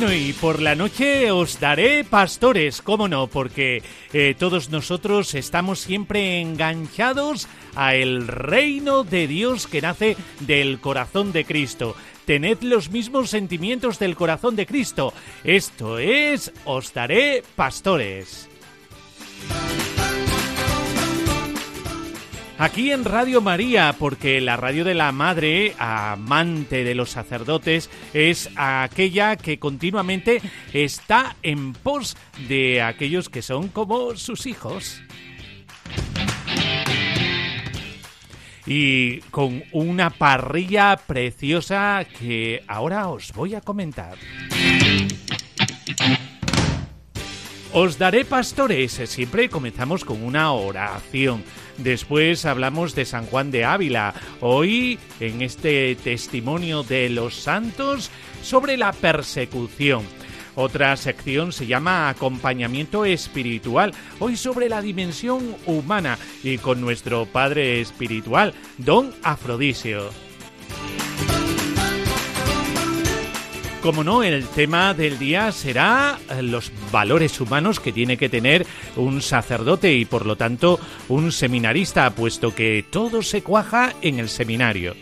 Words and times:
Bueno, 0.00 0.14
y 0.14 0.32
por 0.32 0.62
la 0.62 0.76
noche 0.76 1.32
os 1.32 1.58
daré 1.58 2.04
pastores, 2.04 2.82
cómo 2.82 3.08
no, 3.08 3.26
porque 3.26 3.82
eh, 4.12 4.36
todos 4.38 4.70
nosotros 4.70 5.34
estamos 5.34 5.80
siempre 5.80 6.40
enganchados 6.40 7.48
a 7.74 7.96
el 7.96 8.28
reino 8.28 9.02
de 9.02 9.26
Dios 9.26 9.66
que 9.66 9.80
nace 9.80 10.16
del 10.38 10.78
corazón 10.78 11.32
de 11.32 11.44
Cristo. 11.44 11.96
Tened 12.26 12.62
los 12.62 12.90
mismos 12.90 13.30
sentimientos 13.30 13.98
del 13.98 14.14
corazón 14.14 14.54
de 14.54 14.66
Cristo. 14.66 15.12
Esto 15.42 15.98
es, 15.98 16.52
os 16.64 16.94
daré 16.94 17.42
pastores. 17.56 18.48
Aquí 22.60 22.90
en 22.90 23.04
Radio 23.04 23.40
María, 23.40 23.94
porque 23.96 24.40
la 24.40 24.56
radio 24.56 24.82
de 24.82 24.94
la 24.94 25.12
Madre, 25.12 25.74
amante 25.78 26.82
de 26.82 26.96
los 26.96 27.10
sacerdotes, 27.10 27.88
es 28.12 28.50
aquella 28.56 29.36
que 29.36 29.60
continuamente 29.60 30.42
está 30.72 31.36
en 31.44 31.72
pos 31.72 32.16
de 32.48 32.82
aquellos 32.82 33.28
que 33.28 33.42
son 33.42 33.68
como 33.68 34.16
sus 34.16 34.46
hijos. 34.46 35.00
Y 38.66 39.20
con 39.30 39.62
una 39.70 40.10
parrilla 40.10 40.96
preciosa 40.96 42.04
que 42.18 42.64
ahora 42.66 43.08
os 43.08 43.32
voy 43.34 43.54
a 43.54 43.60
comentar. 43.60 44.18
Os 47.72 47.98
daré 47.98 48.24
pastores. 48.24 48.92
Siempre 48.92 49.50
comenzamos 49.50 50.04
con 50.04 50.22
una 50.22 50.52
oración. 50.52 51.44
Después 51.76 52.46
hablamos 52.46 52.94
de 52.94 53.04
San 53.04 53.26
Juan 53.26 53.50
de 53.50 53.64
Ávila. 53.64 54.14
Hoy, 54.40 54.98
en 55.20 55.42
este 55.42 55.94
testimonio 55.96 56.82
de 56.82 57.10
los 57.10 57.34
santos 57.34 58.10
sobre 58.42 58.78
la 58.78 58.92
persecución. 58.92 60.02
Otra 60.54 60.96
sección 60.96 61.52
se 61.52 61.66
llama 61.66 62.08
Acompañamiento 62.08 63.04
Espiritual, 63.04 63.94
hoy 64.18 64.36
sobre 64.36 64.68
la 64.68 64.82
dimensión 64.82 65.54
humana 65.66 66.18
y 66.42 66.58
con 66.58 66.80
nuestro 66.80 67.26
Padre 67.26 67.80
Espiritual, 67.80 68.54
Don 68.76 69.14
Afrodisio. 69.22 70.10
Como 73.82 74.02
no, 74.02 74.24
el 74.24 74.44
tema 74.48 74.92
del 74.92 75.18
día 75.20 75.52
será 75.52 76.18
eh, 76.30 76.42
los 76.42 76.72
valores 76.90 77.40
humanos 77.40 77.78
que 77.78 77.92
tiene 77.92 78.16
que 78.16 78.28
tener 78.28 78.66
un 78.96 79.22
sacerdote 79.22 79.94
y 79.94 80.04
por 80.04 80.26
lo 80.26 80.36
tanto 80.36 80.80
un 81.08 81.30
seminarista, 81.30 82.10
puesto 82.10 82.54
que 82.54 82.84
todo 82.90 83.22
se 83.22 83.42
cuaja 83.42 83.94
en 84.02 84.18
el 84.18 84.28
seminario. 84.28 84.96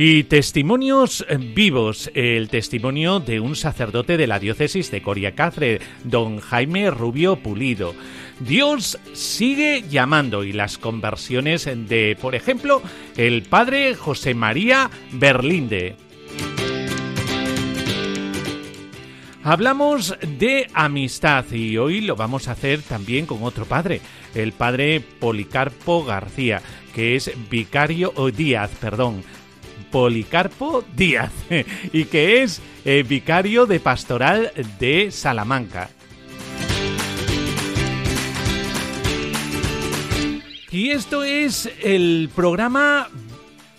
Y 0.00 0.22
testimonios 0.24 1.26
vivos. 1.56 2.08
El 2.14 2.48
testimonio 2.48 3.18
de 3.18 3.40
un 3.40 3.56
sacerdote 3.56 4.16
de 4.16 4.28
la 4.28 4.38
diócesis 4.38 4.92
de 4.92 5.02
Coria 5.02 5.34
Cáceres, 5.34 5.82
don 6.04 6.38
Jaime 6.38 6.88
Rubio 6.92 7.36
Pulido. 7.42 7.94
Dios 8.40 8.98
sigue 9.14 9.84
llamando 9.88 10.44
y 10.44 10.52
las 10.52 10.78
conversiones 10.78 11.64
de, 11.64 12.16
por 12.20 12.34
ejemplo, 12.34 12.82
el 13.16 13.42
padre 13.42 13.94
José 13.94 14.34
María 14.34 14.90
Berlinde. 15.12 15.96
Hablamos 19.42 20.14
de 20.38 20.68
amistad 20.74 21.50
y 21.52 21.78
hoy 21.78 22.02
lo 22.02 22.16
vamos 22.16 22.48
a 22.48 22.52
hacer 22.52 22.82
también 22.82 23.24
con 23.24 23.42
otro 23.42 23.64
padre, 23.64 24.00
el 24.34 24.52
padre 24.52 25.00
Policarpo 25.00 26.04
García, 26.04 26.60
que 26.94 27.16
es 27.16 27.32
vicario 27.48 28.12
o 28.16 28.30
Díaz, 28.30 28.70
perdón, 28.80 29.22
Policarpo 29.90 30.84
Díaz 30.94 31.32
y 31.92 32.04
que 32.04 32.42
es 32.42 32.60
eh, 32.84 33.04
vicario 33.08 33.66
de 33.66 33.80
pastoral 33.80 34.52
de 34.78 35.10
Salamanca. 35.10 35.88
Y 40.78 40.92
esto 40.92 41.24
es 41.24 41.68
el 41.82 42.30
programa 42.32 43.08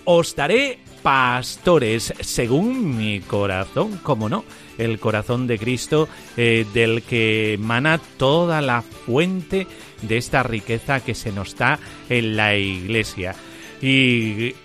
Os 0.03 0.35
daré 0.35 0.79
pastores, 1.01 2.13
según 2.19 2.97
mi 2.97 3.21
corazón, 3.21 4.01
como 4.03 4.27
no, 4.27 4.43
el 4.77 4.99
corazón 4.99 5.47
de 5.47 5.57
Cristo, 5.57 6.09
eh, 6.35 6.65
del 6.73 7.03
que 7.03 7.53
emana 7.53 8.01
toda 8.17 8.59
la 8.59 8.81
fuente 8.81 9.65
de 10.01 10.17
esta 10.17 10.43
riqueza 10.43 10.99
que 10.99 11.15
se 11.15 11.31
nos 11.31 11.55
da 11.55 11.79
en 12.09 12.35
la 12.35 12.57
iglesia. 12.57 13.33
Y 13.81 14.55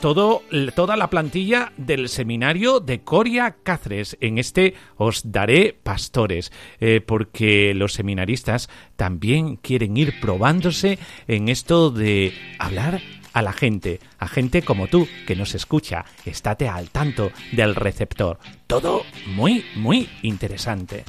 todo, 0.00 0.42
toda 0.74 0.96
la 0.96 1.10
plantilla 1.10 1.72
del 1.76 2.08
seminario 2.08 2.80
de 2.80 3.02
Coria 3.02 3.56
Cáceres. 3.62 4.16
En 4.20 4.38
este 4.38 4.74
os 4.96 5.30
daré 5.30 5.78
pastores, 5.80 6.52
eh, 6.80 7.00
porque 7.00 7.74
los 7.74 7.92
seminaristas 7.92 8.68
también 8.96 9.56
quieren 9.56 9.96
ir 9.96 10.20
probándose 10.20 10.98
en 11.28 11.48
esto 11.48 11.90
de 11.90 12.32
hablar 12.58 13.00
a 13.32 13.42
la 13.42 13.52
gente, 13.52 14.00
a 14.18 14.26
gente 14.26 14.62
como 14.62 14.88
tú 14.88 15.06
que 15.26 15.36
nos 15.36 15.54
escucha. 15.54 16.04
Estate 16.24 16.68
al 16.68 16.90
tanto 16.90 17.30
del 17.52 17.74
receptor. 17.74 18.38
Todo 18.66 19.02
muy, 19.26 19.64
muy 19.76 20.08
interesante. 20.22 21.04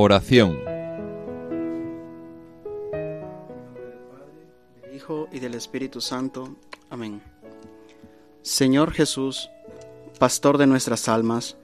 Oración. 0.00 0.60
Del 4.80 4.94
Hijo 4.94 5.28
y 5.32 5.40
del 5.40 5.54
Espíritu 5.54 6.00
Santo. 6.00 6.54
Amén. 6.88 7.20
Señor 8.42 8.92
Jesús, 8.92 9.50
Pastor 10.20 10.56
de 10.56 10.68
nuestras 10.68 11.08
almas, 11.08 11.56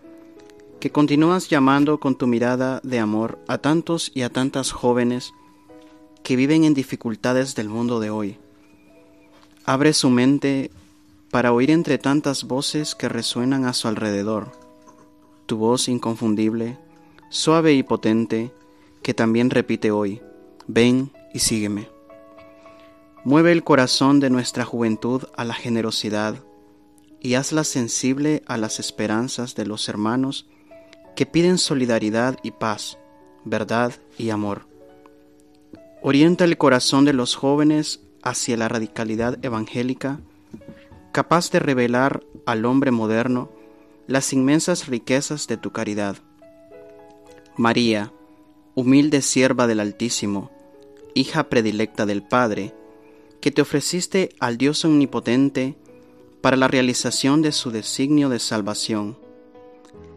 que 0.80 0.90
continúas 0.90 1.48
llamando 1.48 2.00
con 2.00 2.18
tu 2.18 2.26
mirada 2.26 2.80
de 2.82 2.98
amor 2.98 3.38
a 3.46 3.58
tantos 3.58 4.10
y 4.12 4.22
a 4.22 4.30
tantas 4.30 4.72
jóvenes 4.72 5.32
que 6.24 6.34
viven 6.34 6.64
en 6.64 6.74
dificultades 6.74 7.54
del 7.54 7.68
mundo 7.68 8.00
de 8.00 8.10
hoy. 8.10 8.38
Abre 9.64 9.92
su 9.92 10.10
mente 10.10 10.72
para 11.30 11.52
oír 11.52 11.70
entre 11.70 11.98
tantas 11.98 12.42
voces 12.42 12.96
que 12.96 13.08
resuenan 13.08 13.64
a 13.64 13.74
su 13.74 13.86
alrededor, 13.86 14.50
tu 15.46 15.56
voz 15.56 15.86
inconfundible, 15.88 16.78
suave 17.34 17.72
y 17.72 17.82
potente, 17.82 18.52
que 19.02 19.12
también 19.12 19.50
repite 19.50 19.90
hoy, 19.90 20.22
ven 20.68 21.10
y 21.32 21.40
sígueme. 21.40 21.88
Mueve 23.24 23.50
el 23.50 23.64
corazón 23.64 24.20
de 24.20 24.30
nuestra 24.30 24.64
juventud 24.64 25.24
a 25.36 25.44
la 25.44 25.54
generosidad 25.54 26.36
y 27.18 27.34
hazla 27.34 27.64
sensible 27.64 28.44
a 28.46 28.56
las 28.56 28.78
esperanzas 28.78 29.56
de 29.56 29.66
los 29.66 29.88
hermanos 29.88 30.46
que 31.16 31.26
piden 31.26 31.58
solidaridad 31.58 32.38
y 32.44 32.52
paz, 32.52 32.98
verdad 33.44 33.92
y 34.16 34.30
amor. 34.30 34.68
Orienta 36.02 36.44
el 36.44 36.56
corazón 36.56 37.04
de 37.04 37.14
los 37.14 37.34
jóvenes 37.34 38.00
hacia 38.22 38.56
la 38.56 38.68
radicalidad 38.68 39.44
evangélica, 39.44 40.20
capaz 41.10 41.50
de 41.50 41.58
revelar 41.58 42.22
al 42.46 42.64
hombre 42.64 42.92
moderno 42.92 43.50
las 44.06 44.32
inmensas 44.32 44.86
riquezas 44.86 45.48
de 45.48 45.56
tu 45.56 45.72
caridad 45.72 46.18
María, 47.56 48.12
humilde 48.74 49.22
sierva 49.22 49.68
del 49.68 49.78
Altísimo, 49.78 50.50
hija 51.14 51.48
predilecta 51.48 52.04
del 52.04 52.24
Padre, 52.24 52.74
que 53.40 53.52
te 53.52 53.62
ofreciste 53.62 54.30
al 54.40 54.58
Dios 54.58 54.84
omnipotente 54.84 55.76
para 56.40 56.56
la 56.56 56.66
realización 56.66 57.42
de 57.42 57.52
su 57.52 57.70
designio 57.70 58.28
de 58.28 58.40
salvación. 58.40 59.16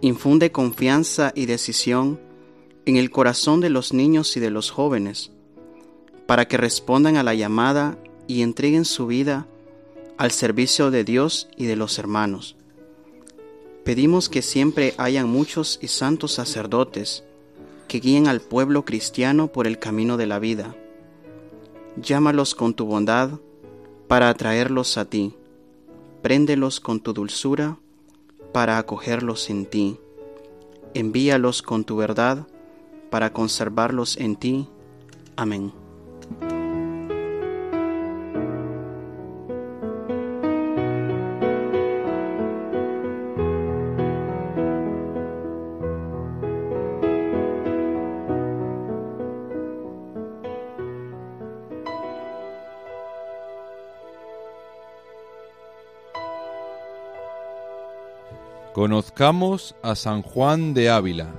Infunde 0.02 0.52
confianza 0.52 1.32
y 1.36 1.46
decisión 1.46 2.20
en 2.88 2.96
el 2.96 3.12
corazón 3.12 3.62
de 3.62 3.70
los 3.70 3.94
niños 3.94 4.36
y 4.36 4.40
de 4.40 4.50
los 4.50 4.72
jóvenes, 4.72 5.30
para 6.26 6.48
que 6.48 6.58
respondan 6.58 7.18
a 7.18 7.24
la 7.24 7.36
llamada 7.36 8.00
y 8.26 8.42
entreguen 8.42 8.84
su 8.84 9.06
vida 9.06 9.46
al 10.18 10.32
servicio 10.32 10.90
de 10.90 11.04
Dios 11.04 11.50
y 11.56 11.66
de 11.66 11.76
los 11.76 12.00
hermanos. 12.00 12.56
Pedimos 13.84 14.28
que 14.28 14.42
siempre 14.42 14.96
hayan 14.98 15.30
muchos 15.30 15.78
y 15.84 15.88
santos 15.88 16.34
sacerdotes 16.34 17.24
que 17.88 18.00
guíen 18.00 18.28
al 18.28 18.42
pueblo 18.42 18.86
cristiano 18.86 19.48
por 19.48 19.68
el 19.68 19.80
camino 19.80 20.18
de 20.18 20.28
la 20.28 20.40
vida. 20.40 20.76
Llámalos 22.02 22.54
con 22.56 22.74
tu 22.74 22.86
bondad 22.86 23.40
para 24.08 24.30
atraerlos 24.30 24.98
a 24.98 25.06
ti. 25.06 25.34
Préndelos 26.22 26.80
con 26.80 27.00
tu 27.00 27.14
dulzura 27.14 27.78
para 28.52 28.78
acogerlos 28.78 29.50
en 29.50 29.66
ti. 29.66 30.00
Envíalos 30.94 31.62
con 31.62 31.84
tu 31.84 31.98
verdad 31.98 32.48
para 33.10 33.32
conservarlos 33.32 34.18
en 34.18 34.36
ti. 34.36 34.68
Amén. 35.36 35.87
A 59.20 59.96
San 59.96 60.22
Juan 60.22 60.76
de 60.76 60.92
Ávila. 60.92 61.34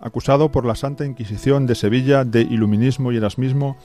Acusado 0.00 0.50
por 0.50 0.66
la 0.66 0.74
Santa 0.74 1.06
Inquisición 1.06 1.68
de 1.68 1.76
Sevilla 1.76 2.24
de 2.24 2.40
iluminismo 2.40 3.12
y 3.12 3.18
erasmismo, 3.18 3.76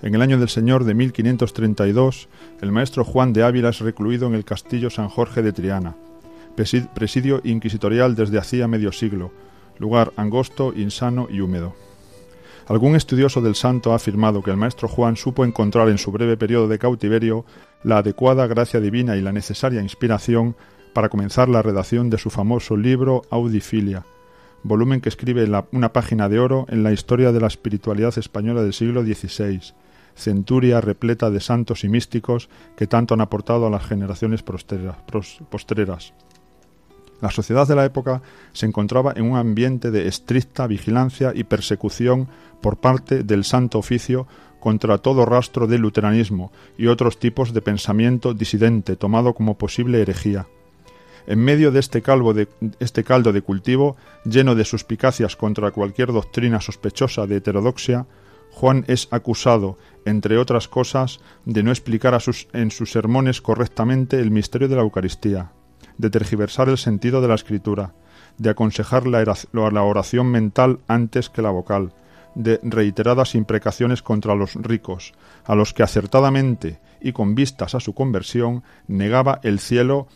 en 0.00 0.14
el 0.14 0.22
año 0.22 0.38
del 0.38 0.48
Señor 0.48 0.84
de 0.84 0.94
1532, 0.94 2.30
el 2.62 2.72
maestro 2.72 3.04
Juan 3.04 3.34
de 3.34 3.42
Ávila 3.42 3.68
es 3.68 3.80
recluido 3.80 4.26
en 4.26 4.32
el 4.32 4.46
castillo 4.46 4.88
San 4.88 5.10
Jorge 5.10 5.42
de 5.42 5.52
Triana, 5.52 5.94
presidio 6.94 7.42
inquisitorial 7.44 8.14
desde 8.14 8.38
hacía 8.38 8.66
medio 8.66 8.92
siglo, 8.92 9.30
lugar 9.78 10.14
angosto, 10.16 10.72
insano 10.74 11.28
y 11.30 11.40
húmedo. 11.40 11.74
Algún 12.66 12.96
estudioso 12.96 13.42
del 13.42 13.56
santo 13.56 13.92
ha 13.92 13.96
afirmado 13.96 14.42
que 14.42 14.50
el 14.50 14.56
maestro 14.56 14.88
Juan 14.88 15.16
supo 15.16 15.44
encontrar 15.44 15.90
en 15.90 15.98
su 15.98 16.10
breve 16.10 16.38
periodo 16.38 16.66
de 16.66 16.78
cautiverio 16.78 17.44
la 17.82 17.98
adecuada 17.98 18.46
gracia 18.46 18.80
divina 18.80 19.16
y 19.16 19.20
la 19.20 19.32
necesaria 19.32 19.82
inspiración 19.82 20.56
para 20.94 21.10
comenzar 21.10 21.50
la 21.50 21.60
redacción 21.60 22.08
de 22.08 22.16
su 22.16 22.30
famoso 22.30 22.76
libro 22.76 23.22
Audifilia, 23.28 24.06
volumen 24.62 25.02
que 25.02 25.10
escribe 25.10 25.46
una 25.72 25.92
página 25.92 26.30
de 26.30 26.38
oro 26.38 26.64
en 26.68 26.82
la 26.82 26.92
historia 26.92 27.32
de 27.32 27.40
la 27.40 27.48
espiritualidad 27.48 28.16
española 28.16 28.62
del 28.62 28.72
siglo 28.72 29.02
XVI, 29.02 29.60
centuria 30.14 30.80
repleta 30.80 31.30
de 31.30 31.40
santos 31.40 31.84
y 31.84 31.90
místicos 31.90 32.48
que 32.76 32.86
tanto 32.86 33.12
han 33.12 33.20
aportado 33.20 33.66
a 33.66 33.70
las 33.70 33.84
generaciones 33.84 34.42
postreras. 34.42 36.14
La 37.24 37.30
sociedad 37.30 37.66
de 37.66 37.74
la 37.74 37.86
época 37.86 38.20
se 38.52 38.66
encontraba 38.66 39.14
en 39.16 39.24
un 39.24 39.38
ambiente 39.38 39.90
de 39.90 40.08
estricta 40.08 40.66
vigilancia 40.66 41.32
y 41.34 41.44
persecución 41.44 42.28
por 42.60 42.76
parte 42.76 43.22
del 43.22 43.44
Santo 43.44 43.78
Oficio 43.78 44.26
contra 44.60 44.98
todo 44.98 45.24
rastro 45.24 45.66
de 45.66 45.78
luteranismo 45.78 46.52
y 46.76 46.88
otros 46.88 47.18
tipos 47.18 47.54
de 47.54 47.62
pensamiento 47.62 48.34
disidente 48.34 48.96
tomado 48.96 49.32
como 49.32 49.56
posible 49.56 50.02
herejía. 50.02 50.48
En 51.26 51.38
medio 51.38 51.72
de 51.72 51.80
este, 51.80 52.02
de 52.02 52.48
este 52.78 53.04
caldo 53.04 53.32
de 53.32 53.40
cultivo, 53.40 53.96
lleno 54.26 54.54
de 54.54 54.66
suspicacias 54.66 55.34
contra 55.34 55.70
cualquier 55.70 56.12
doctrina 56.12 56.60
sospechosa 56.60 57.26
de 57.26 57.36
heterodoxia, 57.36 58.06
Juan 58.50 58.84
es 58.86 59.08
acusado, 59.10 59.78
entre 60.04 60.36
otras 60.36 60.68
cosas, 60.68 61.20
de 61.46 61.62
no 61.62 61.70
explicar 61.70 62.22
en 62.52 62.70
sus 62.70 62.92
sermones 62.92 63.40
correctamente 63.40 64.20
el 64.20 64.30
misterio 64.30 64.68
de 64.68 64.76
la 64.76 64.82
Eucaristía, 64.82 65.52
de 65.98 66.10
tergiversar 66.10 66.68
el 66.68 66.78
sentido 66.78 67.20
de 67.20 67.28
la 67.28 67.34
escritura, 67.34 67.94
de 68.38 68.50
aconsejar 68.50 69.06
la, 69.06 69.82
oración 69.82 70.26
mental 70.28 70.80
antes 70.88 71.30
que 71.30 71.42
la 71.42 71.50
vocal, 71.50 71.92
de 72.34 72.60
reiteradas 72.62 73.34
imprecaciones 73.34 74.02
contra 74.02 74.34
los 74.34 74.54
ricos, 74.54 75.12
a 75.44 75.54
los 75.54 75.72
que 75.72 75.82
acertadamente 75.82 76.80
y 77.00 77.12
con 77.12 77.34
vistas 77.34 77.74
a 77.74 77.80
su 77.80 77.94
conversión 77.94 78.64
negaba 78.88 79.40
el 79.42 79.60
cielo, 79.60 80.08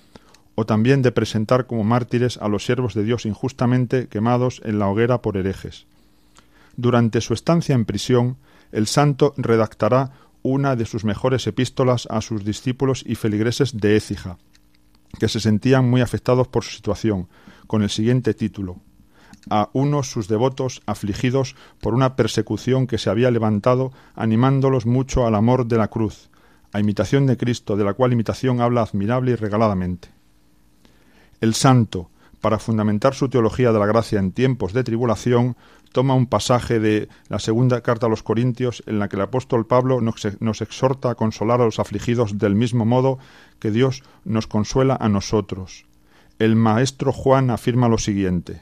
o 0.54 0.66
también 0.66 1.02
de 1.02 1.12
presentar 1.12 1.66
como 1.66 1.84
mártires 1.84 2.36
a 2.38 2.48
los 2.48 2.64
siervos 2.64 2.94
de 2.94 3.04
Dios 3.04 3.26
injustamente 3.26 4.08
quemados 4.08 4.60
en 4.64 4.80
la 4.80 4.88
hoguera 4.88 5.22
por 5.22 5.36
herejes. 5.36 5.86
Durante 6.76 7.20
su 7.20 7.34
estancia 7.34 7.76
en 7.76 7.84
prisión, 7.84 8.38
el 8.72 8.88
santo 8.88 9.34
redactará 9.36 10.10
una 10.42 10.76
de 10.76 10.86
sus 10.86 11.04
mejores 11.04 11.46
epístolas 11.46 12.08
a 12.10 12.20
sus 12.20 12.44
discípulos 12.44 13.04
y 13.06 13.14
feligreses 13.14 13.76
de 13.76 13.96
Écija, 13.96 14.38
que 15.18 15.28
se 15.28 15.40
sentían 15.40 15.88
muy 15.88 16.00
afectados 16.00 16.48
por 16.48 16.64
su 16.64 16.72
situación, 16.72 17.28
con 17.66 17.82
el 17.82 17.90
siguiente 17.90 18.34
título 18.34 18.80
a 19.50 19.70
unos 19.72 20.10
sus 20.10 20.28
devotos 20.28 20.82
afligidos 20.86 21.54
por 21.80 21.94
una 21.94 22.16
persecución 22.16 22.86
que 22.86 22.98
se 22.98 23.10
había 23.10 23.30
levantado, 23.30 23.92
animándolos 24.14 24.86
mucho 24.86 25.26
al 25.26 25.34
amor 25.34 25.66
de 25.66 25.78
la 25.78 25.88
cruz, 25.88 26.30
a 26.72 26.80
imitación 26.80 27.26
de 27.26 27.36
Cristo, 27.36 27.76
de 27.76 27.84
la 27.84 27.94
cual 27.94 28.12
imitación 28.12 28.60
habla 28.60 28.82
admirable 28.82 29.32
y 29.32 29.36
regaladamente. 29.36 30.08
El 31.40 31.54
santo, 31.54 32.10
para 32.40 32.58
fundamentar 32.58 33.14
su 33.14 33.28
teología 33.28 33.72
de 33.72 33.78
la 33.78 33.86
gracia 33.86 34.18
en 34.18 34.32
tiempos 34.32 34.72
de 34.72 34.84
tribulación, 34.84 35.56
toma 35.92 36.14
un 36.14 36.26
pasaje 36.26 36.80
de 36.80 37.08
la 37.28 37.38
segunda 37.38 37.80
carta 37.80 38.06
a 38.06 38.08
los 38.08 38.22
Corintios 38.22 38.82
en 38.86 38.98
la 38.98 39.08
que 39.08 39.16
el 39.16 39.22
apóstol 39.22 39.66
Pablo 39.66 40.00
nos, 40.00 40.60
exhorta 40.60 41.10
a 41.10 41.14
consolar 41.14 41.60
a 41.60 41.64
los 41.64 41.78
afligidos 41.78 42.38
del 42.38 42.54
mismo 42.54 42.84
modo 42.84 43.18
que 43.58 43.70
Dios 43.70 44.02
nos 44.24 44.46
consuela 44.46 44.96
a 45.00 45.08
nosotros. 45.08 45.86
El 46.38 46.56
maestro 46.56 47.12
Juan 47.12 47.50
afirma 47.50 47.88
lo 47.88 47.98
siguiente 47.98 48.60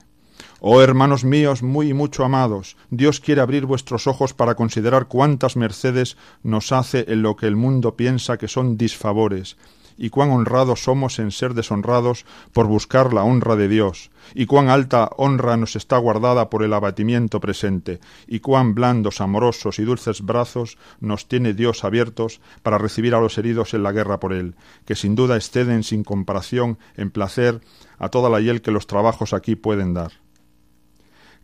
Oh 0.61 0.81
hermanos 0.81 1.25
míos 1.25 1.63
muy 1.63 1.91
y 1.91 1.95
mucho 1.95 2.25
amados, 2.25 2.77
Dios 2.91 3.21
quiere 3.21 3.43
abrir 3.43 3.67
vuestros 3.67 4.07
ojos 4.07 4.33
para 4.33 4.55
considerar 4.55 5.07
cuántas 5.07 5.57
mercedes 5.57 6.17
nos 6.43 6.73
hace 6.73 7.05
en 7.09 7.23
lo 7.23 7.37
que 7.37 7.47
el 7.47 7.57
mundo 7.57 7.95
piensa 7.95 8.39
que 8.39 8.49
son 8.49 8.79
disfavores, 8.79 9.57
y 9.97 10.11
cuán 10.11 10.31
honrados 10.31 10.85
somos 10.85 11.19
en 11.19 11.31
ser 11.31 11.55
deshonrados 11.55 12.25
por 12.53 12.67
buscar 12.67 13.13
la 13.13 13.25
honra 13.25 13.57
de 13.57 13.69
Dios, 13.69 14.11
y 14.35 14.47
cuán 14.47 14.69
alta 14.69 15.11
honra 15.17 15.57
nos 15.57 15.77
está 15.77 15.97
guardada 15.99 16.51
por 16.51 16.63
el 16.63 16.73
abatimiento 16.73 17.41
presente, 17.41 18.01
y 18.27 18.41
cuán 18.41 18.75
blandos, 18.75 19.21
amorosos 19.21 19.79
y 19.79 19.85
dulces 19.85 20.23
brazos 20.23 20.79
nos 21.01 21.29
tiene 21.29 21.55
Dios 21.55 21.85
abiertos 21.85 22.41
para 22.63 22.79
recibir 22.79 23.15
a 23.15 23.21
los 23.21 23.39
heridos 23.39 23.75
en 23.75 23.83
la 23.83 23.93
guerra 23.93 24.21
por 24.21 24.33
Él, 24.33 24.55
que 24.85 24.95
sin 24.95 25.15
duda 25.15 25.37
exceden 25.37 25.83
sin 25.83 26.05
comparación 26.05 26.79
en 26.97 27.11
placer 27.11 27.61
a 27.99 28.09
toda 28.09 28.31
la 28.31 28.41
hiel 28.41 28.63
que 28.63 28.71
los 28.71 28.87
trabajos 28.87 29.33
aquí 29.33 29.57
pueden 29.57 29.95
dar. 29.95 30.13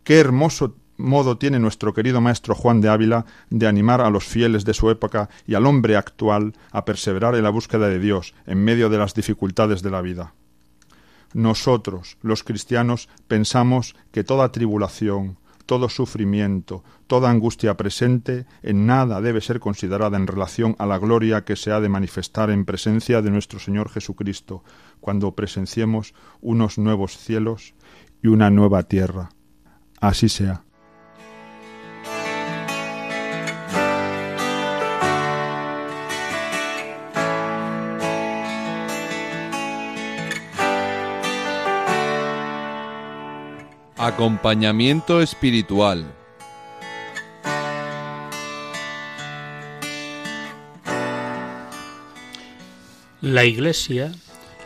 Qué 0.03 0.19
hermoso 0.19 0.75
modo 0.97 1.37
tiene 1.37 1.59
nuestro 1.59 1.93
querido 1.93 2.21
maestro 2.21 2.55
Juan 2.55 2.81
de 2.81 2.89
Ávila 2.89 3.25
de 3.49 3.67
animar 3.67 4.01
a 4.01 4.09
los 4.09 4.25
fieles 4.25 4.65
de 4.65 4.73
su 4.73 4.89
época 4.89 5.29
y 5.45 5.55
al 5.55 5.65
hombre 5.65 5.95
actual 5.95 6.53
a 6.71 6.85
perseverar 6.85 7.35
en 7.35 7.43
la 7.43 7.49
búsqueda 7.49 7.87
de 7.87 7.99
Dios 7.99 8.33
en 8.45 8.63
medio 8.63 8.89
de 8.89 8.97
las 8.97 9.13
dificultades 9.13 9.81
de 9.81 9.91
la 9.91 10.01
vida. 10.01 10.33
Nosotros, 11.33 12.17
los 12.21 12.43
cristianos, 12.43 13.09
pensamos 13.27 13.95
que 14.11 14.23
toda 14.23 14.51
tribulación, 14.51 15.37
todo 15.65 15.89
sufrimiento, 15.89 16.83
toda 17.07 17.31
angustia 17.31 17.75
presente, 17.75 18.45
en 18.61 18.85
nada 18.85 19.21
debe 19.21 19.41
ser 19.41 19.59
considerada 19.59 20.17
en 20.17 20.27
relación 20.27 20.75
a 20.77 20.85
la 20.85 20.99
gloria 20.99 21.43
que 21.43 21.55
se 21.55 21.71
ha 21.71 21.79
de 21.79 21.89
manifestar 21.89 22.51
en 22.51 22.65
presencia 22.65 23.21
de 23.21 23.31
nuestro 23.31 23.59
Señor 23.59 23.89
Jesucristo, 23.89 24.63
cuando 24.99 25.33
presenciemos 25.33 26.13
unos 26.41 26.77
nuevos 26.77 27.17
cielos 27.17 27.73
y 28.21 28.27
una 28.27 28.49
nueva 28.49 28.83
tierra. 28.83 29.29
Así 29.99 30.29
sea. 30.29 30.63
Acompañamiento 44.05 45.21
espiritual. 45.21 46.13
La 53.21 53.45
Iglesia 53.45 54.11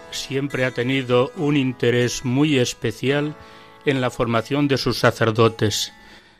siempre 0.10 0.65
ha 0.65 0.72
tenido 0.72 1.32
un 1.36 1.56
interés 1.56 2.25
muy 2.25 2.58
especial 2.58 3.36
en 3.86 4.01
la 4.01 4.10
formación 4.10 4.67
de 4.67 4.79
sus 4.79 4.98
sacerdotes, 4.98 5.94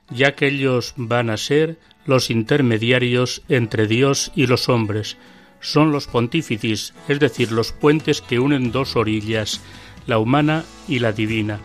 ya 0.10 0.34
que 0.34 0.48
ellos 0.48 0.96
van 0.98 1.30
a 1.30 1.38
ser 1.38 1.77
los 2.08 2.32
intermediarios 2.32 3.44
entre 3.48 3.86
Dios 3.86 4.32
y 4.34 4.48
los 4.48 4.70
hombres, 4.70 5.18
son 5.62 5.92
los 5.92 6.08
pontífices, 6.08 6.96
es 7.08 7.20
decir, 7.20 7.51
los 7.51 7.74
puentes 7.74 8.22
que 8.24 8.39
unen 8.39 8.72
dos 8.72 8.96
orillas, 8.96 9.62
la 10.08 10.18
humana 10.18 10.63
y 10.88 10.98
la 10.98 11.12
divina. 11.12 11.60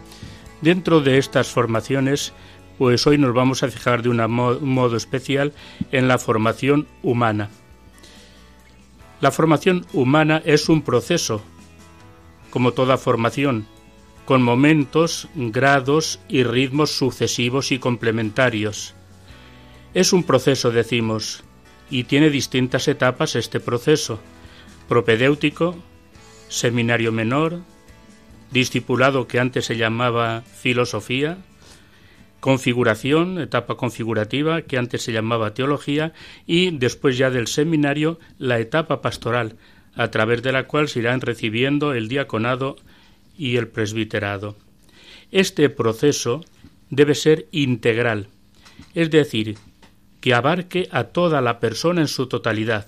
Dentro 0.62 1.00
de 1.00 1.19
estas 1.19 1.49
formaciones, 1.49 2.33
pues 2.78 3.04
hoy 3.09 3.19
nos 3.19 3.35
vamos 3.35 3.64
a 3.64 3.69
fijar 3.69 4.02
de 4.02 4.09
un 4.09 4.19
modo 4.28 4.97
especial 4.97 5.52
en 5.90 6.07
la 6.07 6.19
formación 6.19 6.87
humana. 7.02 7.50
La 9.21 9.33
formación 9.33 9.85
humana 9.92 10.40
es 10.45 10.69
un 10.69 10.83
proceso, 10.83 11.42
como 12.50 12.73
toda 12.73 12.97
formación, 12.97 13.66
con 14.25 14.40
momentos, 14.40 15.28
grados 15.35 16.21
y 16.28 16.45
ritmos 16.45 16.92
sucesivos 16.92 17.73
y 17.73 17.81
complementarios. 17.81 18.95
Es 19.95 20.12
un 20.12 20.23
proceso, 20.23 20.71
decimos, 20.71 21.42
y 21.90 22.04
tiene 22.04 22.31
distintas 22.31 22.87
etapas 22.87 23.35
este 23.35 23.59
proceso. 23.59 24.21
Propedéutico, 24.88 25.75
seminario 26.49 27.11
menor, 27.11 27.61
discipulado 28.52 29.26
que 29.26 29.40
antes 29.40 29.64
se 29.64 29.76
llamaba 29.76 30.42
filosofía, 30.42 31.38
configuración, 32.40 33.38
etapa 33.38 33.76
configurativa, 33.76 34.62
que 34.62 34.76
antes 34.76 35.02
se 35.02 35.12
llamaba 35.12 35.54
teología, 35.54 36.12
y 36.47 36.76
después 36.76 37.16
ya 37.16 37.30
del 37.30 37.47
seminario, 37.47 38.18
la 38.38 38.59
etapa 38.59 39.00
pastoral, 39.00 39.56
a 39.94 40.11
través 40.11 40.42
de 40.42 40.52
la 40.52 40.66
cual 40.66 40.88
se 40.88 40.99
irán 40.99 41.21
recibiendo 41.21 41.92
el 41.94 42.09
diaconado 42.09 42.76
y 43.37 43.56
el 43.56 43.68
presbiterado. 43.68 44.56
Este 45.30 45.71
proceso 45.71 46.44
debe 46.90 47.14
ser 47.14 47.47
integral, 47.52 48.28
es 48.94 49.11
decir, 49.11 49.56
que 50.21 50.35
abarque 50.35 50.88
a 50.90 51.04
toda 51.04 51.40
la 51.40 51.59
persona 51.59 52.00
en 52.00 52.09
su 52.09 52.26
totalidad, 52.26 52.87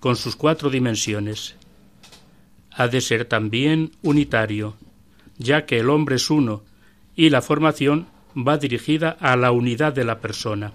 con 0.00 0.16
sus 0.16 0.34
cuatro 0.34 0.70
dimensiones. 0.70 1.56
Ha 2.70 2.88
de 2.88 3.00
ser 3.00 3.24
también 3.24 3.92
unitario, 4.02 4.76
ya 5.38 5.66
que 5.66 5.78
el 5.78 5.90
hombre 5.90 6.16
es 6.16 6.30
uno 6.30 6.62
y 7.16 7.30
la 7.30 7.42
formación 7.42 8.06
va 8.36 8.58
dirigida 8.58 9.16
a 9.20 9.36
la 9.36 9.50
unidad 9.52 9.92
de 9.92 10.04
la 10.04 10.20
persona. 10.20 10.72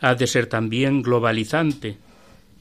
Ha 0.00 0.14
de 0.14 0.26
ser 0.26 0.46
también 0.46 1.02
globalizante, 1.02 1.98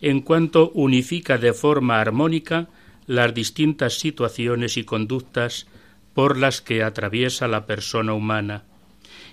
en 0.01 0.21
cuanto 0.21 0.71
unifica 0.71 1.37
de 1.37 1.53
forma 1.53 2.01
armónica 2.01 2.67
las 3.07 3.33
distintas 3.33 3.99
situaciones 3.99 4.77
y 4.77 4.83
conductas 4.83 5.67
por 6.13 6.37
las 6.37 6.61
que 6.61 6.83
atraviesa 6.83 7.47
la 7.47 7.65
persona 7.65 8.13
humana, 8.13 8.63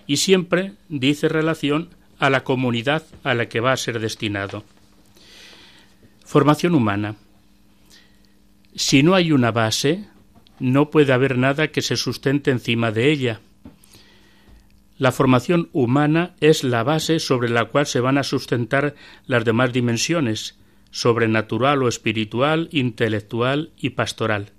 y 0.06 0.18
siempre 0.18 0.74
dice 0.88 1.28
relación 1.28 1.90
a 2.18 2.30
la 2.30 2.44
comunidad 2.44 3.04
a 3.24 3.34
la 3.34 3.48
que 3.48 3.60
va 3.60 3.72
a 3.72 3.76
ser 3.76 3.98
destinado. 3.98 4.64
Formación 6.24 6.74
humana. 6.74 7.16
Si 8.74 9.02
no 9.02 9.14
hay 9.14 9.32
una 9.32 9.52
base, 9.52 10.04
no 10.58 10.90
puede 10.90 11.12
haber 11.12 11.38
nada 11.38 11.68
que 11.68 11.82
se 11.82 11.96
sustente 11.96 12.50
encima 12.50 12.92
de 12.92 13.10
ella. 13.10 13.40
La 14.98 15.12
formación 15.12 15.68
humana 15.72 16.34
es 16.40 16.64
la 16.64 16.82
base 16.82 17.18
sobre 17.18 17.50
la 17.50 17.66
cual 17.66 17.86
se 17.86 18.00
van 18.00 18.16
a 18.16 18.22
sustentar 18.22 18.94
las 19.26 19.44
demás 19.44 19.72
dimensiones, 19.72 20.58
sobrenatural 20.90 21.82
o 21.82 21.88
espiritual, 21.88 22.68
intelectual 22.72 23.72
y 23.76 23.90
pastoral. 23.90 24.52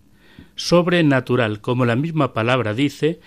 Sobrenatural, 0.56 1.62
como 1.62 1.86
la 1.86 1.96
misma 1.96 2.34
palabra 2.34 2.76
dice, 2.76 3.20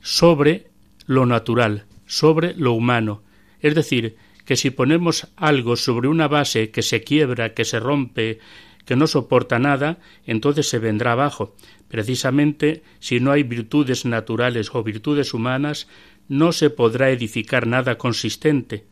sobre 0.00 0.68
lo 1.06 1.26
natural, 1.26 1.84
sobre 2.06 2.54
lo 2.54 2.72
humano. 2.72 3.22
Es 3.60 3.74
decir, 3.74 4.16
que 4.46 4.56
si 4.56 4.70
ponemos 4.70 5.28
algo 5.36 5.76
sobre 5.76 6.08
una 6.08 6.28
base 6.28 6.70
que 6.70 6.82
se 6.82 7.02
quiebra, 7.02 7.52
que 7.52 7.64
se 7.64 7.80
rompe, 7.80 8.38
que 8.84 8.96
no 8.96 9.06
soporta 9.06 9.58
nada, 9.58 9.98
entonces 10.26 10.68
se 10.68 10.78
vendrá 10.78 11.12
abajo. 11.12 11.54
Precisamente, 11.94 12.82
si 12.98 13.20
no 13.20 13.30
hay 13.30 13.44
virtudes 13.44 14.04
naturales 14.04 14.68
o 14.74 14.82
virtudes 14.82 15.32
humanas, 15.32 15.86
no 16.26 16.50
se 16.50 16.68
podrá 16.68 17.10
edificar 17.10 17.68
nada 17.68 17.98
consistente. 17.98 18.84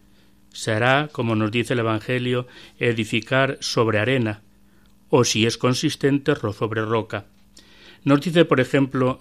Será, 0.52 1.08
como 1.10 1.34
nos 1.34 1.50
dice 1.50 1.72
el 1.72 1.80
Evangelio, 1.80 2.46
edificar 2.78 3.58
sobre 3.60 3.98
arena, 3.98 4.42
o 5.08 5.24
si 5.24 5.46
es 5.46 5.58
consistente, 5.58 6.36
sobre 6.36 6.84
roca. 6.84 7.26
Nos 8.04 8.20
dice, 8.20 8.44
por 8.44 8.60
ejemplo, 8.60 9.18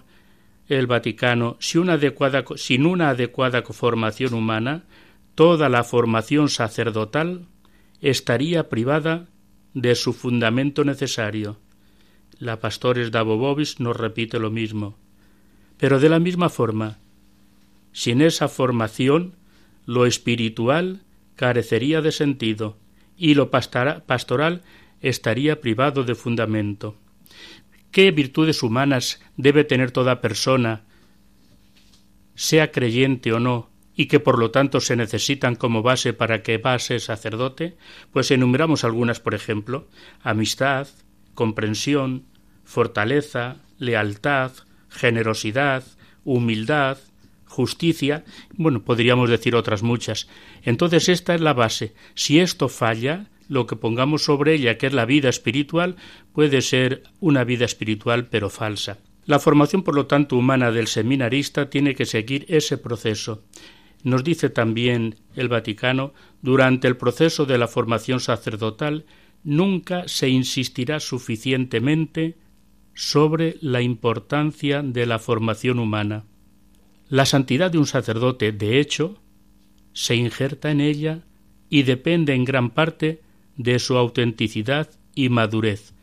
el 0.67 0.85
Vaticano, 0.85 1.57
si 1.59 1.79
una 1.79 1.93
adecuada, 1.93 2.43
sin 2.57 2.85
una 2.85 3.09
adecuada 3.09 3.63
formación 3.63 4.35
humana, 4.35 4.83
toda 5.33 5.69
la 5.69 5.83
formación 5.83 6.49
sacerdotal 6.49 7.47
estaría 7.99 8.69
privada 8.69 9.25
de 9.73 9.95
su 9.95 10.13
fundamento 10.13 10.83
necesario. 10.83 11.57
La 12.41 12.59
Pastores 12.59 13.11
Davobovis 13.11 13.79
nos 13.79 13.95
repite 13.95 14.39
lo 14.39 14.49
mismo. 14.49 14.97
Pero 15.77 15.99
de 15.99 16.09
la 16.09 16.17
misma 16.17 16.49
forma, 16.49 16.97
sin 17.91 18.19
esa 18.19 18.47
formación, 18.47 19.35
lo 19.85 20.07
espiritual 20.07 21.01
carecería 21.35 22.01
de 22.01 22.11
sentido 22.11 22.79
y 23.15 23.35
lo 23.35 23.51
pastoral 23.51 24.63
estaría 25.01 25.61
privado 25.61 26.03
de 26.03 26.15
fundamento. 26.15 26.95
¿Qué 27.91 28.09
virtudes 28.09 28.63
humanas 28.63 29.21
debe 29.37 29.63
tener 29.63 29.91
toda 29.91 30.19
persona, 30.19 30.81
sea 32.33 32.71
creyente 32.71 33.33
o 33.33 33.39
no, 33.39 33.69
y 33.95 34.07
que 34.07 34.19
por 34.19 34.39
lo 34.39 34.49
tanto 34.49 34.79
se 34.79 34.95
necesitan 34.95 35.55
como 35.55 35.83
base 35.83 36.13
para 36.13 36.41
que 36.41 36.57
pase 36.57 36.99
sacerdote? 36.99 37.77
Pues 38.11 38.31
enumeramos 38.31 38.83
algunas, 38.83 39.19
por 39.19 39.35
ejemplo, 39.35 39.87
amistad, 40.23 40.87
comprensión, 41.35 42.30
fortaleza, 42.71 43.57
lealtad, 43.79 44.53
generosidad, 44.89 45.83
humildad, 46.23 46.97
justicia, 47.45 48.23
bueno, 48.53 48.81
podríamos 48.83 49.29
decir 49.29 49.55
otras 49.55 49.83
muchas. 49.83 50.29
Entonces 50.63 51.09
esta 51.09 51.35
es 51.35 51.41
la 51.41 51.53
base. 51.53 51.93
Si 52.15 52.39
esto 52.39 52.69
falla, 52.69 53.27
lo 53.49 53.67
que 53.67 53.75
pongamos 53.75 54.23
sobre 54.23 54.53
ella, 54.53 54.77
que 54.77 54.87
es 54.87 54.93
la 54.93 55.03
vida 55.05 55.27
espiritual, 55.27 55.97
puede 56.31 56.61
ser 56.61 57.03
una 57.19 57.43
vida 57.43 57.65
espiritual 57.65 58.27
pero 58.27 58.49
falsa. 58.49 58.99
La 59.25 59.39
formación, 59.39 59.83
por 59.83 59.95
lo 59.95 60.05
tanto, 60.05 60.37
humana 60.37 60.71
del 60.71 60.87
seminarista 60.87 61.69
tiene 61.69 61.93
que 61.93 62.05
seguir 62.05 62.45
ese 62.47 62.77
proceso. 62.77 63.43
Nos 64.03 64.23
dice 64.23 64.49
también 64.49 65.17
el 65.35 65.49
Vaticano, 65.49 66.13
durante 66.41 66.87
el 66.87 66.95
proceso 66.95 67.45
de 67.45 67.57
la 67.57 67.67
formación 67.67 68.21
sacerdotal, 68.21 69.05
nunca 69.43 70.07
se 70.07 70.29
insistirá 70.29 71.01
suficientemente 71.01 72.37
sobre 72.93 73.57
la 73.61 73.81
importancia 73.81 74.81
de 74.81 75.05
la 75.05 75.19
formación 75.19 75.79
humana. 75.79 76.25
La 77.09 77.25
santidad 77.25 77.71
de 77.71 77.77
un 77.77 77.87
sacerdote, 77.87 78.51
de 78.51 78.79
hecho, 78.79 79.21
se 79.93 80.15
injerta 80.15 80.71
en 80.71 80.81
ella 80.81 81.23
y 81.69 81.83
depende 81.83 82.33
en 82.33 82.45
gran 82.45 82.69
parte 82.69 83.21
de 83.57 83.79
su 83.79 83.97
autenticidad 83.97 84.89
y 85.15 85.29
madurez. 85.29 85.93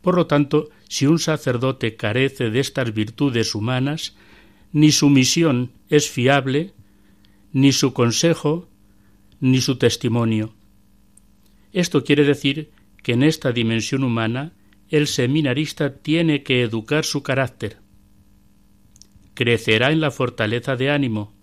Por 0.00 0.16
lo 0.16 0.26
tanto, 0.26 0.68
si 0.88 1.06
un 1.06 1.18
sacerdote 1.18 1.96
carece 1.96 2.50
de 2.50 2.60
estas 2.60 2.92
virtudes 2.92 3.54
humanas, 3.54 4.16
ni 4.72 4.92
su 4.92 5.08
misión 5.08 5.72
es 5.88 6.10
fiable, 6.10 6.72
ni 7.52 7.72
su 7.72 7.92
consejo, 7.92 8.68
ni 9.40 9.60
su 9.60 9.76
testimonio. 9.76 10.54
Esto 11.72 12.04
quiere 12.04 12.24
decir 12.24 12.70
que 13.02 13.12
en 13.12 13.22
esta 13.22 13.52
dimensión 13.52 14.04
humana 14.04 14.52
el 14.96 15.08
seminarista 15.08 15.96
tiene 15.96 16.44
que 16.44 16.62
educar 16.62 17.04
su 17.04 17.24
carácter, 17.24 17.78
crecerá 19.34 19.90
en 19.90 20.00
la 20.00 20.12
fortaleza 20.12 20.76
de 20.76 20.88
ánimo 20.90 21.34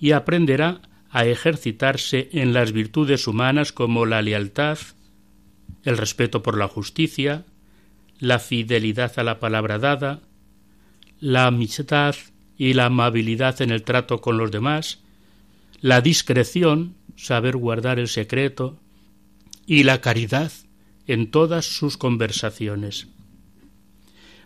y 0.00 0.12
aprenderá 0.12 0.80
a 1.10 1.26
ejercitarse 1.26 2.30
en 2.32 2.54
las 2.54 2.72
virtudes 2.72 3.26
humanas 3.26 3.74
como 3.74 4.06
la 4.06 4.22
lealtad, 4.22 4.78
el 5.84 5.98
respeto 5.98 6.42
por 6.42 6.56
la 6.56 6.68
justicia, 6.68 7.44
la 8.18 8.38
fidelidad 8.38 9.12
a 9.18 9.24
la 9.24 9.40
palabra 9.40 9.78
dada, 9.78 10.22
la 11.20 11.48
amistad 11.48 12.16
y 12.56 12.72
la 12.72 12.86
amabilidad 12.86 13.60
en 13.60 13.72
el 13.72 13.82
trato 13.82 14.22
con 14.22 14.38
los 14.38 14.50
demás, 14.50 15.00
la 15.82 16.00
discreción, 16.00 16.94
saber 17.14 17.58
guardar 17.58 17.98
el 17.98 18.08
secreto, 18.08 18.78
y 19.66 19.82
la 19.82 20.00
caridad 20.00 20.50
en 21.08 21.30
todas 21.32 21.66
sus 21.66 21.96
conversaciones. 21.96 23.08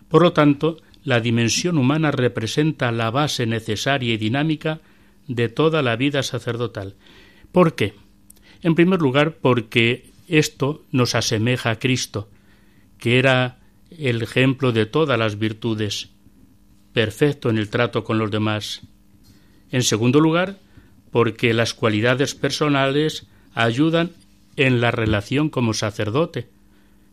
Por 0.07 0.23
lo 0.23 0.33
tanto, 0.33 0.77
la 1.03 1.19
dimensión 1.19 1.77
humana 1.77 2.09
representa 2.11 2.91
la 2.91 3.11
base 3.11 3.45
necesaria 3.45 4.13
y 4.13 4.17
dinámica 4.17 4.79
de 5.27 5.49
toda 5.49 5.81
la 5.81 5.95
vida 5.95 6.23
sacerdotal. 6.23 6.95
¿Por 7.51 7.75
qué? 7.75 7.93
En 8.61 8.75
primer 8.75 9.01
lugar, 9.01 9.37
porque 9.41 10.09
esto 10.27 10.83
nos 10.91 11.15
asemeja 11.15 11.71
a 11.71 11.79
Cristo, 11.79 12.29
que 12.97 13.19
era 13.19 13.59
el 13.91 14.21
ejemplo 14.21 14.71
de 14.71 14.85
todas 14.85 15.19
las 15.19 15.37
virtudes, 15.37 16.09
perfecto 16.93 17.49
en 17.49 17.57
el 17.57 17.69
trato 17.69 18.03
con 18.03 18.17
los 18.17 18.31
demás. 18.31 18.81
En 19.69 19.83
segundo 19.83 20.21
lugar, 20.21 20.59
porque 21.11 21.53
las 21.53 21.73
cualidades 21.73 22.35
personales 22.35 23.27
ayudan 23.53 24.11
en 24.55 24.81
la 24.81 24.91
relación 24.91 25.49
como 25.49 25.73
sacerdote. 25.73 26.52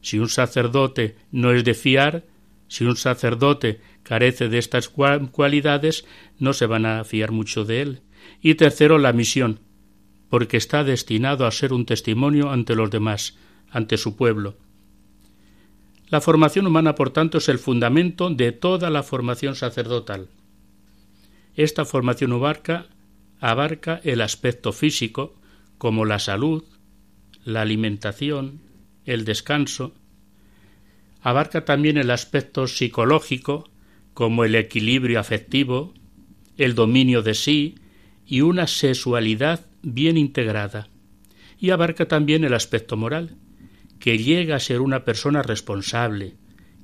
Si 0.01 0.19
un 0.19 0.29
sacerdote 0.29 1.17
no 1.31 1.53
es 1.53 1.65
de 1.65 1.75
fiar, 1.75 2.25
si 2.69 2.85
un 2.85 2.97
sacerdote 2.97 3.81
carece 4.03 4.49
de 4.49 4.59
estas 4.59 4.89
cualidades, 4.89 6.05
no 6.39 6.53
se 6.53 6.67
van 6.67 6.87
a 6.87 7.05
fiar 7.05 7.33
mucho 7.33 7.65
de 7.65 7.83
él. 7.83 8.03
Y 8.41 8.55
tercero, 8.55 8.99
la 8.99 9.13
misión, 9.13 9.61
porque 10.29 10.57
está 10.57 10.85
destinado 10.85 11.47
a 11.47 11.51
ser 11.51 11.73
un 11.73 11.85
testimonio 11.85 12.51
ante 12.51 12.75
los 12.75 12.91
demás, 12.91 13.37
ante 13.71 13.97
su 13.97 14.17
pueblo. 14.17 14.57
La 16.09 16.21
formación 16.21 16.67
humana, 16.67 16.95
por 16.95 17.11
tanto, 17.11 17.39
es 17.39 17.49
el 17.49 17.59
fundamento 17.59 18.31
de 18.31 18.53
toda 18.53 18.91
la 18.91 19.03
formación 19.03 19.55
sacerdotal. 19.55 20.29
Esta 21.55 21.85
formación 21.85 22.33
abarca, 22.33 22.87
abarca 23.41 24.01
el 24.05 24.21
aspecto 24.21 24.73
físico, 24.73 25.35
como 25.79 26.05
la 26.05 26.19
salud, 26.19 26.65
la 27.45 27.63
alimentación, 27.63 28.61
el 29.05 29.25
descanso. 29.25 29.95
Abarca 31.23 31.65
también 31.65 31.97
el 31.97 32.11
aspecto 32.11 32.67
psicológico, 32.67 33.71
como 34.15 34.45
el 34.45 34.55
equilibrio 34.55 35.21
afectivo, 35.21 35.95
el 36.57 36.75
dominio 36.75 37.23
de 37.23 37.35
sí 37.35 37.77
y 38.27 38.43
una 38.43 38.67
sexualidad 38.67 39.67
bien 39.83 40.17
integrada. 40.17 40.89
Y 41.59 41.71
abarca 41.71 42.07
también 42.07 42.45
el 42.45 42.55
aspecto 42.55 42.97
moral, 42.97 43.37
que 43.99 44.19
llega 44.19 44.57
a 44.57 44.61
ser 44.61 44.81
una 44.81 45.05
persona 45.05 45.43
responsable, 45.43 46.37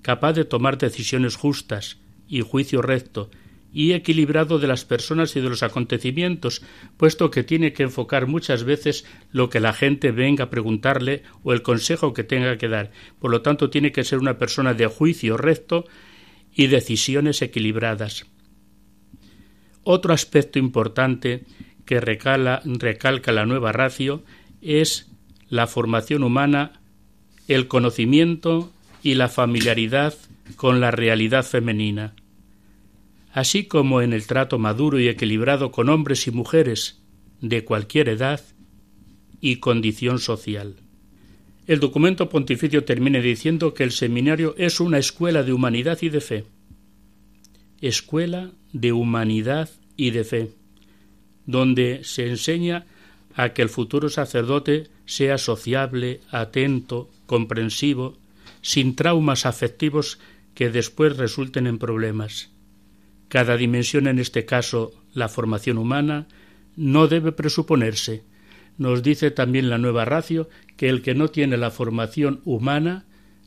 capaz 0.03 0.35
de 0.35 0.45
tomar 0.45 0.79
decisiones 0.79 1.37
justas 1.37 1.99
y 2.29 2.41
juicio 2.43 2.83
recto, 2.83 3.31
y 3.73 3.93
equilibrado 3.93 4.59
de 4.59 4.67
las 4.67 4.85
personas 4.85 5.37
y 5.37 5.41
de 5.41 5.49
los 5.49 5.63
acontecimientos, 5.63 6.63
puesto 6.97 7.31
que 7.31 7.43
tiene 7.43 7.73
que 7.73 7.83
enfocar 7.83 8.27
muchas 8.27 8.65
veces 8.65 9.05
lo 9.33 9.51
que 9.51 9.61
la 9.61 9.73
gente 9.73 10.13
venga 10.13 10.45
a 10.45 10.51
preguntarle 10.51 11.23
o 11.43 11.53
el 11.53 11.63
consejo 11.63 12.15
que 12.15 12.25
tenga 12.25 12.57
que 12.57 12.69
dar. 12.69 12.91
Por 13.19 13.31
lo 13.31 13.43
tanto, 13.43 13.69
tiene 13.71 13.93
que 13.93 14.05
ser 14.05 14.19
una 14.19 14.39
persona 14.39 14.75
de 14.75 14.87
juicio 14.87 15.37
recto 15.37 15.85
y 16.55 16.69
decisiones 16.69 17.43
equilibradas. 17.43 18.27
Otro 19.83 20.15
aspecto 20.15 20.59
importante 20.59 21.45
que 21.85 22.01
recalca 22.01 23.33
la 23.33 23.47
nueva 23.47 23.73
ratio 23.73 24.25
es 24.61 25.09
la 25.49 25.67
formación 25.67 26.25
humana, 26.25 26.81
el 27.47 27.69
conocimiento 27.69 28.73
y 29.03 29.15
la 29.15 29.29
familiaridad 29.29 30.15
con 30.57 30.81
la 30.81 30.91
realidad 30.91 31.45
femenina, 31.45 32.15
así 33.37 33.65
como 33.65 34.01
en 34.01 34.15
el 34.15 34.27
trato 34.27 34.59
maduro 34.59 34.99
y 34.99 35.09
equilibrado 35.09 35.71
con 35.71 35.91
hombres 35.91 36.27
y 36.27 36.31
mujeres 36.31 37.03
de 37.43 37.67
cualquier 37.67 38.09
edad 38.09 38.41
y 39.43 39.57
condición 39.57 40.21
social. 40.21 40.77
El 41.67 41.79
documento 41.79 42.31
pontificio 42.31 42.85
termina 42.85 43.21
diciendo 43.21 43.75
que 43.75 43.85
el 43.85 43.93
seminario 43.93 44.55
es 44.57 44.81
una 44.81 44.97
escuela 44.97 45.43
de 45.43 45.53
humanidad 45.53 45.99
y 46.01 46.09
de 46.09 46.23
fe. 46.23 46.45
Escuela 47.83 48.53
de 48.73 48.93
humanidad 48.93 49.69
y 49.99 50.13
de 50.13 50.25
fe 50.25 50.51
donde 51.45 52.05
se 52.05 52.29
enseña 52.29 52.87
a 53.35 53.51
que 53.51 53.61
el 53.61 53.69
futuro 53.69 54.09
sacerdote 54.09 54.89
sea 55.05 55.37
sociable, 55.37 56.23
atento, 56.31 57.11
comprensivo, 57.27 58.17
sin 58.63 58.97
traumas 58.97 59.45
afectivos 59.45 60.19
que 60.55 60.71
después 60.71 61.19
resulten 61.19 61.67
en 61.67 61.77
problemas. 61.77 62.56
Cada 63.29 63.57
dimensión, 63.57 64.07
en 64.07 64.19
este 64.19 64.45
caso 64.45 64.93
la 65.15 65.29
formación 65.29 65.79
humana, 65.79 66.27
no 66.77 67.09
debe 67.09 67.33
presuponerse. 67.33 68.23
Nos 68.79 69.03
dice 69.03 69.31
también 69.31 69.71
la 69.71 69.79
nueva 69.79 70.05
ratio 70.05 70.49
que 70.77 70.89
el 70.89 71.03
que 71.03 71.15
no 71.15 71.29
tiene 71.29 71.57
la 71.57 71.71
formación 71.71 72.41
humana 72.45 73.07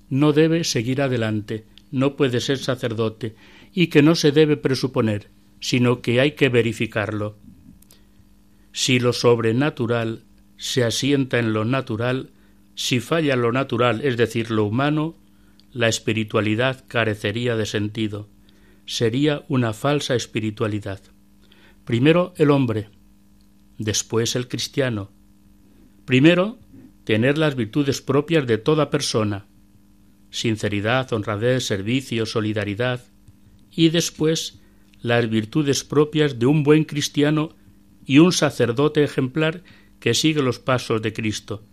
no 0.09 0.33
debe 0.33 0.63
seguir 0.63 1.01
adelante, 1.01 1.65
no 1.91 2.15
puede 2.15 2.41
ser 2.41 2.57
sacerdote, 2.57 3.36
y 3.74 3.88
que 3.88 4.01
no 4.01 4.15
se 4.15 4.32
debe 4.32 4.58
presuponer, 4.58 5.27
sino 5.60 6.01
que 6.01 6.19
hay 6.19 6.32
que 6.32 6.49
verificarlo. 6.49 7.38
Si 8.71 8.99
lo 8.99 9.13
sobrenatural 9.13 10.23
se 10.58 10.84
asienta 10.84 11.39
en 11.39 11.53
lo 11.53 11.65
natural, 11.65 12.32
si 12.75 12.99
falla 12.99 13.36
lo 13.36 13.51
natural, 13.51 14.01
es 14.03 14.17
decir, 14.17 14.51
lo 14.51 14.65
humano, 14.65 15.15
la 15.71 15.88
espiritualidad 15.88 16.86
carecería 16.88 17.56
de 17.56 17.65
sentido. 17.65 18.27
Sería 18.89 19.45
una 19.49 19.73
falsa 19.73 20.15
espiritualidad. 20.15 20.99
Primero 21.86 22.34
el 22.38 22.49
hombre, 22.49 22.89
después 23.78 24.36
el 24.36 24.47
cristiano. 24.47 25.12
Primero, 26.06 26.58
tener 27.04 27.38
las 27.38 27.56
virtudes 27.56 28.02
propias 28.02 28.47
de 28.47 28.58
toda 28.58 28.89
persona, 28.89 29.45
sinceridad, 30.32 31.13
honradez, 31.13 31.67
servicio, 31.67 32.25
solidaridad, 32.25 33.06
y 33.69 33.89
después 33.89 34.60
las 35.04 35.30
virtudes 35.30 35.84
propias 35.84 36.39
de 36.39 36.47
un 36.47 36.63
buen 36.63 36.84
cristiano 36.84 37.56
y 38.08 38.17
un 38.17 38.32
sacerdote 38.32 39.04
ejemplar 39.04 39.62
que 39.99 40.15
sigue 40.15 40.41
los 40.41 40.58
pasos 40.58 40.99
de 41.04 41.13
Cristo. 41.13 41.63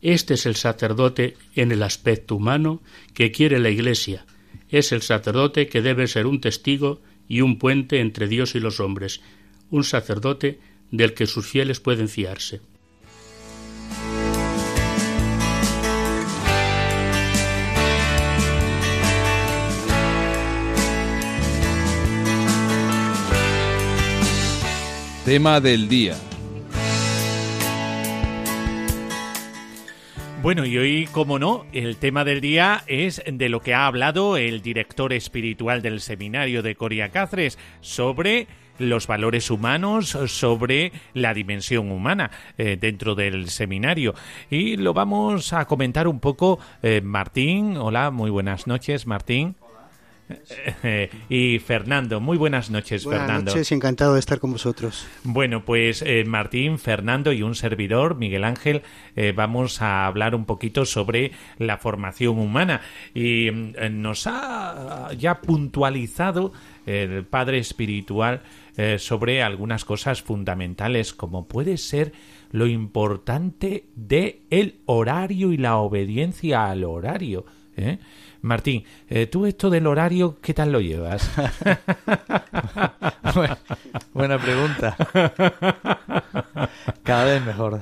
Este 0.00 0.34
es 0.34 0.44
el 0.46 0.56
sacerdote 0.56 1.36
en 1.54 1.70
el 1.70 1.84
aspecto 1.84 2.34
humano 2.34 2.82
que 3.14 3.30
quiere 3.30 3.60
la 3.60 3.70
Iglesia. 3.70 4.26
Es 4.72 4.90
el 4.90 5.02
sacerdote 5.02 5.68
que 5.68 5.82
debe 5.82 6.08
ser 6.08 6.26
un 6.26 6.40
testigo 6.40 7.02
y 7.28 7.42
un 7.42 7.58
puente 7.58 8.00
entre 8.00 8.26
Dios 8.26 8.54
y 8.54 8.58
los 8.58 8.80
hombres, 8.80 9.20
un 9.70 9.84
sacerdote 9.84 10.60
del 10.90 11.12
que 11.12 11.26
sus 11.26 11.46
fieles 11.46 11.78
pueden 11.78 12.08
fiarse. 12.08 12.62
Tema 25.26 25.60
del 25.60 25.88
día. 25.88 26.16
Bueno, 30.42 30.66
y 30.66 30.76
hoy, 30.76 31.08
como 31.12 31.38
no, 31.38 31.66
el 31.72 31.98
tema 31.98 32.24
del 32.24 32.40
día 32.40 32.82
es 32.88 33.22
de 33.24 33.48
lo 33.48 33.60
que 33.60 33.74
ha 33.74 33.86
hablado 33.86 34.36
el 34.36 34.60
director 34.60 35.12
espiritual 35.12 35.82
del 35.82 36.00
seminario 36.00 36.64
de 36.64 36.74
Coria 36.74 37.10
Cáceres 37.10 37.60
sobre 37.80 38.48
los 38.76 39.06
valores 39.06 39.52
humanos, 39.52 40.18
sobre 40.26 40.90
la 41.14 41.32
dimensión 41.32 41.92
humana 41.92 42.32
eh, 42.58 42.76
dentro 42.80 43.14
del 43.14 43.50
seminario. 43.50 44.14
Y 44.50 44.78
lo 44.78 44.92
vamos 44.92 45.52
a 45.52 45.64
comentar 45.66 46.08
un 46.08 46.18
poco. 46.18 46.58
Eh, 46.82 47.02
Martín, 47.04 47.76
hola, 47.76 48.10
muy 48.10 48.30
buenas 48.30 48.66
noches, 48.66 49.06
Martín. 49.06 49.54
y 51.28 51.58
Fernando, 51.58 52.20
muy 52.20 52.36
buenas 52.36 52.70
noches, 52.70 53.04
buenas 53.04 53.22
Fernando. 53.22 53.42
Buenas 53.42 53.54
noches, 53.54 53.72
encantado 53.72 54.14
de 54.14 54.20
estar 54.20 54.38
con 54.38 54.52
vosotros. 54.52 55.06
Bueno, 55.24 55.64
pues 55.64 56.02
eh, 56.02 56.24
Martín, 56.24 56.78
Fernando 56.78 57.32
y 57.32 57.42
un 57.42 57.54
servidor, 57.54 58.16
Miguel 58.16 58.44
Ángel, 58.44 58.82
eh, 59.16 59.32
vamos 59.34 59.82
a 59.82 60.06
hablar 60.06 60.34
un 60.34 60.44
poquito 60.44 60.84
sobre 60.86 61.32
la 61.58 61.78
formación 61.78 62.38
humana. 62.38 62.80
Y 63.14 63.48
eh, 63.48 63.90
nos 63.90 64.26
ha 64.26 65.10
ya 65.18 65.40
puntualizado 65.40 66.52
el 66.86 67.24
Padre 67.24 67.58
Espiritual 67.58 68.42
sobre 68.96 69.42
algunas 69.42 69.84
cosas 69.84 70.22
fundamentales, 70.22 71.12
como 71.12 71.46
puede 71.46 71.76
ser 71.76 72.12
lo 72.52 72.66
importante 72.66 73.84
de 73.96 74.42
el 74.50 74.76
horario 74.86 75.52
y 75.52 75.56
la 75.56 75.76
obediencia 75.76 76.70
al 76.70 76.84
horario. 76.84 77.44
¿eh? 77.76 77.98
Martín, 78.42 78.84
eh, 79.08 79.28
tú 79.28 79.46
esto 79.46 79.70
del 79.70 79.86
horario, 79.86 80.38
¿qué 80.42 80.52
tal 80.52 80.72
lo 80.72 80.80
llevas? 80.80 81.30
Buena 84.12 84.38
pregunta. 84.38 84.96
Cada 87.04 87.24
vez 87.24 87.44
mejor. 87.44 87.80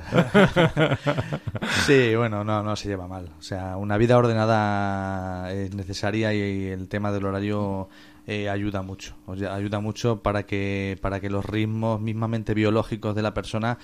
sí, 1.85 2.15
bueno, 2.15 2.43
no, 2.43 2.61
no 2.61 2.75
se 2.75 2.89
lleva 2.89 3.07
mal. 3.07 3.31
O 3.39 3.41
sea, 3.41 3.75
una 3.77 3.97
vida 3.97 4.17
ordenada 4.17 5.51
es 5.51 5.73
necesaria 5.73 6.31
y 6.33 6.67
el 6.67 6.87
tema 6.87 7.11
del 7.11 7.25
horario 7.25 7.89
eh, 8.27 8.49
ayuda 8.49 8.83
mucho. 8.83 9.15
O 9.25 9.35
sea, 9.35 9.55
ayuda 9.55 9.79
mucho 9.79 10.21
para 10.21 10.43
que, 10.43 10.97
para 11.01 11.19
que 11.19 11.29
los 11.29 11.43
ritmos 11.43 11.99
mismamente 11.99 12.53
biológicos 12.53 13.15
de 13.15 13.23
la 13.23 13.33
persona 13.33 13.79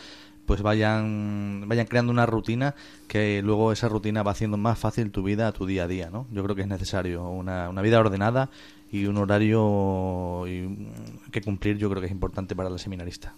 pues 0.47 0.61
vayan, 0.61 1.65
vayan 1.67 1.85
creando 1.85 2.11
una 2.11 2.25
rutina 2.25 2.73
que 3.07 3.41
luego 3.43 3.71
esa 3.71 3.89
rutina 3.89 4.23
va 4.23 4.31
haciendo 4.31 4.57
más 4.57 4.79
fácil 4.79 5.11
tu 5.11 5.21
vida, 5.21 5.51
tu 5.51 5.67
día 5.67 5.83
a 5.83 5.87
día, 5.87 6.09
¿no? 6.09 6.25
Yo 6.31 6.41
creo 6.43 6.55
que 6.55 6.63
es 6.63 6.67
necesario 6.67 7.29
una, 7.29 7.69
una 7.69 7.81
vida 7.83 7.99
ordenada 7.99 8.49
y 8.89 9.05
un 9.05 9.17
horario 9.17 10.45
que 11.31 11.41
cumplir 11.41 11.77
yo 11.77 11.89
creo 11.89 11.99
que 12.01 12.07
es 12.07 12.11
importante 12.11 12.55
para 12.55 12.69
la 12.69 12.77
seminarista. 12.77 13.35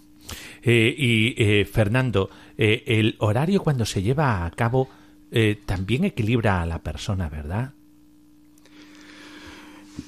Eh, 0.62 0.94
y 0.96 1.34
eh, 1.36 1.64
Fernando, 1.64 2.30
eh, 2.56 2.84
el 2.86 3.16
horario 3.18 3.60
cuando 3.60 3.84
se 3.84 4.02
lleva 4.02 4.46
a 4.46 4.50
cabo 4.52 4.88
también 5.64 6.02
equilibra 6.02 6.60
a 6.60 6.66
la 6.66 6.80
persona, 6.80 7.28
¿verdad? 7.28 7.72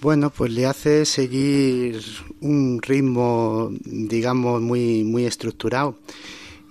Bueno, 0.00 0.30
pues 0.30 0.50
le 0.50 0.66
hace 0.66 1.04
seguir 1.04 2.00
un 2.40 2.80
ritmo, 2.82 3.70
digamos, 3.84 4.60
muy, 4.60 5.04
muy 5.04 5.24
estructurado 5.24 5.98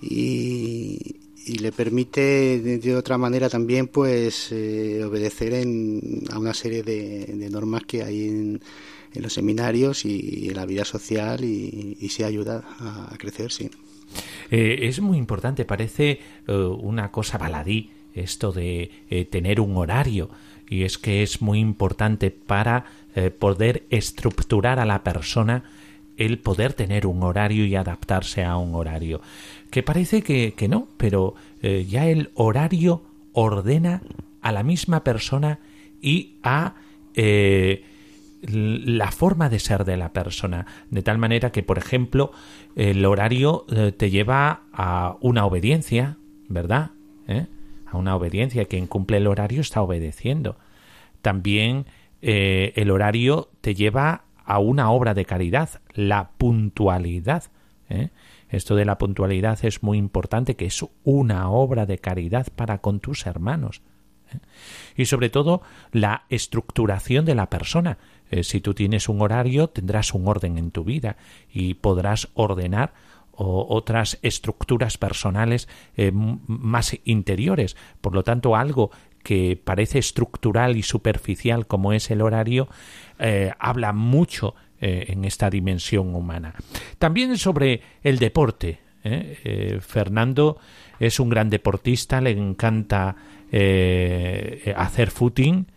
y, 0.02 1.18
le 1.60 1.72
permite 1.72 2.60
de, 2.60 2.96
otra 2.96 3.18
manera 3.18 3.50
también 3.50 3.88
pues 3.88 4.52
eh, 4.52 5.04
obedecer 5.04 5.54
en, 5.54 6.24
a 6.32 6.40
una 6.40 6.54
serie 6.54 6.82
de, 6.82 7.50
normas 7.52 7.84
que 7.84 8.04
hay 8.04 8.28
en, 8.28 8.62
los 9.16 9.34
seminarios 9.34 10.06
y, 10.06 10.48
en 10.50 10.56
la 10.56 10.66
vida 10.66 10.86
social 10.86 11.44
y, 11.44 11.98
y 12.00 12.10
se 12.10 12.26
ayuda 12.26 12.64
a, 12.80 13.16
crecer, 13.18 13.52
sí. 13.52 13.70
Eh, 14.50 14.80
es 14.84 15.02
muy 15.02 15.18
importante, 15.18 15.66
parece 15.66 16.20
eh, 16.48 16.54
una 16.54 17.12
cosa 17.12 17.38
baladí 17.38 17.92
esto 18.14 18.52
de 18.52 18.92
tener 19.30 19.62
un 19.62 19.78
horario 19.78 20.30
y 20.70 20.84
es 20.84 20.98
que 20.98 21.24
es 21.24 21.42
muy 21.42 21.60
importante 21.60 22.30
para 22.30 22.86
poder 23.40 23.86
estructurar 23.90 24.80
a 24.80 24.86
la 24.86 25.02
persona 25.02 25.64
el 26.26 26.38
poder 26.38 26.74
tener 26.74 27.08
un 27.08 27.24
horario 27.24 27.66
y 27.66 27.76
adaptarse 27.76 28.44
a 28.44 28.58
un 28.58 28.76
horario 28.76 29.22
que 29.72 29.82
parece 29.82 30.22
que, 30.22 30.54
que 30.54 30.68
no, 30.68 30.88
pero 30.98 31.34
eh, 31.64 31.86
ya 31.90 32.08
el 32.08 32.30
horario 32.36 33.02
ordena 33.34 34.02
a 34.42 34.52
la 34.52 34.62
misma 34.62 35.04
persona 35.04 35.60
y 36.02 36.36
a 36.44 36.76
eh, 37.16 37.84
la 38.42 39.12
forma 39.12 39.50
de 39.50 39.60
ser 39.60 39.86
de 39.86 39.98
la 39.98 40.14
persona, 40.14 40.66
de 40.90 41.02
tal 41.02 41.18
manera 41.18 41.52
que, 41.52 41.64
por 41.64 41.78
ejemplo, 41.78 42.32
el 42.76 43.04
horario 43.06 43.66
eh, 43.72 43.92
te 43.92 44.10
lleva 44.10 44.64
a 44.74 45.16
una 45.22 45.46
obediencia, 45.46 46.18
¿verdad? 46.50 46.92
A 47.86 47.98
una 47.98 48.16
obediencia. 48.16 48.66
Quien 48.66 48.88
cumple 48.88 49.18
el 49.18 49.28
horario 49.28 49.62
está 49.62 49.82
obedeciendo. 49.82 50.58
También 51.22 51.86
el 52.22 52.92
horario 52.92 53.50
te 53.62 53.74
lleva 53.74 54.24
a 54.46 54.60
una 54.60 54.92
obra 54.92 55.14
de 55.14 55.26
caridad, 55.26 55.82
la 55.94 56.32
puntualidad. 56.38 57.46
¿eh? 57.90 58.10
Esto 58.50 58.76
de 58.76 58.86
la 58.86 58.98
puntualidad 58.98 59.64
es 59.64 59.82
muy 59.84 59.98
importante, 59.98 60.56
que 60.56 60.66
es 60.66 60.86
una 61.04 61.50
obra 61.50 61.86
de 61.86 62.00
caridad 62.00 62.48
para 62.56 62.80
con 62.80 63.00
tus 63.00 63.26
hermanos. 63.26 63.82
¿eh? 64.34 64.40
Y 64.96 65.06
sobre 65.06 65.30
todo 65.30 65.62
la 65.92 66.26
estructuración 66.30 67.26
de 67.26 67.36
la 67.36 67.50
persona. 67.50 67.98
Eh, 68.30 68.44
si 68.44 68.62
tú 68.62 68.74
tienes 68.74 69.10
un 69.10 69.22
horario, 69.22 69.70
tendrás 69.70 70.14
un 70.14 70.28
orden 70.28 70.58
en 70.58 70.72
tu 70.72 70.84
vida 70.84 71.18
y 71.52 71.76
podrás 71.76 72.30
ordenar 72.34 72.94
otras 73.44 74.20
estructuras 74.22 74.98
personales 74.98 75.68
eh, 75.96 76.12
más 76.14 76.98
interiores. 77.06 77.76
Por 78.00 78.14
lo 78.14 78.24
tanto, 78.24 78.56
algo 78.56 78.92
que 79.24 79.60
parece 79.62 80.00
estructural 80.00 80.78
y 80.78 80.84
superficial 80.84 81.68
como 81.68 81.94
es 81.94 82.12
el 82.12 82.22
horario, 82.22 82.68
habla 83.60 83.94
mucho 83.94 84.56
eh, 84.84 85.12
en 85.14 85.26
esta 85.26 85.48
dimensión 85.52 86.16
humana. 86.16 86.56
También 86.98 87.38
sobre 87.38 87.82
el 88.02 88.18
deporte. 88.18 88.80
¿eh? 89.04 89.38
Eh, 89.44 89.80
Fernando 89.80 90.58
es 91.00 91.20
un 91.20 91.30
gran 91.30 91.52
deportista, 91.52 92.20
le 92.20 92.32
encanta 92.32 93.16
hacer 94.76 95.12
footing. 95.12 95.68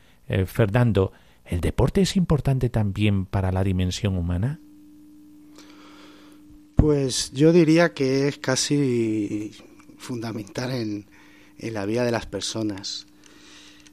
Fernando, 0.46 1.12
¿el 1.44 1.61
deporte 1.61 2.00
es 2.00 2.16
importante 2.16 2.70
también 2.70 3.26
para 3.26 3.52
la 3.52 3.62
dimensión 3.62 4.16
humana? 4.16 4.59
Pues 6.76 7.30
yo 7.33 7.52
diría 7.52 7.92
que 7.92 8.28
es 8.28 8.38
casi 8.38 9.52
fundamental 9.98 10.70
en, 10.70 11.04
en 11.59 11.74
la 11.74 11.85
vida 11.85 12.04
de 12.04 12.11
las 12.11 12.24
personas 12.24 13.07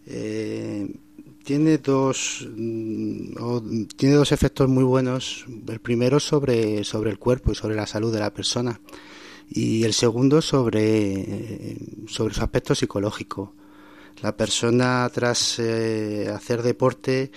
tiene 0.05 1.77
dos 1.77 2.47
mm, 2.55 3.85
tiene 3.95 4.15
dos 4.15 4.31
efectos 4.31 4.69
muy 4.69 4.83
buenos. 4.83 5.45
El 5.67 5.79
primero 5.79 6.19
sobre 6.19 6.83
sobre 6.83 7.11
el 7.11 7.19
cuerpo 7.19 7.51
y 7.51 7.55
sobre 7.55 7.75
la 7.75 7.87
salud 7.87 8.13
de 8.13 8.19
la 8.19 8.33
persona. 8.33 8.79
Y 9.49 9.83
el 9.83 9.93
segundo 9.93 10.41
sobre 10.41 11.77
sobre 12.07 12.33
su 12.33 12.41
aspecto 12.41 12.75
psicológico. 12.75 13.53
La 14.21 14.35
persona 14.35 15.09
tras 15.13 15.57
eh, 15.59 16.29
hacer 16.33 16.61
deporte 16.61 17.31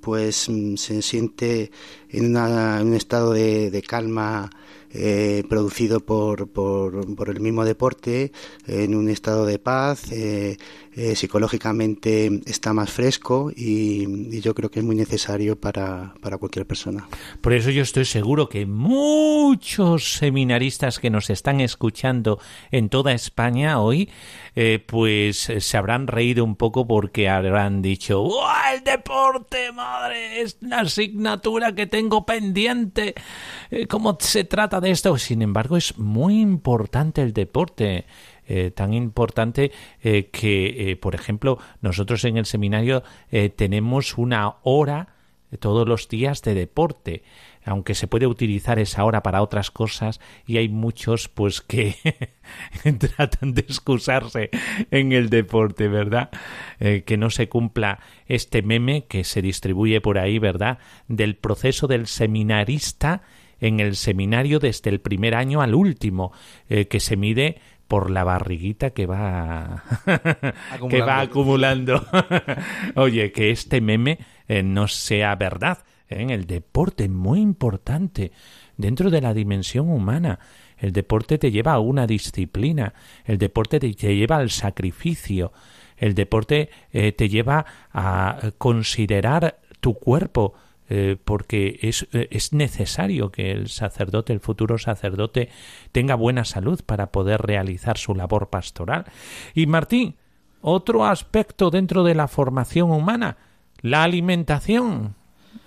pues 0.00 0.48
mm, 0.48 0.76
se 0.76 1.02
siente 1.02 1.70
en, 2.08 2.36
un 2.36 2.94
estado 2.94 3.32
de, 3.32 3.84
calma 3.86 4.50
eh, 4.92 5.42
producido 5.48 6.00
por, 6.00 6.48
por, 6.48 7.14
por, 7.14 7.28
el 7.28 7.40
mismo 7.40 7.64
deporte, 7.64 8.32
en 8.66 8.94
un 8.94 9.08
estado 9.08 9.46
de 9.46 9.58
paz, 9.58 10.10
eh, 10.12 10.56
eh, 11.00 11.14
psicológicamente 11.14 12.40
está 12.46 12.72
más 12.72 12.90
fresco 12.90 13.52
y, 13.54 14.40
yo 14.40 14.52
creo 14.52 14.68
que 14.68 14.80
es 14.80 14.84
muy 14.84 14.96
necesario 14.96 15.54
para, 15.54 16.14
para, 16.20 16.38
cualquier 16.38 16.66
persona. 16.66 17.08
Por 17.40 17.52
eso 17.52 17.70
yo 17.70 17.82
estoy 17.82 18.04
seguro 18.04 18.48
que 18.48 18.66
muchos 18.66 20.14
seminaristas 20.14 20.98
que 20.98 21.08
nos 21.08 21.30
están 21.30 21.60
escuchando 21.60 22.40
en 22.72 22.88
toda 22.88 23.12
España 23.12 23.80
hoy, 23.80 24.10
eh, 24.56 24.82
pues 24.84 25.52
se 25.56 25.76
habrán 25.76 26.08
reído 26.08 26.44
un 26.44 26.56
poco 26.56 26.86
porque 26.88 27.28
habrán 27.28 27.80
dicho, 27.80 28.28
el 28.74 28.82
deporte, 28.82 29.72
madre! 29.72 30.40
Es 30.40 30.58
una 30.62 30.80
asignatura 30.80 31.74
que 31.74 31.86
tengo 31.86 32.26
pendiente. 32.26 33.14
Eh, 33.70 33.86
¿Cómo 33.86 34.16
se 34.20 34.44
trata 34.44 34.77
de 34.80 34.90
esto? 34.90 35.18
Sin 35.18 35.42
embargo, 35.42 35.76
es 35.76 35.98
muy 35.98 36.40
importante 36.40 37.22
el 37.22 37.32
deporte. 37.32 38.06
Eh, 38.50 38.70
tan 38.70 38.94
importante 38.94 39.72
eh, 40.02 40.30
que, 40.32 40.92
eh, 40.92 40.96
por 40.96 41.14
ejemplo, 41.14 41.58
nosotros 41.82 42.24
en 42.24 42.38
el 42.38 42.46
seminario 42.46 43.02
tenemos 43.56 44.16
una 44.16 44.54
hora 44.62 45.08
todos 45.60 45.86
los 45.86 46.08
días 46.08 46.40
de 46.40 46.54
deporte 46.54 47.22
aunque 47.66 47.94
se 47.94 48.06
puede 48.06 48.26
utilizar 48.26 48.78
esa 48.78 49.04
hora 49.04 49.22
para 49.22 49.42
otras 49.42 49.70
cosas 49.70 50.20
y 50.46 50.56
hay 50.56 50.70
muchos 50.70 51.28
pues 51.28 51.60
que 51.60 51.96
tratan 52.98 53.52
de 53.52 53.60
excusarse 53.60 54.48
en 54.90 55.12
el 55.12 55.28
deporte, 55.28 55.88
¿verdad? 55.88 56.30
que 56.78 57.16
no 57.18 57.28
se 57.28 57.50
cumpla 57.50 58.00
este 58.26 58.62
meme 58.62 59.04
que 59.04 59.24
se 59.24 59.42
distribuye 59.42 60.00
por 60.00 60.16
ahí, 60.16 60.38
¿verdad? 60.38 60.78
Del 61.08 61.36
proceso 61.36 61.86
del 61.88 62.06
seminarista 62.06 63.20
en 63.60 63.80
el 63.80 63.96
seminario 63.96 64.58
desde 64.58 64.90
el 64.90 65.00
primer 65.00 65.34
año 65.34 65.60
al 65.62 65.74
último, 65.74 66.32
que 66.68 67.00
se 67.00 67.16
mide 67.16 67.60
por 67.88 68.10
la 68.10 68.22
barriguita 68.22 68.90
que 68.90 69.06
va 69.06 69.82
que 70.90 71.00
va 71.00 71.20
acumulando. 71.20 72.06
Oye, 72.94 73.32
que 73.32 73.50
este 73.50 73.80
meme 73.80 74.18
eh, 74.46 74.62
no 74.62 74.86
sea 74.86 75.34
verdad. 75.34 75.78
¿eh? 76.08 76.20
En 76.20 76.30
el 76.30 76.46
deporte 76.46 77.04
es 77.04 77.10
muy 77.10 77.40
importante 77.40 78.30
dentro 78.76 79.10
de 79.10 79.22
la 79.22 79.32
dimensión 79.32 79.88
humana. 79.88 80.38
El 80.76 80.92
deporte 80.92 81.38
te 81.38 81.50
lleva 81.50 81.72
a 81.72 81.80
una 81.80 82.06
disciplina, 82.06 82.92
el 83.24 83.38
deporte 83.38 83.80
te 83.80 83.92
lleva 83.94 84.36
al 84.36 84.50
sacrificio, 84.50 85.52
el 85.96 86.14
deporte 86.14 86.70
eh, 86.92 87.10
te 87.12 87.28
lleva 87.28 87.64
a 87.92 88.52
considerar 88.58 89.58
tu 89.80 89.94
cuerpo, 89.94 90.54
eh, 90.90 91.16
porque 91.22 91.78
es, 91.82 92.08
eh, 92.12 92.28
es, 92.30 92.54
necesario 92.54 93.30
que 93.30 93.52
el 93.52 93.68
sacerdote, 93.68 94.32
el 94.32 94.40
futuro 94.40 94.78
sacerdote, 94.78 95.50
tenga 95.92 96.14
buena 96.14 96.46
salud 96.46 96.80
para 96.86 97.12
poder 97.12 97.42
realizar 97.42 97.98
su 97.98 98.14
labor 98.14 98.48
pastoral. 98.48 99.04
Y 99.54 99.66
Martín, 99.66 100.16
otro 100.62 101.04
aspecto 101.04 101.70
dentro 101.70 102.04
de 102.04 102.14
la 102.14 102.26
formación 102.26 102.90
humana, 102.90 103.36
la 103.82 104.02
alimentación. 104.02 105.14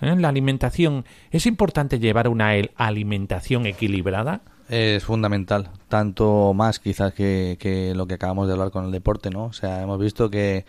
¿Eh? 0.00 0.16
La 0.16 0.28
alimentación, 0.28 1.04
¿es 1.30 1.46
importante 1.46 2.00
llevar 2.00 2.26
una 2.26 2.50
alimentación 2.74 3.66
equilibrada? 3.66 4.40
Es 4.68 5.04
fundamental, 5.04 5.70
tanto 5.88 6.52
más 6.52 6.80
quizás 6.80 7.14
que, 7.14 7.56
que 7.60 7.94
lo 7.94 8.06
que 8.06 8.14
acabamos 8.14 8.48
de 8.48 8.54
hablar 8.54 8.72
con 8.72 8.86
el 8.86 8.90
deporte, 8.90 9.30
¿no? 9.30 9.44
O 9.44 9.52
sea, 9.52 9.82
hemos 9.82 10.00
visto 10.00 10.30
que 10.30 10.64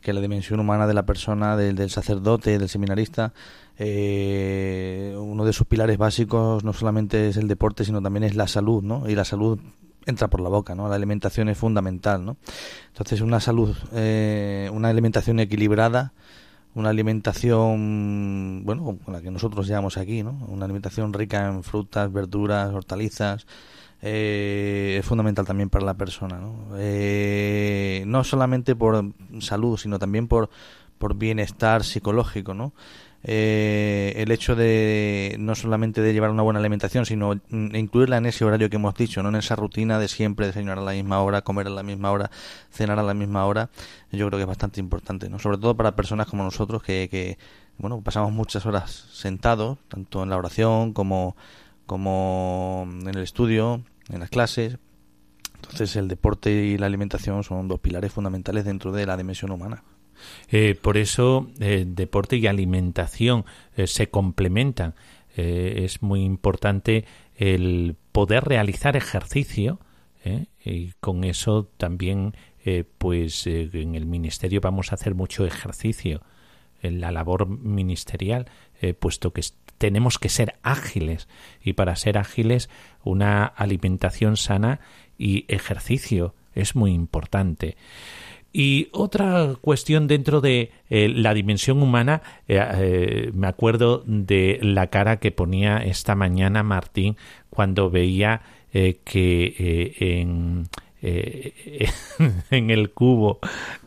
que 0.00 0.12
la 0.12 0.20
dimensión 0.20 0.60
humana 0.60 0.86
de 0.86 0.94
la 0.94 1.04
persona, 1.04 1.56
del, 1.56 1.74
del 1.74 1.90
sacerdote, 1.90 2.58
del 2.58 2.68
seminarista, 2.68 3.32
eh, 3.78 5.16
uno 5.18 5.44
de 5.44 5.52
sus 5.52 5.66
pilares 5.66 5.98
básicos 5.98 6.64
no 6.64 6.72
solamente 6.72 7.28
es 7.28 7.36
el 7.36 7.48
deporte, 7.48 7.84
sino 7.84 8.02
también 8.02 8.24
es 8.24 8.34
la 8.34 8.48
salud, 8.48 8.82
¿no? 8.82 9.08
Y 9.08 9.14
la 9.14 9.24
salud 9.24 9.58
entra 10.06 10.28
por 10.28 10.40
la 10.40 10.48
boca, 10.48 10.74
¿no? 10.74 10.88
La 10.88 10.96
alimentación 10.96 11.48
es 11.48 11.58
fundamental, 11.58 12.24
¿no? 12.24 12.36
Entonces, 12.88 13.20
una 13.20 13.40
salud, 13.40 13.76
eh, 13.92 14.70
una 14.72 14.88
alimentación 14.88 15.40
equilibrada, 15.40 16.12
una 16.74 16.90
alimentación, 16.90 18.62
bueno, 18.64 18.84
como 18.84 19.16
la 19.16 19.22
que 19.22 19.30
nosotros 19.30 19.66
llevamos 19.66 19.96
aquí, 19.96 20.22
¿no? 20.22 20.32
Una 20.48 20.64
alimentación 20.64 21.12
rica 21.12 21.46
en 21.46 21.62
frutas, 21.62 22.12
verduras, 22.12 22.72
hortalizas, 22.72 23.46
eh, 24.00 24.96
es 25.00 25.04
fundamental 25.04 25.44
también 25.44 25.70
para 25.70 25.84
la 25.84 25.94
persona. 25.94 26.38
¿no? 26.38 26.68
Eh, 26.76 28.04
no 28.06 28.24
solamente 28.24 28.76
por 28.76 29.12
salud, 29.40 29.76
sino 29.76 29.98
también 29.98 30.28
por, 30.28 30.50
por 30.98 31.16
bienestar 31.16 31.84
psicológico. 31.84 32.54
¿no? 32.54 32.72
Eh, 33.24 34.14
el 34.16 34.30
hecho 34.30 34.54
de 34.54 35.36
no 35.40 35.56
solamente 35.56 36.00
de 36.00 36.12
llevar 36.12 36.30
una 36.30 36.42
buena 36.42 36.60
alimentación, 36.60 37.04
sino 37.04 37.34
incluirla 37.50 38.18
en 38.18 38.26
ese 38.26 38.44
horario 38.44 38.70
que 38.70 38.76
hemos 38.76 38.94
dicho, 38.94 39.22
no 39.22 39.28
en 39.30 39.36
esa 39.36 39.56
rutina 39.56 39.98
de 39.98 40.06
siempre 40.08 40.46
desayunar 40.46 40.78
a 40.78 40.82
la 40.82 40.92
misma 40.92 41.20
hora, 41.20 41.42
comer 41.42 41.66
a 41.66 41.70
la 41.70 41.82
misma 41.82 42.12
hora, 42.12 42.30
cenar 42.70 42.98
a 42.98 43.02
la 43.02 43.14
misma 43.14 43.44
hora, 43.44 43.70
yo 44.12 44.28
creo 44.28 44.38
que 44.38 44.42
es 44.42 44.46
bastante 44.46 44.78
importante, 44.78 45.28
¿no? 45.28 45.40
sobre 45.40 45.58
todo 45.58 45.76
para 45.76 45.96
personas 45.96 46.28
como 46.28 46.44
nosotros 46.44 46.82
que, 46.82 47.08
que 47.10 47.38
bueno, 47.76 48.00
pasamos 48.02 48.32
muchas 48.32 48.66
horas 48.66 49.08
sentados, 49.12 49.78
tanto 49.88 50.22
en 50.22 50.30
la 50.30 50.36
oración 50.36 50.92
como 50.92 51.36
como 51.88 52.86
en 52.86 53.08
el 53.08 53.22
estudio, 53.22 53.82
en 54.10 54.20
las 54.20 54.28
clases, 54.28 54.76
Entonces 55.54 55.96
el 55.96 56.06
deporte 56.06 56.50
y 56.52 56.76
la 56.76 56.84
alimentación 56.84 57.42
son 57.42 57.66
dos 57.66 57.80
pilares 57.80 58.12
fundamentales 58.12 58.66
dentro 58.66 58.92
de 58.92 59.06
la 59.06 59.16
dimensión 59.16 59.50
humana. 59.50 59.82
Eh, 60.50 60.76
por 60.80 60.96
eso 60.96 61.48
eh, 61.60 61.84
deporte 61.86 62.36
y 62.36 62.46
alimentación 62.46 63.44
eh, 63.76 63.86
se 63.86 64.08
complementan. 64.08 64.94
es 65.36 66.02
muy 66.02 66.24
importante 66.24 67.04
el 67.36 67.94
poder 68.10 68.42
realizar 68.44 68.96
ejercicio 68.96 69.78
y 70.64 70.92
con 70.98 71.22
eso 71.22 71.70
también 71.76 72.34
pues 72.98 73.46
en 73.46 73.94
el 73.94 74.04
ministerio 74.06 74.60
vamos 74.60 74.90
a 74.90 74.96
hacer 74.96 75.14
mucho 75.14 75.46
ejercicio 75.46 76.22
en 76.82 77.00
la 77.00 77.12
labor 77.12 77.46
ministerial 77.46 78.46
puesto 78.98 79.32
que 79.32 79.42
tenemos 79.78 80.18
que 80.18 80.28
ser 80.28 80.58
ágiles 80.64 81.28
y 81.62 81.74
para 81.74 81.94
ser 81.94 82.18
ágiles 82.18 82.68
una 83.04 83.44
alimentación 83.46 84.36
sana 84.36 84.80
y 85.16 85.44
ejercicio 85.48 86.34
es 86.54 86.74
muy 86.74 86.92
importante. 86.92 87.76
Y 88.52 88.88
otra 88.92 89.54
cuestión 89.60 90.06
dentro 90.06 90.40
de 90.40 90.70
eh, 90.88 91.08
la 91.08 91.34
dimensión 91.34 91.82
humana, 91.82 92.22
eh, 92.48 92.58
eh, 92.58 93.30
me 93.34 93.46
acuerdo 93.46 94.02
de 94.06 94.58
la 94.62 94.86
cara 94.86 95.18
que 95.18 95.30
ponía 95.32 95.78
esta 95.78 96.14
mañana 96.14 96.62
Martín 96.62 97.16
cuando 97.50 97.90
veía 97.90 98.40
que 98.72 100.06
en, 102.50 102.70
el 102.70 102.90
cubo 102.90 103.38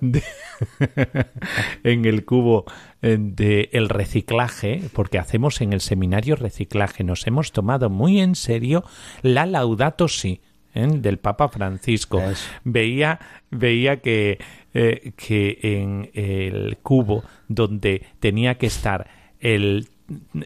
en 1.83 2.05
el 2.05 2.25
cubo 2.25 2.65
de 3.01 3.69
el 3.73 3.89
reciclaje, 3.89 4.81
porque 4.93 5.19
hacemos 5.19 5.61
en 5.61 5.73
el 5.73 5.81
seminario 5.81 6.35
reciclaje, 6.35 7.03
nos 7.03 7.25
hemos 7.27 7.51
tomado 7.51 7.89
muy 7.89 8.19
en 8.19 8.35
serio 8.35 8.83
la 9.21 9.45
laudato 9.45 10.07
si 10.07 10.41
¿eh? 10.73 10.87
del 10.87 11.17
Papa 11.17 11.49
Francisco. 11.49 12.21
Veía, 12.63 13.19
veía 13.49 13.97
que, 13.97 14.39
eh, 14.73 15.13
que 15.15 15.59
en 15.61 16.09
el 16.13 16.77
cubo 16.81 17.23
donde 17.47 18.05
tenía 18.19 18.55
que 18.55 18.67
estar 18.67 19.07
el, 19.39 19.87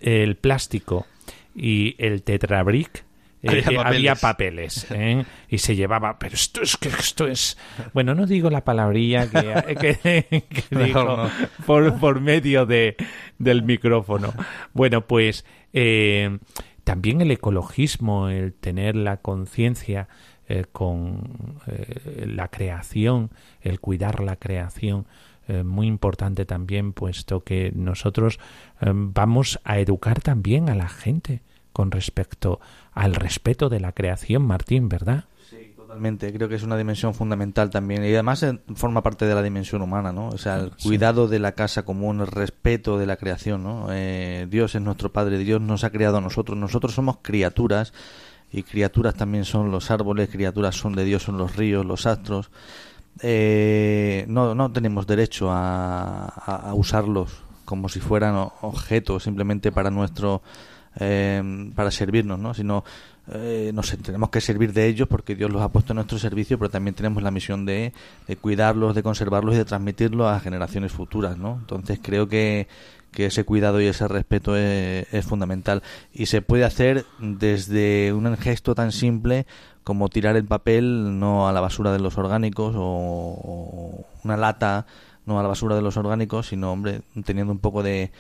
el 0.01 0.35
plástico 0.37 1.05
y 1.55 1.95
el 1.97 2.23
tetrabric, 2.23 3.05
eh, 3.43 3.63
había 3.77 4.15
papeles, 4.15 4.87
y 5.49 5.57
se 5.59 5.75
llevaba 5.75 6.17
pero 6.17 6.33
esto 6.33 6.63
es 6.63 6.77
que 6.77 6.89
esto 6.89 7.27
es 7.27 7.57
bueno 7.93 8.15
no 8.15 8.25
digo 8.25 8.49
la 8.49 8.63
palabrilla 8.63 9.29
que, 9.29 10.43
dijo 10.71 11.29
por, 11.67 11.99
por 11.99 12.21
medio 12.21 12.65
de 12.65 12.95
del 13.37 13.61
micrófono. 13.61 14.33
Bueno 14.73 15.05
pues 15.05 15.45
también 16.85 17.19
el 17.19 17.31
ecologismo, 17.31 18.29
el 18.29 18.53
tener 18.53 18.95
la 18.95 19.17
conciencia 19.17 20.07
eh, 20.47 20.65
con 20.71 21.59
eh, 21.65 22.25
la 22.27 22.47
creación, 22.47 23.31
el 23.61 23.79
cuidar 23.79 24.21
la 24.21 24.35
creación, 24.35 25.07
eh, 25.47 25.63
muy 25.63 25.87
importante 25.87 26.45
también, 26.45 26.93
puesto 26.93 27.43
que 27.43 27.71
nosotros 27.75 28.39
vamos 28.79 29.59
a 29.63 29.79
educar 29.79 30.21
también 30.21 30.69
a 30.69 30.75
la 30.75 30.87
gente 30.87 31.41
con 31.73 31.91
respecto 31.91 32.59
al 32.93 33.15
respeto 33.15 33.69
de 33.69 33.79
la 33.79 33.91
creación, 33.91 34.43
Martín, 34.43 34.87
¿verdad? 34.87 35.25
Totalmente. 35.95 36.33
Creo 36.33 36.49
que 36.49 36.55
es 36.55 36.63
una 36.63 36.75
dimensión 36.75 37.13
fundamental 37.13 37.69
también 37.69 38.03
y 38.03 38.11
además 38.11 38.45
forma 38.75 39.01
parte 39.01 39.25
de 39.25 39.33
la 39.33 39.41
dimensión 39.41 39.81
humana, 39.81 40.11
¿no? 40.11 40.27
O 40.27 40.37
sea, 40.37 40.57
el 40.57 40.71
cuidado 40.71 41.29
de 41.29 41.39
la 41.39 41.53
casa 41.53 41.83
común, 41.83 42.19
el 42.19 42.27
respeto 42.27 42.97
de 42.97 43.05
la 43.05 43.15
creación, 43.15 43.63
¿no? 43.63 43.87
Dios 44.49 44.75
es 44.75 44.81
nuestro 44.81 45.13
Padre, 45.13 45.37
Dios 45.37 45.61
nos 45.61 45.85
ha 45.85 45.91
creado 45.91 46.17
a 46.17 46.21
nosotros, 46.21 46.57
nosotros 46.57 46.93
somos 46.93 47.19
criaturas 47.21 47.93
y 48.51 48.63
criaturas 48.63 49.15
también 49.15 49.45
son 49.45 49.71
los 49.71 49.89
árboles, 49.89 50.27
criaturas 50.27 50.75
son 50.75 50.95
de 50.95 51.05
Dios, 51.05 51.23
son 51.23 51.37
los 51.37 51.55
ríos, 51.55 51.85
los 51.85 52.05
astros. 52.05 52.51
Eh, 53.21 54.25
no, 54.27 54.53
no 54.53 54.73
tenemos 54.73 55.07
derecho 55.07 55.47
a, 55.49 56.73
usarlos 56.75 57.41
como 57.63 57.87
si 57.87 58.01
fueran 58.01 58.35
objetos 58.61 59.23
simplemente 59.23 59.71
para 59.71 59.91
nuestro 59.91 60.41
eh, 60.99 61.71
para 61.73 61.89
servirnos, 61.89 62.37
¿no? 62.37 62.53
sino 62.53 62.83
eh, 63.33 63.71
nos 63.73 63.89
tenemos 63.97 64.29
que 64.29 64.39
servir 64.39 64.71
de 64.73 64.87
ellos 64.87 65.07
porque 65.07 65.35
Dios 65.35 65.51
los 65.51 65.61
ha 65.61 65.69
puesto 65.69 65.93
en 65.93 65.95
nuestro 65.95 66.19
servicio, 66.19 66.59
pero 66.59 66.69
también 66.69 66.93
tenemos 66.93 67.23
la 67.23 67.31
misión 67.31 67.65
de, 67.65 67.91
cuidarlos, 68.41 68.93
de 68.93 69.03
conservarlos 69.03 69.55
y 69.55 69.57
de 69.57 69.65
transmitirlos 69.65 70.27
a 70.27 70.39
generaciones 70.39 70.91
futuras, 70.91 71.37
¿no? 71.37 71.57
Entonces 71.59 71.99
creo 72.01 72.27
que 72.27 72.67
que 73.15 73.27
ese 73.27 73.45
cuidado 73.45 73.81
y 73.81 73.87
ese 73.87 74.07
respeto 74.07 74.55
es, 74.57 75.25
fundamental. 75.25 75.81
Y 76.13 76.27
se 76.27 76.41
puede 76.41 76.65
hacer 76.65 77.05
desde 77.17 78.13
un 78.13 78.35
gesto 78.37 78.75
tan 78.75 78.91
simple 78.91 79.47
como 79.83 80.09
tirar 80.09 80.35
el 80.35 80.45
papel 80.45 81.17
no 81.17 81.47
a 81.47 81.53
la 81.53 81.61
basura 81.61 81.93
de 81.93 81.99
los 81.99 82.17
orgánicos 82.17 82.75
o, 82.77 84.05
una 84.23 84.35
lata 84.35 84.85
no 85.25 85.39
a 85.39 85.43
la 85.43 85.47
basura 85.47 85.75
de 85.75 85.81
los 85.81 85.97
orgánicos, 85.97 86.47
sino, 86.47 86.71
hombre, 86.71 87.01
teniendo 87.23 87.53
un 87.53 87.59
poco 87.59 87.81
de, 87.81 88.11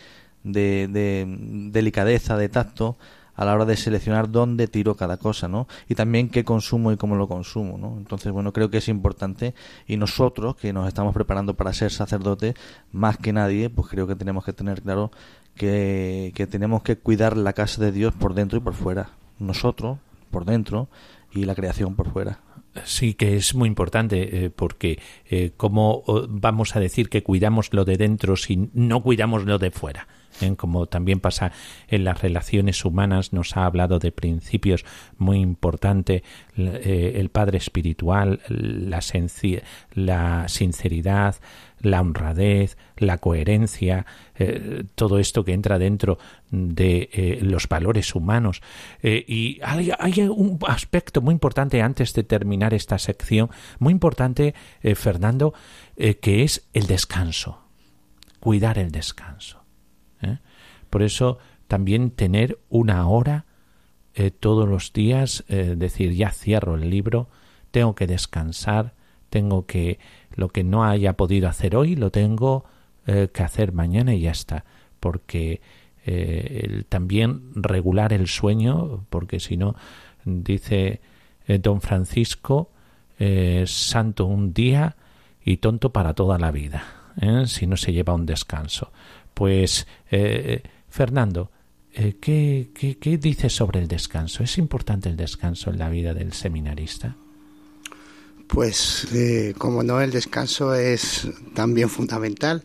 de, 0.43 0.87
de 0.89 1.25
delicadeza, 1.71 2.37
de 2.37 2.49
tacto, 2.49 2.97
a 3.35 3.45
la 3.45 3.53
hora 3.53 3.65
de 3.65 3.77
seleccionar 3.77 4.31
dónde 4.31 4.67
tiro 4.67 4.95
cada 4.95 5.17
cosa, 5.17 5.47
¿no? 5.47 5.67
Y 5.87 5.95
también 5.95 6.29
qué 6.29 6.43
consumo 6.43 6.91
y 6.91 6.97
cómo 6.97 7.15
lo 7.15 7.27
consumo, 7.27 7.77
¿no? 7.77 7.95
Entonces, 7.97 8.31
bueno, 8.31 8.53
creo 8.53 8.69
que 8.69 8.77
es 8.77 8.87
importante 8.87 9.53
y 9.87 9.97
nosotros 9.97 10.55
que 10.55 10.73
nos 10.73 10.87
estamos 10.87 11.13
preparando 11.13 11.55
para 11.55 11.73
ser 11.73 11.91
sacerdotes, 11.91 12.55
más 12.91 13.17
que 13.17 13.33
nadie, 13.33 13.69
pues 13.69 13.87
creo 13.87 14.07
que 14.07 14.15
tenemos 14.15 14.45
que 14.45 14.53
tener 14.53 14.81
claro 14.81 15.11
que, 15.55 16.31
que 16.35 16.47
tenemos 16.47 16.83
que 16.83 16.97
cuidar 16.97 17.37
la 17.37 17.53
casa 17.53 17.81
de 17.81 17.91
Dios 17.91 18.13
por 18.13 18.33
dentro 18.33 18.57
y 18.57 18.61
por 18.61 18.73
fuera. 18.73 19.09
Nosotros, 19.39 19.97
por 20.31 20.45
dentro, 20.45 20.87
y 21.33 21.45
la 21.45 21.55
creación 21.55 21.95
por 21.95 22.11
fuera. 22.11 22.39
Sí, 22.83 23.13
que 23.13 23.37
es 23.37 23.55
muy 23.55 23.67
importante, 23.67 24.45
eh, 24.45 24.49
porque 24.49 24.99
eh, 25.29 25.51
¿cómo 25.55 26.03
vamos 26.27 26.75
a 26.75 26.79
decir 26.79 27.09
que 27.09 27.23
cuidamos 27.23 27.73
lo 27.73 27.85
de 27.85 27.97
dentro 27.97 28.35
si 28.35 28.69
no 28.73 29.01
cuidamos 29.01 29.45
lo 29.45 29.59
de 29.59 29.71
fuera? 29.71 30.07
¿Eh? 30.41 30.55
como 30.55 30.87
también 30.87 31.19
pasa 31.19 31.51
en 31.87 32.03
las 32.03 32.21
relaciones 32.21 32.83
humanas, 32.85 33.33
nos 33.33 33.55
ha 33.57 33.65
hablado 33.65 33.99
de 33.99 34.11
principios 34.11 34.85
muy 35.17 35.39
importantes, 35.39 36.23
eh, 36.57 37.13
el 37.15 37.29
Padre 37.29 37.57
espiritual, 37.57 38.41
la, 38.47 39.01
la 39.93 40.47
sinceridad, 40.47 41.35
la 41.79 42.01
honradez, 42.01 42.77
la 42.97 43.17
coherencia, 43.17 44.05
eh, 44.35 44.83
todo 44.95 45.19
esto 45.19 45.43
que 45.43 45.53
entra 45.53 45.77
dentro 45.77 46.17
de 46.49 47.39
los 47.41 47.67
valores 47.67 48.15
humanos. 48.15 48.61
y 49.03 49.59
hay, 49.61 49.91
hay, 49.99 50.21
un 50.21 50.57
aspecto 50.67 51.21
muy 51.21 51.33
importante 51.33 51.81
antes 51.81 52.13
de 52.13 52.23
terminar 52.23 52.73
esta 52.73 52.97
sección, 52.97 53.49
muy 53.79 53.91
importante, 53.91 54.55
Fernando, 54.95 55.53
que 55.95 56.43
es 56.43 56.67
el 56.73 56.87
descanso, 56.87 57.61
cuidar 58.39 58.77
el 58.77 58.91
descanso. 58.91 59.64
¿Eh? 60.95 60.99
Por 60.99 61.03
eso 61.03 61.39
también 61.67 62.11
tener 62.11 62.57
una 62.69 63.05
hora 63.09 63.45
eh, 64.13 64.31
todos 64.31 64.65
los 64.65 64.93
días, 64.93 65.43
eh, 65.49 65.75
decir, 65.77 66.13
ya 66.13 66.31
cierro 66.31 66.75
el 66.75 66.89
libro, 66.89 67.27
tengo 67.71 67.95
que 67.95 68.07
descansar, 68.07 68.93
tengo 69.29 69.65
que, 69.65 69.99
lo 70.35 70.47
que 70.47 70.63
no 70.63 70.85
haya 70.85 71.17
podido 71.17 71.49
hacer 71.49 71.75
hoy, 71.75 71.97
lo 71.97 72.11
tengo 72.11 72.63
que 73.05 73.43
hacer 73.43 73.71
mañana 73.71 74.15
y 74.15 74.21
ya 74.21 74.31
está, 74.31 74.65
porque 74.99 75.61
también 76.89 77.51
regular 77.53 78.13
el 78.13 78.27
sueño, 78.27 79.05
porque 79.11 79.39
si 79.39 79.57
no, 79.57 79.75
dice 80.25 81.01
don 81.61 81.81
Francisco, 81.81 82.71
santo 83.65 84.25
un 84.25 84.55
día 84.55 84.95
y 85.43 85.57
tonto 85.57 85.91
para 85.91 86.15
toda 86.15 86.39
la 86.39 86.49
vida, 86.49 86.83
si 87.45 87.67
no 87.67 87.77
se 87.77 87.93
lleva 87.93 88.15
un 88.15 88.25
descanso. 88.25 88.91
Pues, 89.35 89.85
eh, 90.09 90.63
Fernando, 90.95 91.51
eh, 91.91 92.15
¿qué, 92.21 92.69
qué, 92.73 93.17
dices 93.17 93.51
sobre 93.51 93.81
el 93.81 93.89
descanso? 93.89 94.43
¿Es 94.43 94.57
importante 94.57 95.09
el 95.09 95.17
descanso 95.17 95.69
en 95.69 95.77
la 95.77 95.89
vida 95.89 96.13
del 96.13 96.31
seminarista? 96.31 97.17
Pues, 98.47 99.05
eh, 99.13 99.53
como 99.57 99.83
no, 99.83 99.99
el 99.99 100.11
descanso 100.11 100.73
es 100.73 101.27
también 101.53 101.89
fundamental. 101.89 102.63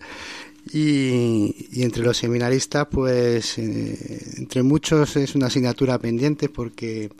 Y, 0.73 1.67
y 1.73 1.83
entre 1.83 2.05
los 2.05 2.19
seminaristas, 2.19 2.87
pues, 2.89 3.59
entre 3.59 4.63
muchos 4.63 5.17
es 5.17 5.35
una 5.35 5.49
asignatura 5.49 5.99
pendiente 5.99 6.49
porque 6.49 7.11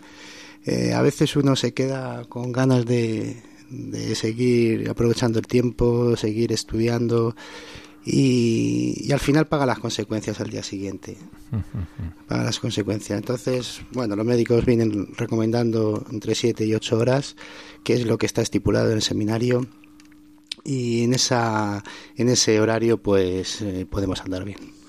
a 0.95 1.03
veces 1.03 1.35
uno 1.35 1.57
se 1.57 1.75
queda 1.75 2.25
con 2.27 2.53
ganas 2.53 2.87
de, 2.87 3.43
de 3.69 4.15
seguir 4.15 4.89
aprovechando 4.89 5.41
el 5.41 5.47
tiempo, 5.49 6.17
seguir 6.17 6.53
estudiando 6.53 7.35
y, 8.05 9.13
al 9.13 9.21
final 9.21 9.47
paga 9.47 9.67
las 9.67 9.79
consecuencias 9.79 10.41
al 10.41 10.51
día 10.51 10.63
siguiente. 10.63 11.17
Paga 12.29 12.45
las 12.45 12.61
consecuencias. 12.61 13.19
Entonces, 13.19 13.83
bueno, 13.93 14.17
los 14.17 14.25
médicos 14.25 14.65
vienen 14.65 15.09
recomendando 15.17 16.07
entre 16.11 16.35
7 16.35 16.65
y 16.65 16.75
8 16.75 16.99
horas, 16.99 17.37
que 17.85 17.95
es 17.95 18.07
lo 18.07 18.19
que 18.19 18.27
está 18.27 18.41
estipulado 18.41 18.91
en 18.91 18.97
el 18.97 19.03
seminario. 19.03 19.67
Y 20.65 21.05
en, 21.05 21.15
esa, 21.15 21.83
en 22.17 22.29
ese 22.29 22.61
horario, 22.61 23.03
pues 23.03 23.61
eh, 23.63 23.87
podemos 23.91 24.21
andar 24.21 24.45
bien. 24.45 24.80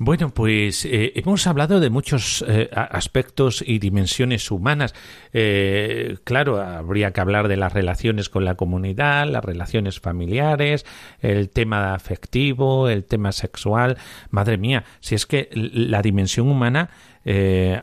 Bueno, 0.00 0.30
pues 0.30 0.84
eh, 0.84 1.12
hemos 1.16 1.48
hablado 1.48 1.80
de 1.80 1.90
muchos 1.90 2.44
eh, 2.46 2.70
aspectos 2.72 3.64
y 3.66 3.80
dimensiones 3.80 4.48
humanas. 4.52 4.94
Eh, 5.32 6.18
claro, 6.22 6.62
habría 6.62 7.10
que 7.10 7.20
hablar 7.20 7.48
de 7.48 7.56
las 7.56 7.72
relaciones 7.72 8.28
con 8.28 8.44
la 8.44 8.54
comunidad, 8.54 9.26
las 9.26 9.44
relaciones 9.44 9.98
familiares, 9.98 10.86
el 11.18 11.50
tema 11.50 11.94
afectivo, 11.94 12.88
el 12.88 13.06
tema 13.06 13.32
sexual. 13.32 13.98
Madre 14.30 14.56
mía, 14.56 14.84
si 15.00 15.16
es 15.16 15.26
que 15.26 15.50
la 15.52 16.00
dimensión 16.00 16.48
humana 16.48 16.90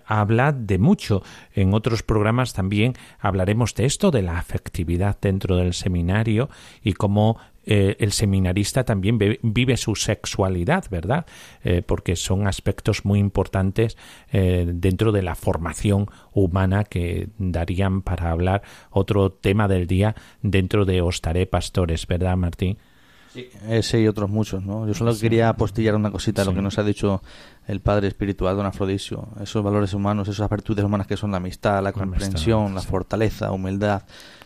habla 0.07 0.53
de 0.53 0.79
mucho. 0.79 1.21
En 1.53 1.73
otros 1.75 2.01
programas 2.01 2.53
también 2.53 2.93
hablaremos 3.19 3.75
de 3.75 3.85
esto, 3.85 4.09
de 4.09 4.23
la 4.23 4.39
afectividad 4.39 5.17
dentro 5.21 5.57
del 5.57 5.73
seminario 5.73 6.49
y 6.81 6.93
cómo 6.93 7.37
eh, 7.65 7.95
el 7.99 8.11
seminarista 8.11 8.83
también 8.83 9.17
vive 9.17 9.77
su 9.77 9.95
sexualidad, 9.95 10.85
¿verdad? 10.89 11.25
Eh, 11.63 11.81
porque 11.85 12.15
son 12.15 12.47
aspectos 12.47 13.05
muy 13.05 13.19
importantes 13.19 13.97
eh, 14.31 14.65
dentro 14.67 15.11
de 15.11 15.23
la 15.23 15.35
formación 15.35 16.07
humana 16.33 16.83
que 16.83 17.29
darían 17.37 18.01
para 18.01 18.31
hablar 18.31 18.61
otro 18.91 19.31
tema 19.31 19.67
del 19.67 19.87
día 19.87 20.15
dentro 20.41 20.85
de 20.85 21.01
Ostaré 21.01 21.47
Pastores, 21.47 22.05
¿verdad, 22.05 22.37
Martín? 22.37 22.77
Sí, 23.33 23.49
ese 23.67 23.99
y 23.99 24.07
otros 24.07 24.29
muchos, 24.29 24.63
¿no? 24.63 24.87
Yo 24.87 24.93
solo 24.93 25.13
quería 25.19 25.49
apostillar 25.49 25.95
una 25.95 26.09
cosita 26.09 26.43
a 26.43 26.45
lo 26.45 26.53
que 26.53 26.61
nos 26.61 26.77
ha 26.79 26.83
dicho 26.83 27.21
el 27.67 27.81
Padre 27.81 28.07
Espiritual, 28.07 28.55
Don 28.55 28.65
Afrodisio. 28.65 29.27
Esos 29.41 29.61
valores 29.61 29.93
humanos, 29.93 30.29
esas 30.29 30.49
virtudes 30.49 30.85
humanas 30.85 31.05
que 31.05 31.17
son 31.17 31.31
la 31.31 31.37
amistad, 31.37 31.83
la 31.83 31.91
comprensión, 31.91 32.73
la 32.73 32.81
fortaleza, 32.81 33.51
humildad, 33.51 34.03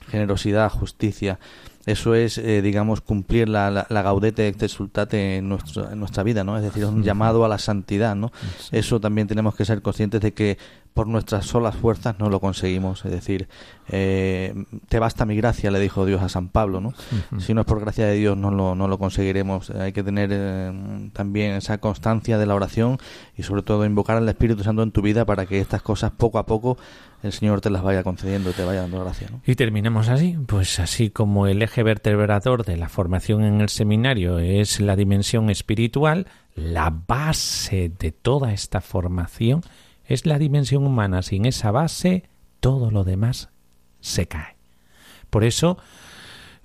generosidad, 0.10 0.71
justicia 0.71 1.38
eso 1.85 2.13
es, 2.13 2.37
eh, 2.37 2.61
digamos, 2.61 3.01
cumplir 3.01 3.49
la, 3.49 3.85
la, 3.89 4.01
gaudete 4.01 4.47
exultate 4.47 5.37
en, 5.37 5.49
nuestro, 5.49 5.89
en 5.89 5.99
nuestra 5.99 6.23
vida, 6.23 6.43
¿no? 6.43 6.57
Es 6.57 6.63
decir, 6.63 6.85
un 6.85 7.03
llamado 7.03 7.45
a 7.45 7.47
la 7.47 7.57
santidad, 7.57 8.15
¿no? 8.15 8.31
Eso 8.71 8.99
también 8.99 9.27
tenemos 9.27 9.55
que 9.55 9.65
ser 9.65 9.81
conscientes 9.81 10.21
de 10.21 10.33
que 10.33 10.57
por 10.93 11.08
nuestras 11.08 11.45
solas 11.45 11.75
fuerzas 11.75 12.19
no 12.19 12.30
lo 12.30 12.39
conseguimos. 12.39 13.06
Es 13.06 13.12
decir, 13.12 13.47
eh, 13.89 14.54
te 14.89 14.99
basta 14.99 15.25
mi 15.25 15.36
gracia, 15.36 15.71
le 15.71 15.80
dijo 15.80 16.06
Dios 16.06 16.21
a 16.21 16.30
San 16.30 16.49
Pablo, 16.49 16.82
¿no? 16.82 16.93
Si 17.39 17.54
no 17.54 17.62
es 17.62 17.67
por 17.67 17.80
gracia 17.80 18.06
de 18.06 18.15
Dios 18.15 18.38
no 18.38 18.52
lo, 18.52 18.75
no 18.75 18.88
lo 18.88 18.97
conseguiremos. 18.97 19.69
Hay 19.71 19.93
que 19.93 20.04
tener 20.04 20.30
eh, 20.32 21.10
también 21.13 21.54
esa 21.54 21.78
constancia 21.78 22.38
de 22.38 22.45
la 22.45 22.56
oración 22.56 22.97
y 23.38 23.43
sobre 23.43 23.62
todo 23.62 23.86
invocar 23.86 24.17
al 24.17 24.28
Espíritu 24.28 24.63
Santo 24.63 24.84
en 24.84 24.91
tu 24.91 25.02
vida 25.02 25.25
para 25.25 25.45
que 25.45 25.60
estas 25.60 25.82
cosas 25.82 26.12
poco 26.12 26.38
a 26.38 26.45
poco 26.45 26.78
el 27.23 27.34
Señor 27.34 27.62
te 27.62 27.69
las 27.69 27.84
vaya 27.84 28.04
concediendo, 28.04 28.52
te 28.54 28.63
vaya 28.63 28.82
dando 28.82 29.02
gracia. 29.02 29.28
Y 29.45 29.56
terminamos 29.56 30.08
así, 30.10 30.38
pues 30.47 30.80
así 30.80 31.10
como 31.10 31.47
el 31.47 31.62
eje 31.62 31.84
vertebrador 31.84 32.65
de 32.65 32.78
la 32.78 32.89
formación 32.89 33.43
en 33.43 33.62
el 33.62 33.69
seminario 33.69 34.39
es 34.39 34.80
la 34.80 34.95
dimensión 34.95 35.49
espiritual, 35.49 36.28
la 36.56 36.89
base 36.89 37.91
de 37.99 38.12
toda 38.12 38.54
esta 38.54 38.82
formación 38.82 39.62
es 40.10 40.26
la 40.26 40.38
dimensión 40.39 40.86
humana. 40.86 41.22
Sin 41.22 41.45
esa 41.45 41.72
base, 41.72 42.24
todo 42.60 42.91
lo 42.91 43.06
demás 43.06 43.50
se 44.02 44.28
cae. 44.28 44.58
Por 45.30 45.43
eso, 45.43 45.78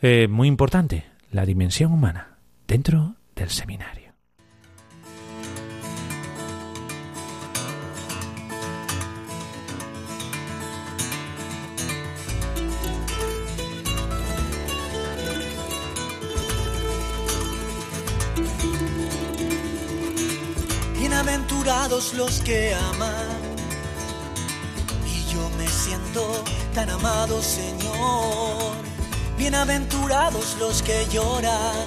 eh, 0.00 0.26
muy 0.28 0.48
importante, 0.48 1.04
la 1.30 1.46
dimensión 1.46 1.92
humana 1.92 2.38
dentro 2.66 3.14
del 3.36 3.50
seminario. 3.50 4.03
Bienaventurados 21.64 22.12
los 22.12 22.40
que 22.40 22.74
aman. 22.74 23.56
Y 25.06 25.32
yo 25.32 25.48
me 25.56 25.66
siento 25.66 26.44
tan 26.74 26.90
amado, 26.90 27.40
Señor. 27.40 28.74
Bienaventurados 29.38 30.58
los 30.60 30.82
que 30.82 31.06
lloran. 31.10 31.86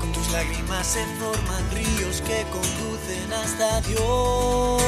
Con 0.00 0.10
tus 0.14 0.26
lágrimas 0.32 0.86
se 0.86 1.04
forman 1.20 1.70
ríos 1.70 2.22
que 2.22 2.46
conducen 2.50 3.30
hasta 3.30 3.82
Dios. 3.82 4.78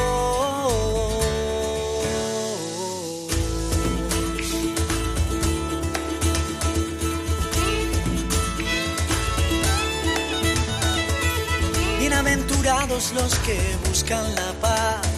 Bienaventurados 12.70 13.12
los 13.14 13.34
que 13.40 13.58
buscan 13.88 14.32
la 14.36 14.52
paz. 14.60 15.08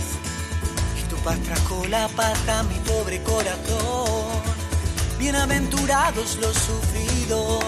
Y 0.98 1.02
tu 1.10 1.16
paz 1.16 1.38
trajo 1.40 1.84
la 1.86 2.08
paz 2.08 2.48
a 2.48 2.62
mi 2.62 2.76
pobre 2.76 3.22
corazón. 3.22 4.40
Bienaventurados 5.18 6.38
los 6.40 6.56
sufridos. 6.56 7.62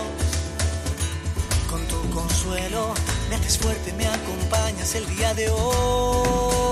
Con 1.69 1.87
tu 1.87 2.01
consuelo 2.15 2.95
me 3.29 3.37
haces 3.37 3.59
fuerte, 3.59 3.93
me 3.93 4.07
acompañas 4.07 4.95
el 4.95 5.07
día 5.07 5.35
de 5.35 5.51
hoy. 5.51 6.64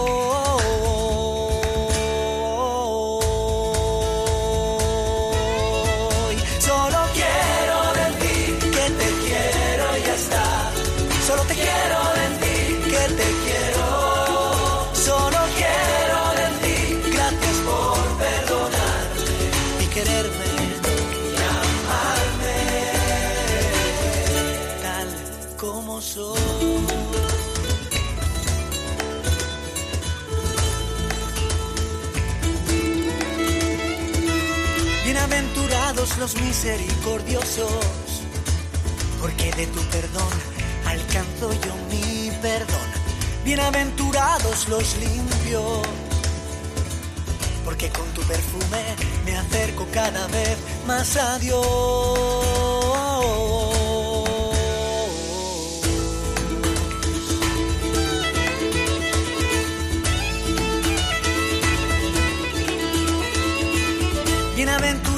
Los 36.23 36.41
misericordiosos, 36.41 38.23
porque 39.21 39.51
de 39.57 39.67
tu 39.67 39.81
perdón 39.91 40.33
alcanzo 40.87 41.53
yo 41.53 41.75
mi 41.91 42.31
perdón. 42.41 42.89
Bienaventurados 43.45 44.69
los 44.69 44.97
limpios, 44.99 45.81
porque 47.65 47.89
con 47.89 48.07
tu 48.15 48.21
perfume 48.23 48.85
me 49.25 49.37
acerco 49.37 49.85
cada 49.93 50.29
vez 50.29 50.59
más 50.87 51.17
a 51.17 51.41
Dios. 51.41 51.63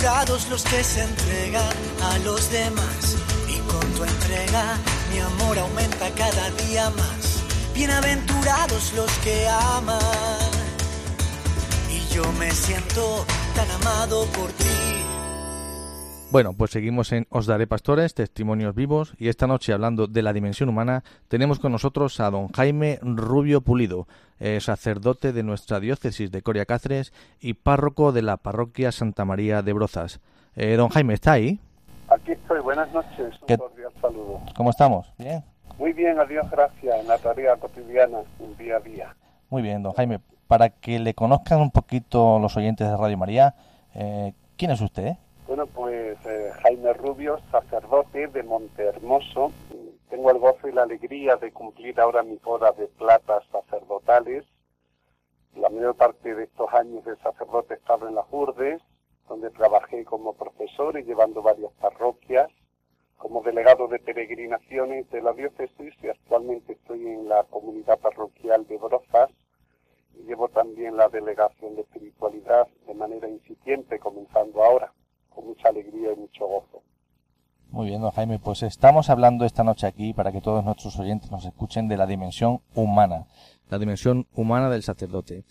Bienaventurados 0.05 0.51
los 0.51 0.65
que 0.65 0.85
se 0.85 1.03
entregan 1.03 1.73
a 2.03 2.19
los 2.19 2.51
demás 2.51 3.17
y 3.49 3.57
con 3.61 3.81
tu 3.95 4.05
entrega 4.05 4.77
mi 5.11 5.19
amor 5.19 5.59
aumenta 5.59 6.11
cada 6.11 6.51
día 6.51 6.91
más. 6.91 7.43
Bienaventurados 7.73 8.93
los 8.93 9.11
que 9.25 9.49
aman 9.49 9.99
y 11.91 12.15
yo 12.15 12.31
me 12.33 12.51
siento 12.51 13.25
tan 13.55 13.71
amado 13.71 14.27
por 14.27 14.53
ti. 14.53 14.74
Bueno, 16.35 16.53
pues 16.53 16.73
seguimos 16.73 17.13
en 17.13 17.29
Os 17.31 17.47
Daré 17.47 17.69
Pastores, 17.69 18.13
testimonios 18.13 18.75
vivos, 18.75 19.15
y 19.19 19.29
esta 19.29 19.47
noche 19.47 19.73
hablando 19.73 20.09
de 20.09 20.21
la 20.21 20.33
dimensión 20.33 20.69
humana, 20.69 21.05
tenemos 21.29 21.61
con 21.61 21.71
nosotros 21.71 22.19
a 22.19 22.29
don 22.29 22.49
Jaime 22.49 22.99
Rubio 23.03 23.61
Pulido, 23.61 24.09
eh, 24.41 24.59
sacerdote 24.61 25.33
de 25.33 25.45
nuestra 25.45 25.79
diócesis 25.79 26.33
de 26.33 26.43
Coria 26.43 26.67
Cáceres 26.67 27.13
y 27.39 27.55
párroco 27.55 28.11
de 28.11 28.23
la 28.23 28.37
parroquia 28.37 28.91
Santa 28.91 29.25
María 29.25 29.63
de 29.63 29.75
Brozas. 29.75 30.19
Eh, 30.57 30.75
don 30.75 30.89
Jaime, 30.89 31.15
¿está 31.15 31.35
ahí? 31.35 31.61
Aquí 32.09 32.33
estoy, 32.33 32.59
buenas 32.63 32.93
noches, 32.93 33.33
un 33.41 33.57
cordial 33.57 33.93
saludo. 34.01 34.41
¿Cómo 34.57 34.71
estamos? 34.71 35.13
¿Bien? 35.17 35.45
Muy 35.79 35.93
bien, 35.93 36.19
adiós, 36.19 36.51
gracias, 36.51 37.01
en 37.01 37.07
la 37.07 37.19
tarea 37.19 37.55
cotidiana, 37.55 38.19
un 38.41 38.57
día 38.57 38.79
a 38.79 38.81
día. 38.81 39.17
Muy 39.51 39.63
bien, 39.63 39.85
don 39.85 39.93
Jaime, 39.93 40.19
para 40.49 40.71
que 40.71 40.99
le 40.99 41.15
conozcan 41.15 41.61
un 41.61 41.71
poquito 41.71 42.41
los 42.41 42.57
oyentes 42.57 42.89
de 42.89 42.97
Radio 42.97 43.17
María, 43.17 43.55
eh, 43.95 44.33
¿quién 44.57 44.73
es 44.73 44.81
usted? 44.81 45.15
Bueno, 45.47 45.67
pues 45.67 46.17
eh, 46.25 46.53
Jaime 46.63 46.95
Rubio, 46.95 47.39
sacerdote 47.51 48.29
de 48.29 48.43
Montehermoso. 48.43 49.53
Tengo 50.09 50.31
el 50.31 50.39
gozo 50.39 50.69
y 50.69 50.73
la 50.73 50.85
alegría 50.85 51.37
de 51.37 51.53
cumplir 51.53 52.01
ahora 52.01 52.23
mis 52.23 52.41
horas 52.47 52.75
de 52.79 52.87
plata 52.87 53.43
sacerdotales. 53.53 54.45
La 55.55 55.69
mayor 55.69 55.97
parte 55.97 56.35
de 56.35 56.45
estos 56.45 56.73
años 56.73 57.05
de 57.05 57.17
sacerdote 57.17 57.75
he 57.75 57.77
estado 57.77 58.09
en 58.09 58.15
las 58.15 58.27
Urdes, 58.31 58.81
donde 59.29 59.51
trabajé 59.51 60.05
como 60.05 60.35
profesor 60.35 60.99
y 60.99 61.05
llevando 61.05 61.43
varias 61.43 61.73
parroquias, 61.75 62.51
como 63.19 63.43
delegado 63.43 63.87
de 63.89 63.99
peregrinaciones 63.99 65.11
de 65.11 65.21
la 65.21 65.35
diócesis 65.35 65.95
y 66.03 66.09
actualmente 66.09 66.73
estoy 66.73 67.07
en 67.07 67.29
la 67.29 67.45
comunidad 67.45 67.99
parroquial 67.99 68.67
de 68.67 68.79
Brozas 68.79 69.31
llevo 70.27 70.49
también 70.49 70.97
la 70.97 71.09
delegación 71.09 71.75
de 71.75 71.83
espiritualidad 71.83 72.67
de 72.87 72.95
manera 72.95 73.29
incipiente, 73.29 73.99
comenzando 73.99 74.65
ahora, 74.65 74.93
con 75.35 75.47
mucha 75.47 75.69
alegría 75.69 76.13
y 76.13 76.17
mucho 76.17 76.47
gozo. 76.47 76.83
Muy 77.71 77.89
bien, 77.89 78.01
don 78.01 78.13
Jaime, 78.13 78.39
pues 78.39 78.63
estamos 78.63 79.11
hablando 79.11 79.45
esta 79.45 79.65
noche 79.65 79.89
aquí 79.89 80.13
para 80.13 80.31
que 80.31 80.41
todos 80.41 80.65
nuestros 80.65 80.97
oyentes 80.99 81.33
nos 81.33 81.45
escuchen 81.45 81.89
de 81.89 81.97
la 81.97 82.07
dimensión 82.07 82.61
humana, 82.75 83.27
la 83.69 83.79
dimensión 83.79 84.27
humana 84.37 84.71
del 84.71 84.85
sacerdote. 84.85 85.43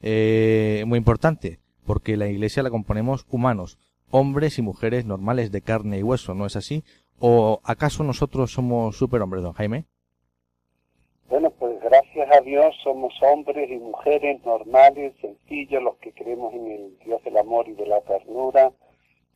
Eh, 0.00 0.84
muy 0.86 0.98
importante, 0.98 1.58
porque 1.84 2.16
la 2.16 2.28
iglesia 2.28 2.62
la 2.62 2.70
componemos 2.70 3.26
humanos, 3.30 3.78
hombres 4.12 4.58
y 4.58 4.62
mujeres 4.62 5.06
normales 5.06 5.50
de 5.50 5.62
carne 5.62 5.98
y 5.98 6.02
hueso, 6.04 6.34
¿no 6.34 6.46
es 6.46 6.54
así? 6.54 6.84
¿O 7.18 7.60
acaso 7.64 8.04
nosotros 8.04 8.52
somos 8.52 8.96
superhombres, 8.96 9.42
don 9.42 9.54
Jaime? 9.54 9.86
Bueno, 11.28 11.50
pues 11.50 11.80
gracias 11.80 12.28
a 12.30 12.40
Dios 12.42 12.76
somos 12.84 13.12
hombres 13.22 13.70
y 13.70 13.78
mujeres 13.78 14.44
normales, 14.44 15.14
sencillos, 15.20 15.82
los 15.82 15.96
que 15.96 16.12
creemos 16.12 16.52
en 16.52 16.70
el 16.70 16.98
Dios 17.04 17.24
del 17.24 17.38
amor 17.38 17.66
y 17.68 17.72
de 17.72 17.86
la 17.86 18.00
ternura, 18.02 18.70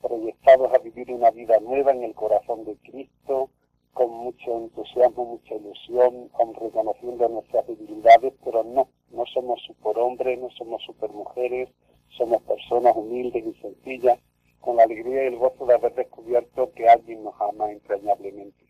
proyectados 0.00 0.72
a 0.72 0.78
vivir 0.78 1.10
una 1.10 1.30
vida 1.30 1.58
nueva 1.60 1.92
en 1.92 2.02
el 2.04 2.14
corazón 2.14 2.64
de 2.64 2.76
Cristo, 2.76 3.50
con 3.92 4.10
mucho 4.10 4.58
entusiasmo, 4.58 5.24
mucha 5.24 5.54
ilusión, 5.54 6.28
con 6.28 6.54
reconociendo 6.54 7.28
nuestras 7.28 7.66
debilidades, 7.66 8.34
pero 8.44 8.62
no, 8.62 8.88
no 9.10 9.24
somos 9.32 9.60
superhombres, 9.66 10.38
no 10.38 10.50
somos 10.50 10.82
supermujeres, 10.84 11.70
somos 12.16 12.42
personas 12.42 12.94
humildes 12.94 13.44
y 13.46 13.54
sencillas, 13.60 14.18
con 14.60 14.76
la 14.76 14.82
alegría 14.82 15.24
y 15.24 15.26
el 15.28 15.36
gozo 15.36 15.64
de 15.64 15.74
haber 15.74 15.94
descubierto 15.94 16.72
que 16.74 16.88
alguien 16.88 17.24
nos 17.24 17.34
ama 17.40 17.70
entrañablemente. 17.70 18.66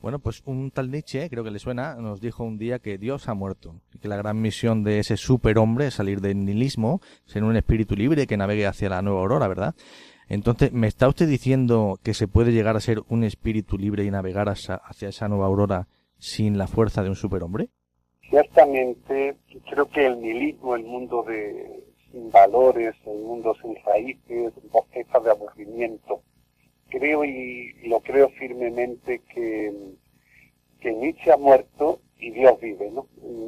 Bueno, 0.00 0.20
pues 0.20 0.42
un 0.46 0.70
tal 0.70 0.90
Nietzsche, 0.90 1.28
creo 1.28 1.42
que 1.42 1.50
le 1.50 1.58
suena, 1.58 1.96
nos 1.96 2.20
dijo 2.20 2.44
un 2.44 2.56
día 2.56 2.78
que 2.78 2.98
Dios 2.98 3.28
ha 3.28 3.34
muerto 3.34 3.80
y 3.92 3.98
que 3.98 4.06
la 4.06 4.16
gran 4.16 4.40
misión 4.40 4.84
de 4.84 5.00
ese 5.00 5.16
superhombre 5.16 5.88
es 5.88 5.94
salir 5.94 6.20
del 6.20 6.44
nihilismo, 6.44 7.00
ser 7.26 7.42
un 7.42 7.56
espíritu 7.56 7.96
libre 7.96 8.28
que 8.28 8.36
navegue 8.36 8.66
hacia 8.66 8.88
la 8.88 9.02
nueva 9.02 9.20
aurora, 9.20 9.48
¿verdad? 9.48 9.74
Entonces, 10.28 10.72
¿me 10.72 10.86
está 10.86 11.08
usted 11.08 11.26
diciendo 11.26 11.98
que 12.02 12.12
se 12.12 12.28
puede 12.28 12.52
llegar 12.52 12.76
a 12.76 12.80
ser 12.80 13.02
un 13.08 13.24
espíritu 13.24 13.78
libre 13.78 14.04
y 14.04 14.10
navegar 14.10 14.48
hacia, 14.48 14.80
esa 15.00 15.28
nueva 15.28 15.46
aurora 15.46 15.88
sin 16.18 16.58
la 16.58 16.66
fuerza 16.66 17.02
de 17.02 17.08
un 17.08 17.16
superhombre? 17.16 17.70
Ciertamente, 18.28 19.36
creo 19.70 19.88
que 19.88 20.06
el 20.06 20.20
nihilismo, 20.20 20.76
el 20.76 20.84
mundo 20.84 21.22
de 21.22 21.82
sin 22.10 22.30
valores, 22.30 22.94
el 23.06 23.22
mundo 23.22 23.54
sin 23.62 23.74
raíces, 23.84 24.52
bosqueza 24.70 25.18
de 25.20 25.30
aburrimiento, 25.30 26.22
creo 26.90 27.24
y 27.24 27.72
lo 27.86 28.00
creo 28.00 28.28
firmemente 28.30 29.22
que, 29.32 29.72
que 30.80 30.92
Nietzsche 30.92 31.32
ha 31.32 31.38
muerto 31.38 32.00
y 32.18 32.30
Dios 32.32 32.60
vive, 32.60 32.90
¿no? 32.90 33.06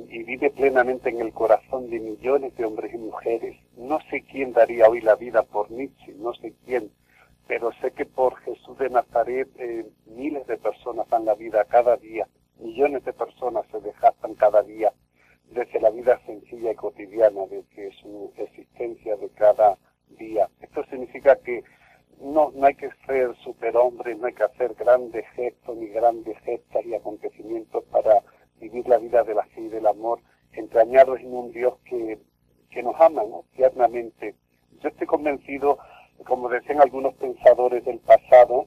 Y 0.08 0.22
vive 0.22 0.50
plenamente 0.50 1.10
en 1.10 1.20
el 1.20 1.32
corazón 1.32 1.90
de 1.90 1.98
millones 1.98 2.56
de 2.56 2.64
hombres 2.64 2.94
y 2.94 2.98
mujeres. 2.98 3.56
No 3.76 3.98
sé 4.10 4.22
quién 4.22 4.52
daría 4.52 4.88
hoy 4.88 5.00
la 5.00 5.16
vida 5.16 5.42
por 5.42 5.70
Nietzsche, 5.70 6.14
no 6.14 6.32
sé 6.34 6.54
quién, 6.64 6.90
pero 7.46 7.72
sé 7.80 7.90
que 7.92 8.06
por 8.06 8.36
Jesús 8.36 8.78
de 8.78 8.90
Nazaret 8.90 9.48
eh, 9.58 9.86
miles 10.06 10.46
de 10.46 10.56
personas 10.56 11.08
dan 11.08 11.24
la 11.24 11.34
vida 11.34 11.64
cada 11.64 11.96
día, 11.96 12.28
millones 12.58 13.04
de 13.04 13.12
personas 13.12 13.66
se 13.72 13.80
desgastan 13.80 14.34
cada 14.34 14.62
día 14.62 14.92
desde 15.50 15.80
la 15.80 15.90
vida 15.90 16.20
sencilla 16.26 16.70
y 16.70 16.76
cotidiana, 16.76 17.46
desde 17.50 17.92
su 18.00 18.32
existencia 18.36 19.16
de 19.16 19.28
cada 19.30 19.76
día. 20.10 20.48
Esto 20.60 20.84
significa 20.84 21.36
que 21.36 21.64
no, 22.20 22.52
no 22.54 22.66
hay 22.66 22.74
que 22.74 22.90
ser 23.06 23.34
superhombre, 23.42 24.14
no 24.14 24.26
hay 24.26 24.34
que 24.34 24.44
hacer 24.44 24.74
grandes 24.74 25.24
gestos 25.34 25.76
ni 25.76 25.88
grandes 25.88 26.38
gestas 26.40 26.84
y 26.84 26.94
acontecimientos 26.94 27.82
para 27.90 28.22
vivir 28.60 28.86
la 28.86 28.98
vida 28.98 29.24
de 29.24 29.34
la 29.34 29.44
fe 29.46 29.62
y 29.62 29.68
del 29.68 29.86
amor, 29.86 30.20
entrañados 30.52 31.20
en 31.20 31.34
un 31.34 31.52
Dios 31.52 31.74
que, 31.84 32.18
que 32.70 32.82
nos 32.82 33.00
ama 33.00 33.22
¿no? 33.24 33.44
tiernamente. 33.54 34.34
Yo 34.80 34.88
estoy 34.88 35.06
convencido, 35.06 35.78
como 36.24 36.48
decían 36.48 36.80
algunos 36.80 37.14
pensadores 37.14 37.84
del 37.84 37.98
pasado, 38.00 38.66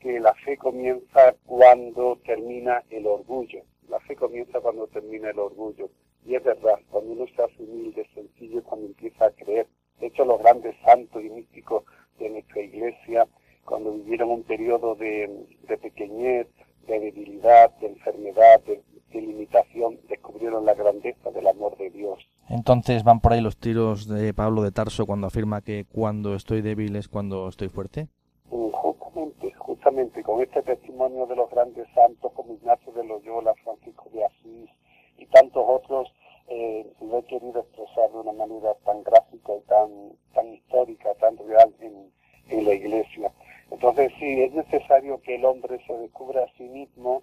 que 0.00 0.20
la 0.20 0.34
fe 0.34 0.56
comienza 0.56 1.34
cuando 1.46 2.16
termina 2.26 2.82
el 2.90 3.06
orgullo. 3.06 3.62
La 3.88 4.00
fe 4.00 4.16
comienza 4.16 4.60
cuando 4.60 4.86
termina 4.88 5.30
el 5.30 5.38
orgullo. 5.38 5.90
Y 6.26 6.34
es 6.34 6.42
verdad, 6.42 6.78
cuando 6.90 7.12
uno 7.12 7.26
se 7.34 7.42
hace 7.42 7.62
humilde, 7.62 8.06
sencillo, 8.14 8.62
cuando 8.64 8.86
empieza 8.86 9.26
a 9.26 9.30
creer. 9.30 9.66
De 10.00 10.06
hecho, 10.06 10.24
los 10.24 10.40
grandes 10.40 10.74
santos 10.84 11.22
y 11.22 11.30
místicos 11.30 11.84
de 12.18 12.30
nuestra 12.30 12.60
iglesia, 12.62 13.26
cuando 13.64 13.92
vivieron 13.92 14.30
un 14.30 14.42
periodo 14.42 14.94
de, 14.94 15.46
de 15.62 15.78
pequeñez, 15.78 16.48
de 16.86 17.00
debilidad, 17.00 17.70
de 17.78 17.88
enfermedad, 17.88 18.60
de, 18.64 18.82
de 19.14 19.22
limitación, 19.22 19.98
descubrieron 20.08 20.66
la 20.66 20.74
grandeza 20.74 21.30
del 21.30 21.46
amor 21.46 21.76
de 21.78 21.90
Dios. 21.90 22.18
Entonces 22.48 23.04
van 23.04 23.20
por 23.20 23.32
ahí 23.32 23.40
los 23.40 23.56
tiros 23.56 24.08
de 24.08 24.34
Pablo 24.34 24.62
de 24.62 24.72
Tarso 24.72 25.06
cuando 25.06 25.28
afirma 25.28 25.62
que 25.62 25.86
cuando 25.86 26.34
estoy 26.34 26.60
débil 26.60 26.96
es 26.96 27.08
cuando 27.08 27.48
estoy 27.48 27.68
fuerte. 27.68 28.08
Mm, 28.50 28.70
justamente, 28.70 29.52
justamente 29.52 30.22
con 30.22 30.42
este 30.42 30.62
testimonio 30.62 31.26
de 31.26 31.36
los 31.36 31.48
grandes 31.50 31.86
santos 31.94 32.32
como 32.34 32.54
Ignacio 32.54 32.92
de 32.92 33.04
Loyola, 33.04 33.54
Francisco 33.62 34.10
de 34.12 34.24
Asís 34.24 34.70
y 35.16 35.26
tantos 35.26 35.64
otros, 35.66 36.12
eh, 36.48 36.86
lo 37.00 37.18
he 37.18 37.22
querido 37.24 37.60
expresar 37.60 38.10
de 38.10 38.18
una 38.18 38.32
manera 38.32 38.74
tan 38.84 39.02
gráfica 39.02 39.52
y 39.56 39.60
tan, 39.62 39.90
tan 40.34 40.52
histórica, 40.52 41.14
tan 41.14 41.38
real 41.38 41.72
en, 41.80 42.10
en 42.50 42.64
la 42.64 42.74
iglesia. 42.74 43.32
Entonces 43.70 44.12
sí, 44.18 44.42
es 44.42 44.52
necesario 44.52 45.20
que 45.22 45.36
el 45.36 45.44
hombre 45.44 45.80
se 45.86 45.94
descubra 45.94 46.42
a 46.42 46.56
sí 46.58 46.64
mismo 46.64 47.22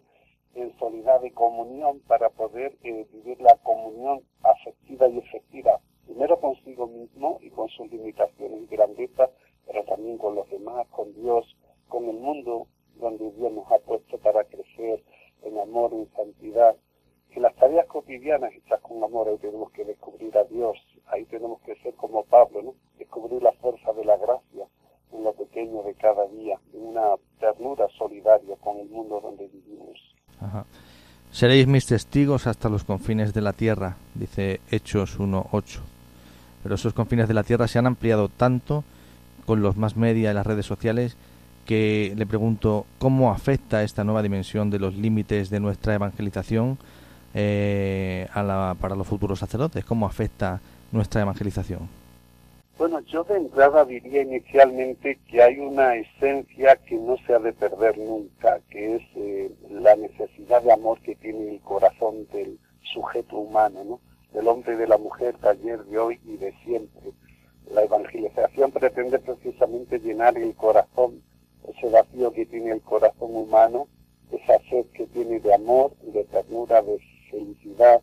en 0.55 0.77
soledad 0.77 1.21
de 1.21 1.31
comunión 1.31 1.99
para 2.07 2.29
poder 2.29 2.77
eh, 2.83 3.07
vivir 3.11 3.39
la 3.41 3.57
comunión 3.63 4.21
afectiva 4.43 5.07
y 5.07 5.19
efectiva, 5.19 5.79
primero 6.05 6.39
consigo 6.39 6.87
mismo 6.87 7.37
y 7.41 7.49
con 7.49 7.69
sus 7.69 7.89
limitaciones 7.89 8.63
y 8.63 8.67
grandezas, 8.67 9.29
pero 9.65 9.83
también 9.85 10.17
con 10.17 10.35
los 10.35 10.49
demás, 10.49 10.87
con 10.89 11.13
Dios, 11.13 11.45
con 11.87 12.05
el 12.09 12.17
mundo 12.17 12.67
donde 12.95 13.31
Dios 13.31 13.51
nos 13.51 13.71
ha 13.71 13.79
puesto 13.79 14.17
para 14.19 14.43
crecer 14.43 15.03
en 15.43 15.57
amor, 15.57 15.93
en 15.93 16.09
santidad. 16.13 16.75
En 17.31 17.43
las 17.43 17.55
tareas 17.55 17.87
cotidianas 17.87 18.53
hechas 18.53 18.81
con 18.81 19.01
amor 19.03 19.29
ahí 19.29 19.37
tenemos 19.37 19.71
que 19.71 19.85
descubrir 19.85 20.37
a 20.37 20.43
Dios, 20.43 20.77
ahí 21.07 21.25
tenemos 21.25 21.61
que 21.61 21.75
ser 21.77 21.95
como 21.95 22.23
Pablo, 22.25 22.61
¿no? 22.61 22.75
descubrir 22.97 23.41
la 23.41 23.53
fuerza 23.53 23.93
de 23.93 24.03
la 24.03 24.17
gracia 24.17 24.67
en 25.13 25.23
lo 25.23 25.33
pequeño 25.33 25.83
de 25.83 25.93
cada 25.95 26.27
día, 26.27 26.59
en 26.73 26.87
una 26.87 27.15
ternura 27.39 27.87
solidaria 27.97 28.55
con 28.57 28.77
el 28.79 28.89
mundo 28.89 29.19
donde 29.21 29.47
vivimos. 29.47 30.10
Seréis 31.31 31.65
mis 31.67 31.85
testigos 31.85 32.47
hasta 32.47 32.69
los 32.69 32.83
confines 32.83 33.33
de 33.33 33.41
la 33.41 33.53
tierra, 33.53 33.95
dice 34.15 34.59
Hechos 34.69 35.17
1.8. 35.17 35.79
Pero 36.63 36.75
esos 36.75 36.93
confines 36.93 37.27
de 37.27 37.33
la 37.33 37.43
tierra 37.43 37.67
se 37.67 37.79
han 37.79 37.87
ampliado 37.87 38.27
tanto 38.29 38.83
con 39.45 39.61
los 39.61 39.77
más 39.77 39.95
media 39.95 40.31
y 40.31 40.33
las 40.33 40.45
redes 40.45 40.65
sociales 40.65 41.15
que 41.65 42.13
le 42.17 42.25
pregunto 42.25 42.85
cómo 42.99 43.31
afecta 43.31 43.83
esta 43.83 44.03
nueva 44.03 44.23
dimensión 44.23 44.69
de 44.69 44.79
los 44.79 44.95
límites 44.95 45.49
de 45.49 45.59
nuestra 45.59 45.95
evangelización 45.95 46.77
eh, 47.33 48.27
para 48.33 48.95
los 48.95 49.07
futuros 49.07 49.39
sacerdotes, 49.39 49.85
cómo 49.85 50.05
afecta 50.05 50.59
nuestra 50.91 51.21
evangelización. 51.21 52.00
Bueno, 52.81 52.99
yo 53.01 53.23
de 53.25 53.35
entrada 53.35 53.85
diría 53.85 54.23
inicialmente 54.23 55.19
que 55.29 55.39
hay 55.39 55.59
una 55.59 55.97
esencia 55.97 56.75
que 56.77 56.95
no 56.95 57.15
se 57.27 57.35
ha 57.35 57.37
de 57.37 57.53
perder 57.53 57.95
nunca, 57.99 58.59
que 58.71 58.95
es 58.95 59.03
eh, 59.17 59.51
la 59.69 59.95
necesidad 59.95 60.63
de 60.63 60.71
amor 60.71 60.99
que 61.01 61.15
tiene 61.17 61.51
el 61.51 61.61
corazón 61.61 62.27
del 62.33 62.57
sujeto 62.91 63.37
humano, 63.37 63.83
¿no? 63.83 63.99
del 64.33 64.47
hombre 64.47 64.73
y 64.73 64.77
de 64.77 64.87
la 64.87 64.97
mujer 64.97 65.37
de 65.37 65.49
ayer, 65.49 65.83
de 65.83 65.99
hoy 65.99 66.19
y 66.25 66.37
de 66.37 66.55
siempre. 66.63 67.11
La 67.71 67.83
evangelización 67.83 68.71
pretende 68.71 69.19
precisamente 69.19 69.99
llenar 69.99 70.35
el 70.35 70.55
corazón, 70.55 71.21
ese 71.67 71.87
vacío 71.87 72.33
que 72.33 72.47
tiene 72.47 72.71
el 72.71 72.81
corazón 72.81 73.35
humano, 73.35 73.89
esa 74.31 74.57
sed 74.71 74.87
que 74.95 75.05
tiene 75.05 75.39
de 75.39 75.53
amor, 75.53 75.95
de 75.97 76.23
ternura, 76.23 76.81
de 76.81 76.97
felicidad, 77.29 78.01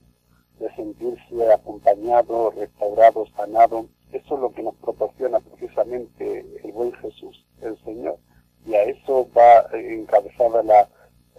de 0.61 0.73
sentirse 0.77 1.53
acompañado, 1.53 2.53
restaurado, 2.53 3.27
sanado 3.37 3.89
eso 4.13 4.35
es 4.35 4.41
lo 4.41 4.53
que 4.53 4.63
nos 4.63 4.75
proporciona 4.77 5.41
precisamente 5.41 6.45
el 6.65 6.73
buen 6.73 6.93
Jesús, 6.95 7.45
el 7.63 7.77
Señor. 7.85 8.19
Y 8.67 8.75
a 8.75 8.83
eso 8.85 9.29
va 9.37 9.67
encabezada 9.73 10.63
la, 10.63 10.89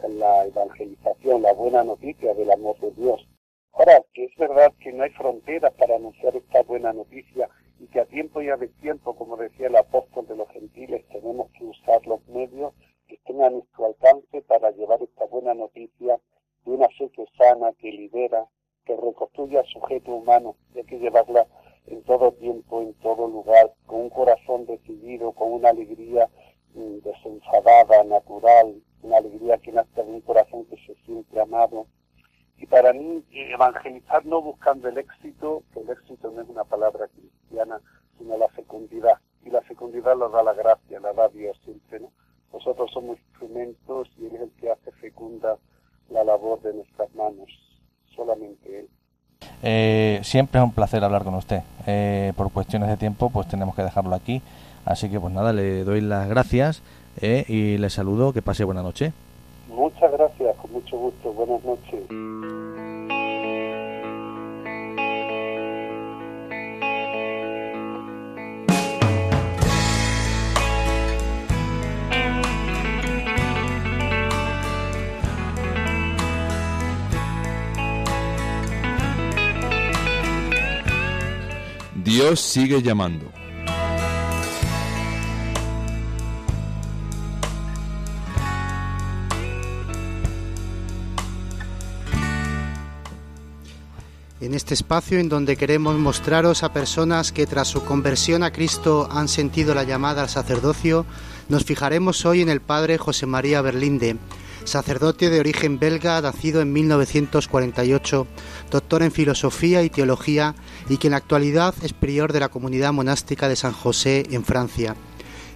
la 0.07 0.45
evangelización, 0.45 1.41
la 1.41 1.53
buena 1.53 1.83
noticia 1.83 2.33
del 2.33 2.51
amor 2.51 2.79
de 2.79 2.91
Dios. 2.91 3.27
Ahora, 3.73 4.01
que 4.13 4.25
es 4.25 4.35
verdad 4.37 4.73
que 4.81 4.91
no 4.91 5.03
hay 5.03 5.11
fronteras 5.11 5.73
para 5.73 5.95
anunciar 5.95 6.35
esta 6.35 6.63
buena 6.63 6.93
noticia 6.93 7.49
y 7.79 7.87
que 7.87 8.01
a 8.01 8.05
tiempo 8.05 8.41
y 8.41 8.49
a 8.49 8.57
destiempo, 8.57 9.15
como 9.15 9.37
decía 9.37 9.67
el 9.67 9.75
apóstol 9.75 10.27
de 10.27 10.35
los 10.35 10.49
gentiles, 10.49 11.05
tenemos 11.11 11.49
que 11.51 11.65
usar 11.65 12.05
los 12.05 12.25
medios 12.27 12.73
que 13.07 13.15
estén 13.15 13.41
a 13.41 13.49
nuestro 13.49 13.85
alcance 13.85 14.41
para 14.41 14.71
llevar 14.71 15.01
esta 15.01 15.25
buena 15.25 15.53
noticia 15.53 16.19
de 16.65 16.71
una 16.71 16.87
fe 16.89 17.09
que 17.11 17.25
sana, 17.37 17.71
que 17.79 17.91
libera, 17.91 18.45
que 18.85 18.95
reconstruye 18.95 19.57
al 19.57 19.65
sujeto 19.67 20.11
humano 20.11 20.55
y 20.73 20.79
hay 20.79 20.85
que 20.85 20.99
llevarla 20.99 21.47
en 21.89 22.03
todo 22.03 22.31
tiempo, 22.33 22.81
en 22.81 22.93
todo 22.95 23.27
lugar, 23.27 23.73
con 23.87 24.01
un 24.01 24.09
corazón 24.09 24.65
decidido, 24.65 25.31
con 25.31 25.53
una 25.53 25.69
alegría 25.69 26.29
mm, 26.75 26.99
desenfadada, 26.99 28.03
natural, 28.03 28.75
una 29.01 29.17
alegría 29.17 29.57
que 29.57 29.71
nace 29.71 30.03
de 30.03 30.11
un 30.11 30.21
corazón 30.21 30.65
que 30.65 30.77
se 30.85 30.95
siente 31.05 31.39
amado. 31.39 31.87
Y 32.57 32.67
para 32.67 32.93
mí, 32.93 33.23
evangelizar 33.31 34.25
no 34.25 34.41
buscando 34.41 34.87
el 34.89 34.97
éxito, 34.97 35.63
que 35.73 35.79
el 35.79 35.89
éxito 35.89 36.29
no 36.31 36.41
es 36.41 36.49
una 36.49 36.63
palabra 36.63 37.07
cristiana, 37.07 37.81
sino 38.17 38.37
la 38.37 38.49
fecundidad. 38.49 39.19
Y 39.43 39.49
la 39.49 39.61
fecundidad 39.61 40.17
la 40.17 40.27
da 40.27 40.43
la 40.43 40.53
gracia, 40.53 40.99
la 40.99 41.13
da 41.13 41.29
Dios 41.29 41.57
siempre, 41.63 42.01
¿no? 42.01 42.11
Nosotros 42.51 42.91
somos 42.91 43.17
instrumentos 43.19 44.09
y 44.17 44.25
Él 44.25 44.35
es 44.35 44.41
el 44.41 44.51
que 44.51 44.71
hace 44.71 44.91
fecunda 44.93 45.57
la 46.09 46.23
labor 46.23 46.61
de 46.61 46.73
nuestras 46.73 47.13
manos, 47.15 47.49
solamente 48.15 48.79
Él. 48.79 48.89
Eh, 49.61 50.19
siempre 50.23 50.59
es 50.59 50.63
un 50.63 50.71
placer 50.71 51.03
hablar 51.03 51.23
con 51.23 51.35
usted. 51.35 51.61
Eh, 51.85 52.33
por 52.35 52.51
cuestiones 52.51 52.89
de 52.89 52.97
tiempo, 52.97 53.29
pues 53.29 53.47
tenemos 53.47 53.75
que 53.75 53.83
dejarlo 53.83 54.15
aquí. 54.15 54.41
Así 54.85 55.09
que, 55.09 55.19
pues 55.19 55.33
nada, 55.33 55.53
le 55.53 55.83
doy 55.83 56.01
las 56.01 56.27
gracias 56.29 56.81
eh, 57.21 57.45
y 57.47 57.77
le 57.77 57.89
saludo. 57.89 58.33
Que 58.33 58.41
pase 58.41 58.63
buena 58.63 58.83
noche. 58.83 59.11
Muchas 59.67 60.11
gracias, 60.11 60.55
con 60.57 60.71
mucho 60.71 60.97
gusto. 60.97 61.33
Buenas 61.33 61.63
noches. 61.63 62.78
Dios 82.09 82.39
sigue 82.39 82.81
llamando. 82.81 83.31
En 94.41 94.55
este 94.55 94.73
espacio 94.73 95.19
en 95.19 95.29
donde 95.29 95.55
queremos 95.55 95.99
mostraros 95.99 96.63
a 96.63 96.73
personas 96.73 97.31
que 97.31 97.45
tras 97.45 97.67
su 97.67 97.85
conversión 97.85 98.41
a 98.41 98.51
Cristo 98.51 99.07
han 99.11 99.27
sentido 99.27 99.75
la 99.75 99.83
llamada 99.83 100.23
al 100.23 100.29
sacerdocio, 100.29 101.05
nos 101.47 101.63
fijaremos 101.63 102.25
hoy 102.25 102.41
en 102.41 102.49
el 102.49 102.59
padre 102.59 102.97
José 102.97 103.27
María 103.27 103.61
Berlinde, 103.61 104.17
sacerdote 104.63 105.29
de 105.29 105.39
origen 105.39 105.79
belga, 105.79 106.21
nacido 106.21 106.61
en 106.61 106.73
1948, 106.73 108.27
doctor 108.71 109.03
en 109.03 109.11
filosofía 109.11 109.83
y 109.83 109.89
teología 109.89 110.55
y 110.89 110.97
que 110.97 111.07
en 111.07 111.11
la 111.11 111.17
actualidad 111.17 111.73
es 111.81 111.93
prior 111.93 112.33
de 112.33 112.39
la 112.39 112.49
comunidad 112.49 112.93
monástica 112.93 113.47
de 113.47 113.55
San 113.55 113.73
José 113.73 114.25
en 114.31 114.43
Francia. 114.43 114.95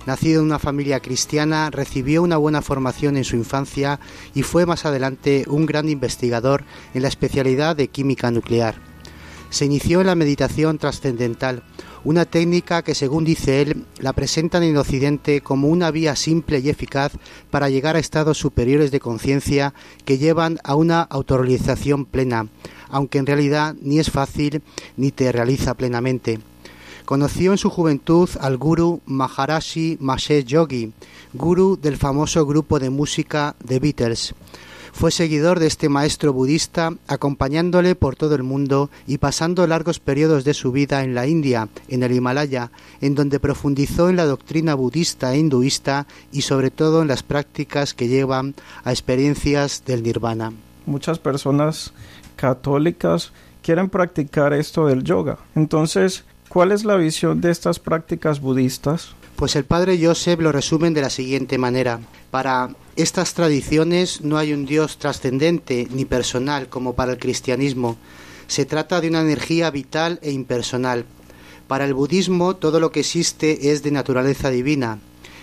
Nacido 0.05 0.41
en 0.41 0.47
una 0.47 0.59
familia 0.59 0.99
cristiana, 0.99 1.69
recibió 1.69 2.23
una 2.23 2.37
buena 2.37 2.61
formación 2.61 3.15
en 3.15 3.23
su 3.23 3.37
infancia 3.37 3.99
y 4.33 4.43
fue 4.43 4.65
más 4.65 4.85
adelante 4.85 5.45
un 5.47 5.65
gran 5.65 5.87
investigador 5.87 6.65
en 6.93 7.03
la 7.03 7.07
especialidad 7.07 7.75
de 7.75 7.87
química 7.87 8.29
nuclear. 8.29 8.75
Se 9.49 9.65
inició 9.65 10.01
en 10.01 10.07
la 10.07 10.15
meditación 10.15 10.77
trascendental, 10.77 11.63
una 12.03 12.25
técnica 12.25 12.81
que 12.81 12.95
según 12.95 13.23
dice 13.23 13.61
él 13.61 13.85
la 13.99 14.13
presentan 14.13 14.63
en 14.63 14.77
Occidente 14.77 15.41
como 15.41 15.67
una 15.67 15.91
vía 15.91 16.15
simple 16.15 16.59
y 16.59 16.69
eficaz 16.69 17.13
para 17.49 17.69
llegar 17.69 17.95
a 17.95 17.99
estados 17.99 18.37
superiores 18.37 18.91
de 18.91 18.99
conciencia 18.99 19.73
que 20.05 20.17
llevan 20.17 20.59
a 20.63 20.75
una 20.75 21.01
autorrealización 21.01 22.05
plena, 22.05 22.47
aunque 22.89 23.19
en 23.19 23.25
realidad 23.25 23.75
ni 23.81 23.99
es 23.99 24.11
fácil 24.11 24.61
ni 24.97 25.11
te 25.11 25.31
realiza 25.31 25.73
plenamente. 25.75 26.39
Conoció 27.05 27.51
en 27.51 27.57
su 27.57 27.69
juventud 27.69 28.29
al 28.39 28.57
guru 28.57 29.01
Maharashi 29.05 29.97
Mahesh 29.99 30.45
Yogi, 30.45 30.93
guru 31.33 31.77
del 31.81 31.97
famoso 31.97 32.45
grupo 32.45 32.79
de 32.79 32.89
música 32.89 33.55
The 33.65 33.79
Beatles. 33.79 34.33
Fue 34.93 35.11
seguidor 35.11 35.59
de 35.59 35.67
este 35.67 35.89
maestro 35.89 36.31
budista, 36.31 36.93
acompañándole 37.07 37.95
por 37.95 38.15
todo 38.15 38.35
el 38.35 38.43
mundo 38.43 38.89
y 39.05 39.17
pasando 39.17 39.67
largos 39.67 39.99
periodos 39.99 40.45
de 40.45 40.53
su 40.53 40.71
vida 40.71 41.03
en 41.03 41.13
la 41.13 41.27
India, 41.27 41.67
en 41.89 42.03
el 42.03 42.13
Himalaya, 42.13 42.71
en 43.01 43.15
donde 43.15 43.41
profundizó 43.41 44.07
en 44.07 44.15
la 44.15 44.25
doctrina 44.25 44.75
budista 44.75 45.33
e 45.33 45.39
hinduista 45.39 46.07
y 46.31 46.43
sobre 46.43 46.71
todo 46.71 47.01
en 47.01 47.09
las 47.09 47.23
prácticas 47.23 47.93
que 47.93 48.07
llevan 48.07 48.55
a 48.85 48.91
experiencias 48.91 49.83
del 49.85 50.03
nirvana. 50.03 50.53
Muchas 50.85 51.19
personas 51.19 51.91
católicas 52.37 53.33
quieren 53.61 53.89
practicar 53.89 54.53
esto 54.53 54.87
del 54.87 55.03
yoga. 55.03 55.39
Entonces, 55.55 56.23
¿Cuál 56.53 56.71
es 56.71 56.85
la 56.85 56.97
visión 56.97 57.41
de 57.41 57.49
estas 57.49 57.79
prácticas 57.79 58.39
budistas? 58.39 59.15
Pues 59.43 59.57
el 59.57 59.65
padre 59.65 59.99
Joseph 60.01 60.39
lo 60.39 60.53
resumen 60.53 60.93
de 60.93 61.01
la 61.01 61.09
siguiente 61.09 61.57
manera. 61.57 61.99
Para 62.31 62.77
estas 62.95 63.33
tradiciones 63.33 64.21
no 64.21 64.37
hay 64.37 64.53
un 64.53 64.65
Dios 64.65 64.97
trascendente 64.99 65.85
ni 65.91 66.05
personal 66.05 66.69
como 66.69 66.93
para 66.93 67.11
el 67.11 67.17
cristianismo. 67.17 67.97
Se 68.47 68.63
trata 68.63 69.01
de 69.01 69.09
una 69.09 69.19
energía 69.19 69.69
vital 69.69 70.17
e 70.21 70.31
impersonal. 70.31 71.03
Para 71.67 71.83
el 71.83 71.93
budismo 71.93 72.55
todo 72.55 72.79
lo 72.79 72.93
que 72.93 73.01
existe 73.01 73.73
es 73.73 73.83
de 73.83 73.91
naturaleza 73.91 74.49
divina. 74.49 74.99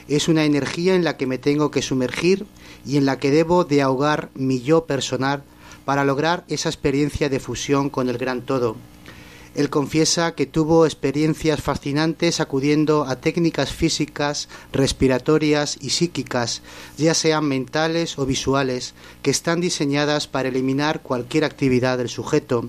Es 0.09 0.29
una 0.29 0.45
energía 0.45 0.95
en 0.95 1.05
la 1.05 1.19
que 1.19 1.27
me 1.27 1.37
tengo 1.37 1.71
que 1.71 1.83
sumergir 1.83 2.47
y 2.87 2.97
en 2.97 3.05
la 3.05 3.19
que 3.19 3.31
debo 3.31 3.65
de 3.65 3.83
ahogar 3.83 4.31
mi 4.33 4.63
yo 4.63 4.87
personal 4.87 5.43
para 5.85 6.07
lograr 6.07 6.45
esa 6.49 6.71
experiencia 6.71 7.29
de 7.29 7.39
fusión 7.39 7.91
con 7.91 8.09
el 8.09 8.17
gran 8.17 8.41
todo. 8.41 8.77
Él 9.55 9.69
confiesa 9.69 10.35
que 10.35 10.47
tuvo 10.47 10.87
experiencias 10.87 11.61
fascinantes 11.61 12.41
acudiendo 12.41 13.05
a 13.05 13.17
técnicas 13.17 13.73
físicas, 13.73 14.49
respiratorias 14.73 15.77
y 15.81 15.91
psíquicas, 15.91 16.63
ya 16.97 17.15
sean 17.15 17.47
mentales 17.47 18.19
o 18.19 18.27
visuales, 18.27 18.95
que 19.23 19.31
están 19.31 19.61
diseñadas 19.61 20.29
para 20.29 20.49
eliminar 20.49 21.03
cualquier 21.03 21.45
actividad 21.45 21.99
del 21.99 22.09
sujeto. 22.09 22.69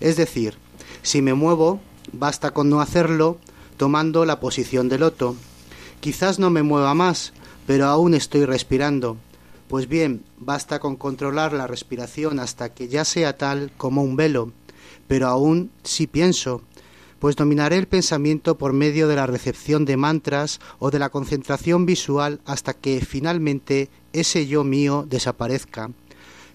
Es 0.00 0.16
decir, 0.16 0.56
si 1.02 1.22
me 1.22 1.32
muevo, 1.32 1.80
basta 2.12 2.50
con 2.50 2.68
no 2.68 2.82
hacerlo 2.82 3.38
tomando 3.78 4.26
la 4.26 4.40
posición 4.40 4.90
del 4.90 5.00
loto. 5.00 5.36
Quizás 6.00 6.38
no 6.38 6.50
me 6.50 6.62
mueva 6.62 6.92
más, 6.92 7.32
pero 7.66 7.86
aún 7.86 8.12
estoy 8.12 8.44
respirando. 8.44 9.16
Pues 9.68 9.88
bien, 9.88 10.24
basta 10.36 10.80
con 10.80 10.96
controlar 10.96 11.54
la 11.54 11.66
respiración 11.66 12.40
hasta 12.40 12.74
que 12.74 12.88
ya 12.88 13.06
sea 13.06 13.38
tal 13.38 13.72
como 13.76 14.02
un 14.02 14.16
velo 14.16 14.52
pero 15.10 15.26
aún 15.26 15.72
sí 15.82 16.06
pienso, 16.06 16.62
pues 17.18 17.34
dominaré 17.34 17.78
el 17.78 17.88
pensamiento 17.88 18.56
por 18.56 18.72
medio 18.72 19.08
de 19.08 19.16
la 19.16 19.26
recepción 19.26 19.84
de 19.84 19.96
mantras 19.96 20.60
o 20.78 20.92
de 20.92 21.00
la 21.00 21.08
concentración 21.08 21.84
visual 21.84 22.38
hasta 22.46 22.74
que 22.74 23.00
finalmente 23.00 23.90
ese 24.12 24.46
yo 24.46 24.62
mío 24.62 25.04
desaparezca. 25.10 25.90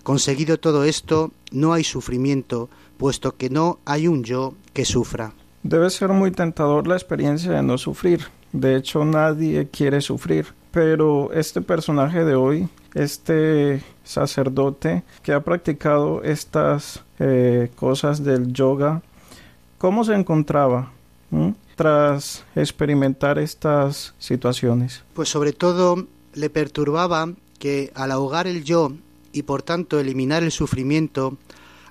Conseguido 0.03 0.57
todo 0.57 0.85
esto, 0.85 1.33
no 1.51 1.73
hay 1.73 1.83
sufrimiento, 1.83 2.69
puesto 2.95 3.35
que 3.35 3.49
no 3.49 3.79
hay 3.83 4.07
un 4.07 4.23
yo 4.23 4.53
que 4.71 4.85
sufra. 4.85 5.33
Debe 5.63 5.89
ser 5.89 6.11
muy 6.11 6.31
tentador 6.31 6.87
la 6.87 6.95
experiencia 6.95 7.51
de 7.51 7.61
no 7.61 7.77
sufrir. 7.77 8.21
De 8.53 8.77
hecho, 8.77 9.03
nadie 9.03 9.67
quiere 9.67 9.99
sufrir. 9.99 10.45
Pero 10.71 11.29
este 11.33 11.59
personaje 11.59 12.23
de 12.23 12.35
hoy, 12.35 12.69
este 12.93 13.83
sacerdote 14.05 15.03
que 15.23 15.33
ha 15.33 15.43
practicado 15.43 16.23
estas 16.23 17.04
eh, 17.19 17.71
cosas 17.75 18.23
del 18.23 18.53
yoga, 18.53 19.01
¿cómo 19.77 20.03
se 20.03 20.13
encontraba 20.13 20.91
tras 21.75 22.43
experimentar 22.55 23.39
estas 23.39 24.13
situaciones? 24.19 25.03
Pues 25.13 25.29
sobre 25.29 25.53
todo 25.53 26.07
le 26.33 26.49
perturbaba 26.49 27.29
que 27.59 27.91
al 27.95 28.11
ahogar 28.11 28.47
el 28.47 28.63
yo 28.63 28.91
y 29.31 29.43
por 29.43 29.63
tanto 29.63 29.99
eliminar 29.99 30.43
el 30.43 30.51
sufrimiento, 30.51 31.37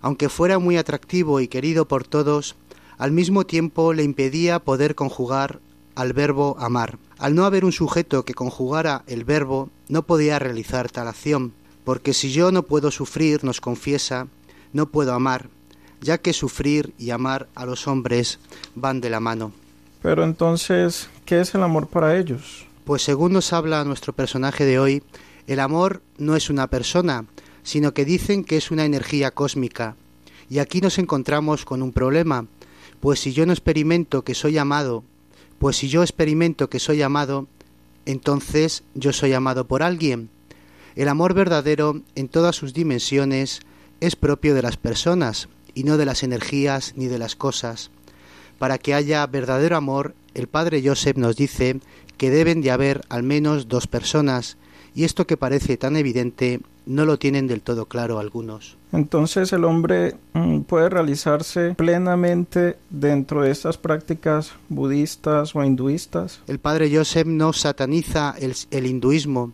aunque 0.01 0.29
fuera 0.29 0.59
muy 0.59 0.77
atractivo 0.77 1.41
y 1.41 1.49
querido 1.49 1.87
por 1.87 2.05
todos, 2.05 2.57
al 2.99 3.13
mismo 3.13 3.45
tiempo 3.45 3.93
le 3.93 4.03
impedía 4.03 4.59
poder 4.59 4.95
conjugar 4.95 5.61
al 5.95 6.13
verbo 6.13 6.57
amar. 6.59 6.99
Al 7.19 7.35
no 7.35 7.45
haber 7.45 7.65
un 7.65 7.73
sujeto 7.73 8.25
que 8.25 8.35
conjugara 8.35 9.05
el 9.07 9.25
verbo, 9.25 9.71
no 9.89 10.03
podía 10.03 10.39
realizar 10.39 10.91
tal 10.91 11.09
acción, 11.09 11.53
porque 11.85 12.15
si 12.15 12.33
yo 12.33 12.51
no 12.51 12.65
puedo 12.65 12.91
sufrir, 12.91 13.45
nos 13.45 13.61
confiesa, 13.61 14.27
no 14.75 14.91
puedo 14.91 15.15
amar, 15.15 15.49
ya 16.03 16.19
que 16.19 16.35
sufrir 16.35 16.93
y 16.99 17.11
amar 17.11 17.49
a 17.55 17.65
los 17.65 17.89
hombres 17.89 18.39
van 18.75 19.01
de 19.01 19.09
la 19.09 19.21
mano. 19.21 19.53
Pero 20.03 20.23
entonces, 20.23 21.09
¿qué 21.25 21.41
es 21.41 21.55
el 21.55 21.63
amor 21.63 21.87
para 21.87 22.19
ellos? 22.19 22.67
Pues 22.85 23.01
según 23.01 23.33
nos 23.33 23.55
habla 23.55 23.85
nuestro 23.85 24.13
personaje 24.13 24.67
de 24.67 24.79
hoy, 24.79 25.03
el 25.47 25.61
amor 25.61 26.03
no 26.19 26.37
es 26.37 26.51
una 26.51 26.67
persona, 26.67 27.25
sino 27.63 27.95
que 27.95 28.05
dicen 28.05 28.45
que 28.45 28.59
es 28.59 28.71
una 28.71 28.85
energía 28.85 29.31
cósmica. 29.31 29.97
Y 30.51 30.59
aquí 30.59 30.83
nos 30.83 30.99
encontramos 30.99 31.65
con 31.65 31.83
un 31.83 31.93
problema, 31.93 32.47
pues 33.01 33.21
si 33.21 33.33
yo 33.33 33.47
no 33.47 33.53
experimento 33.53 34.23
que 34.23 34.35
soy 34.35 34.59
amado, 34.59 35.05
pues 35.59 35.77
si 35.77 35.89
yo 35.89 36.03
experimento 36.03 36.69
que 36.69 36.81
soy 36.81 37.01
amado, 37.01 37.47
entonces 38.05 38.83
yo 38.95 39.13
soy 39.13 39.33
amado 39.33 39.67
por 39.67 39.83
alguien. 39.83 40.29
El 40.97 41.09
amor 41.09 41.33
verdadero, 41.33 42.03
en 42.15 42.29
todas 42.29 42.57
sus 42.57 42.75
dimensiones, 42.75 43.61
es 44.01 44.17
propio 44.17 44.55
de 44.55 44.63
las 44.63 44.77
personas 44.77 45.49
y 45.75 45.85
no 45.85 45.97
de 45.97 46.07
las 46.07 46.23
energías 46.23 46.95
ni 46.97 47.07
de 47.07 47.19
las 47.19 47.37
cosas. 47.37 47.91
Para 48.59 48.79
que 48.79 48.95
haya 48.95 49.27
verdadero 49.27 49.77
amor, 49.77 50.15
el 50.35 50.47
padre 50.47 50.83
Joseph 50.85 51.17
nos 51.17 51.37
dice 51.37 51.81
que 52.17 52.31
deben 52.31 52.61
de 52.63 52.71
haber 52.71 53.03
al 53.09 53.23
menos 53.23 53.69
dos 53.69 53.87
personas, 53.87 54.57
Y 54.97 55.03
esto 55.03 55.27
que 55.27 55.37
parece 55.37 55.77
tan 55.77 55.97
evidente 55.97 56.61
no 56.87 57.05
lo 57.05 57.19
tienen 57.19 57.49
del 57.49 57.63
todo 57.63 57.87
claro 57.87 58.21
algunos. 58.21 58.77
Entonces 58.93 59.53
el 59.53 59.65
hombre 59.65 60.15
mm, 60.35 60.61
puede 60.61 60.89
realizarse 60.89 61.75
plenamente 61.75 62.77
dentro 62.91 63.43
de 63.43 63.51
estas 63.51 63.77
prácticas 63.77 64.53
budistas 64.69 65.57
o 65.57 65.65
hinduistas. 65.65 66.43
El 66.47 66.61
padre 66.61 66.95
Joseph 66.95 67.27
no 67.27 67.53
sataniza 67.53 68.37
el, 68.39 68.55
el 68.71 68.87
hinduismo, 68.87 69.53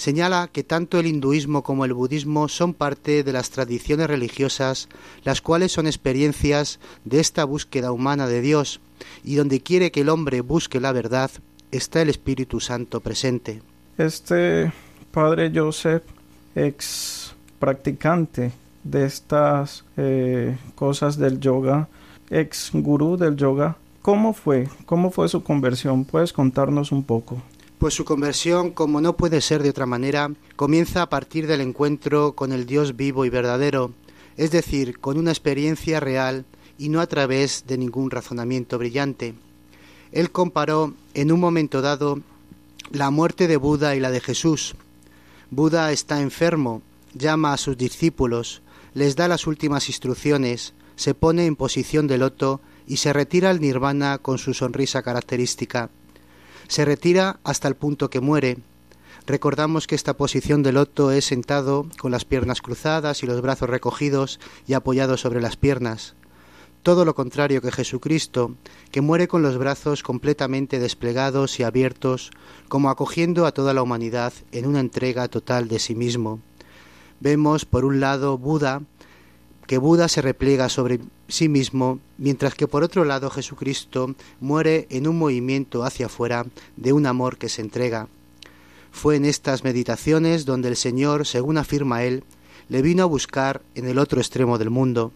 señala 0.00 0.48
que 0.50 0.64
tanto 0.64 0.98
el 0.98 1.06
hinduismo 1.06 1.62
como 1.62 1.84
el 1.84 1.92
budismo 1.92 2.48
son 2.48 2.72
parte 2.72 3.22
de 3.22 3.32
las 3.34 3.50
tradiciones 3.50 4.08
religiosas, 4.08 4.88
las 5.24 5.42
cuales 5.42 5.72
son 5.72 5.86
experiencias 5.86 6.80
de 7.04 7.20
esta 7.20 7.44
búsqueda 7.44 7.92
humana 7.92 8.26
de 8.26 8.40
Dios, 8.40 8.80
y 9.24 9.34
donde 9.34 9.60
quiere 9.60 9.90
que 9.90 10.00
el 10.00 10.08
hombre 10.08 10.40
busque 10.40 10.80
la 10.80 10.92
verdad, 10.92 11.30
está 11.70 12.00
el 12.00 12.08
Espíritu 12.08 12.60
Santo 12.60 13.00
presente. 13.00 13.60
Este 13.98 14.72
padre 15.12 15.52
Joseph, 15.54 16.02
ex 16.54 17.34
practicante 17.58 18.52
de 18.82 19.04
estas 19.04 19.84
eh, 19.98 20.56
cosas 20.76 21.18
del 21.18 21.40
yoga, 21.40 21.88
ex 22.30 22.70
gurú 22.72 23.18
del 23.18 23.36
yoga, 23.36 23.76
¿cómo 24.00 24.32
fue? 24.32 24.66
¿Cómo 24.86 25.10
fue 25.10 25.28
su 25.28 25.42
conversión? 25.42 26.06
¿Puedes 26.06 26.32
contarnos 26.32 26.90
un 26.90 27.04
poco? 27.04 27.42
Pues 27.80 27.94
su 27.94 28.04
conversión, 28.04 28.72
como 28.72 29.00
no 29.00 29.16
puede 29.16 29.40
ser 29.40 29.62
de 29.62 29.70
otra 29.70 29.86
manera, 29.86 30.30
comienza 30.54 31.00
a 31.00 31.08
partir 31.08 31.46
del 31.46 31.62
encuentro 31.62 32.32
con 32.32 32.52
el 32.52 32.66
Dios 32.66 32.94
vivo 32.94 33.24
y 33.24 33.30
verdadero, 33.30 33.94
es 34.36 34.50
decir, 34.50 34.98
con 34.98 35.16
una 35.16 35.30
experiencia 35.30 35.98
real 35.98 36.44
y 36.76 36.90
no 36.90 37.00
a 37.00 37.06
través 37.06 37.64
de 37.66 37.78
ningún 37.78 38.10
razonamiento 38.10 38.76
brillante. 38.76 39.32
Él 40.12 40.30
comparó 40.30 40.92
en 41.14 41.32
un 41.32 41.40
momento 41.40 41.80
dado 41.80 42.20
la 42.90 43.08
muerte 43.08 43.48
de 43.48 43.56
Buda 43.56 43.96
y 43.96 44.00
la 44.00 44.10
de 44.10 44.20
Jesús. 44.20 44.74
Buda 45.50 45.90
está 45.90 46.20
enfermo, 46.20 46.82
llama 47.14 47.54
a 47.54 47.56
sus 47.56 47.78
discípulos, 47.78 48.60
les 48.92 49.16
da 49.16 49.26
las 49.26 49.46
últimas 49.46 49.88
instrucciones, 49.88 50.74
se 50.96 51.14
pone 51.14 51.46
en 51.46 51.56
posición 51.56 52.08
de 52.08 52.18
loto 52.18 52.60
y 52.86 52.98
se 52.98 53.14
retira 53.14 53.48
al 53.48 53.62
nirvana 53.62 54.18
con 54.18 54.36
su 54.36 54.52
sonrisa 54.52 55.02
característica 55.02 55.88
se 56.70 56.84
retira 56.84 57.40
hasta 57.42 57.66
el 57.66 57.74
punto 57.74 58.10
que 58.10 58.20
muere. 58.20 58.58
Recordamos 59.26 59.88
que 59.88 59.96
esta 59.96 60.14
posición 60.14 60.62
de 60.62 60.70
loto 60.70 61.10
es 61.10 61.24
sentado 61.24 61.86
con 61.98 62.12
las 62.12 62.24
piernas 62.24 62.62
cruzadas 62.62 63.24
y 63.24 63.26
los 63.26 63.40
brazos 63.40 63.68
recogidos 63.68 64.38
y 64.68 64.74
apoyados 64.74 65.20
sobre 65.20 65.40
las 65.40 65.56
piernas. 65.56 66.14
Todo 66.84 67.04
lo 67.04 67.16
contrario 67.16 67.60
que 67.60 67.72
Jesucristo, 67.72 68.54
que 68.92 69.00
muere 69.00 69.26
con 69.26 69.42
los 69.42 69.58
brazos 69.58 70.04
completamente 70.04 70.78
desplegados 70.78 71.58
y 71.58 71.64
abiertos, 71.64 72.30
como 72.68 72.88
acogiendo 72.88 73.46
a 73.46 73.52
toda 73.52 73.74
la 73.74 73.82
humanidad 73.82 74.32
en 74.52 74.66
una 74.66 74.78
entrega 74.78 75.26
total 75.26 75.66
de 75.66 75.80
sí 75.80 75.96
mismo. 75.96 76.38
Vemos, 77.18 77.64
por 77.64 77.84
un 77.84 77.98
lado, 77.98 78.38
Buda, 78.38 78.82
que 79.70 79.78
Buda 79.78 80.08
se 80.08 80.20
repliega 80.20 80.68
sobre 80.68 80.98
sí 81.28 81.48
mismo, 81.48 82.00
mientras 82.18 82.56
que 82.56 82.66
por 82.66 82.82
otro 82.82 83.04
lado 83.04 83.30
Jesucristo 83.30 84.16
muere 84.40 84.88
en 84.90 85.06
un 85.06 85.16
movimiento 85.16 85.84
hacia 85.84 86.06
afuera 86.06 86.44
de 86.76 86.92
un 86.92 87.06
amor 87.06 87.38
que 87.38 87.48
se 87.48 87.62
entrega. 87.62 88.08
Fue 88.90 89.14
en 89.14 89.24
estas 89.24 89.62
meditaciones 89.62 90.44
donde 90.44 90.70
el 90.70 90.74
Señor, 90.74 91.24
según 91.24 91.56
afirma 91.56 92.02
él, 92.02 92.24
le 92.68 92.82
vino 92.82 93.04
a 93.04 93.06
buscar 93.06 93.62
en 93.76 93.86
el 93.86 94.00
otro 94.00 94.20
extremo 94.20 94.58
del 94.58 94.70
mundo. 94.70 95.12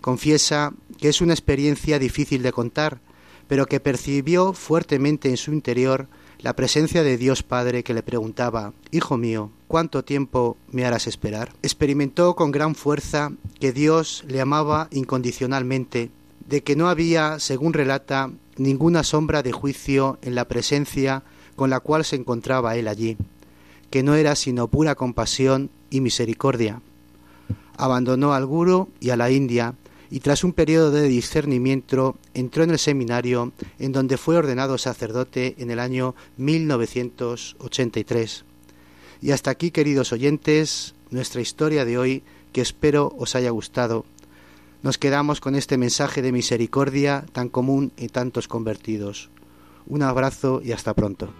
Confiesa 0.00 0.72
que 1.00 1.08
es 1.08 1.20
una 1.20 1.32
experiencia 1.34 1.98
difícil 1.98 2.44
de 2.44 2.52
contar, 2.52 3.00
pero 3.48 3.66
que 3.66 3.80
percibió 3.80 4.52
fuertemente 4.52 5.28
en 5.28 5.36
su 5.36 5.52
interior 5.52 6.06
la 6.42 6.56
presencia 6.56 7.04
de 7.04 7.16
Dios 7.16 7.44
Padre 7.44 7.84
que 7.84 7.94
le 7.94 8.02
preguntaba, 8.02 8.72
Hijo 8.90 9.16
mío, 9.16 9.50
¿cuánto 9.68 10.04
tiempo 10.04 10.56
me 10.72 10.84
harás 10.84 11.06
esperar? 11.06 11.52
Experimentó 11.62 12.34
con 12.34 12.50
gran 12.50 12.74
fuerza 12.74 13.32
que 13.60 13.72
Dios 13.72 14.24
le 14.26 14.40
amaba 14.40 14.88
incondicionalmente, 14.90 16.10
de 16.48 16.62
que 16.64 16.74
no 16.74 16.88
había, 16.88 17.38
según 17.38 17.72
relata, 17.72 18.32
ninguna 18.56 19.04
sombra 19.04 19.44
de 19.44 19.52
juicio 19.52 20.18
en 20.22 20.34
la 20.34 20.48
presencia 20.48 21.22
con 21.54 21.70
la 21.70 21.78
cual 21.78 22.04
se 22.04 22.16
encontraba 22.16 22.74
él 22.74 22.88
allí, 22.88 23.16
que 23.90 24.02
no 24.02 24.16
era 24.16 24.34
sino 24.34 24.66
pura 24.66 24.96
compasión 24.96 25.70
y 25.90 26.00
misericordia. 26.00 26.82
Abandonó 27.76 28.34
al 28.34 28.46
guru 28.46 28.88
y 28.98 29.10
a 29.10 29.16
la 29.16 29.30
India, 29.30 29.74
y 30.12 30.20
tras 30.20 30.44
un 30.44 30.52
periodo 30.52 30.90
de 30.90 31.08
discernimiento 31.08 32.18
entró 32.34 32.64
en 32.64 32.70
el 32.70 32.78
seminario 32.78 33.54
en 33.78 33.92
donde 33.92 34.18
fue 34.18 34.36
ordenado 34.36 34.76
sacerdote 34.76 35.54
en 35.56 35.70
el 35.70 35.78
año 35.78 36.14
1983. 36.36 38.44
Y 39.22 39.30
hasta 39.30 39.50
aquí, 39.50 39.70
queridos 39.70 40.12
oyentes, 40.12 40.94
nuestra 41.08 41.40
historia 41.40 41.86
de 41.86 41.96
hoy 41.96 42.22
que 42.52 42.60
espero 42.60 43.14
os 43.16 43.34
haya 43.34 43.48
gustado. 43.48 44.04
Nos 44.82 44.98
quedamos 44.98 45.40
con 45.40 45.54
este 45.54 45.78
mensaje 45.78 46.20
de 46.20 46.32
misericordia 46.32 47.24
tan 47.32 47.48
común 47.48 47.90
en 47.96 48.10
tantos 48.10 48.48
convertidos. 48.48 49.30
Un 49.86 50.02
abrazo 50.02 50.60
y 50.62 50.72
hasta 50.72 50.92
pronto. 50.92 51.32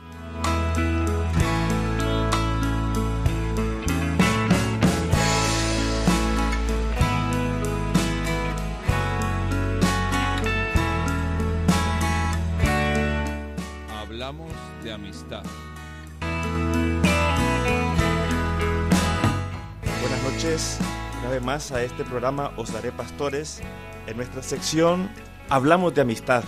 Noches, 20.43 20.79
una 21.21 21.31
vez 21.31 21.43
más 21.43 21.71
a 21.71 21.85
este 21.85 22.03
programa 22.03 22.51
Os 22.57 22.73
Daré 22.73 22.91
Pastores. 22.91 23.61
En 24.09 24.17
nuestra 24.17 24.43
sección 24.43 25.09
hablamos 25.49 25.95
de 25.95 26.01
amistad. 26.01 26.43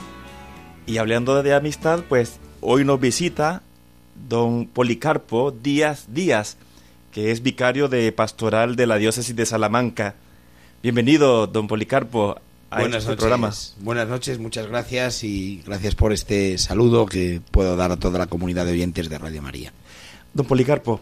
Y 0.85 0.97
hablando 0.97 1.41
de 1.45 1.55
amistad, 1.55 2.01
pues 2.09 2.41
hoy 2.61 2.85
nos 2.85 2.99
visita 2.99 3.63
don 4.29 4.67
Policarpo 4.67 5.53
Díaz 5.53 6.07
Díaz, 6.09 6.57
que 7.13 7.31
es 7.31 7.41
vicario 7.41 7.87
de 7.87 8.11
pastoral 8.11 8.75
de 8.75 8.89
la 8.89 8.97
diócesis 8.97 9.37
de 9.37 9.47
Salamanca. 9.47 10.17
Bienvenido, 10.83 11.47
don 11.47 11.69
Policarpo, 11.69 12.41
Buenas 12.71 13.05
este 13.05 13.11
noches. 13.11 13.17
programa. 13.17 13.53
Buenas 13.79 14.09
noches, 14.09 14.41
muchas 14.41 14.67
gracias 14.67 15.23
y 15.23 15.63
gracias 15.65 15.95
por 15.95 16.13
este 16.13 16.59
saludo 16.59 17.07
que 17.07 17.41
puedo 17.53 17.77
dar 17.77 17.93
a 17.93 17.97
toda 17.97 18.19
la 18.19 18.27
comunidad 18.27 18.67
de 18.67 18.73
oyentes 18.73 19.09
de 19.09 19.19
Radio 19.19 19.41
María. 19.41 19.73
Don 20.33 20.47
Policarpo, 20.47 21.01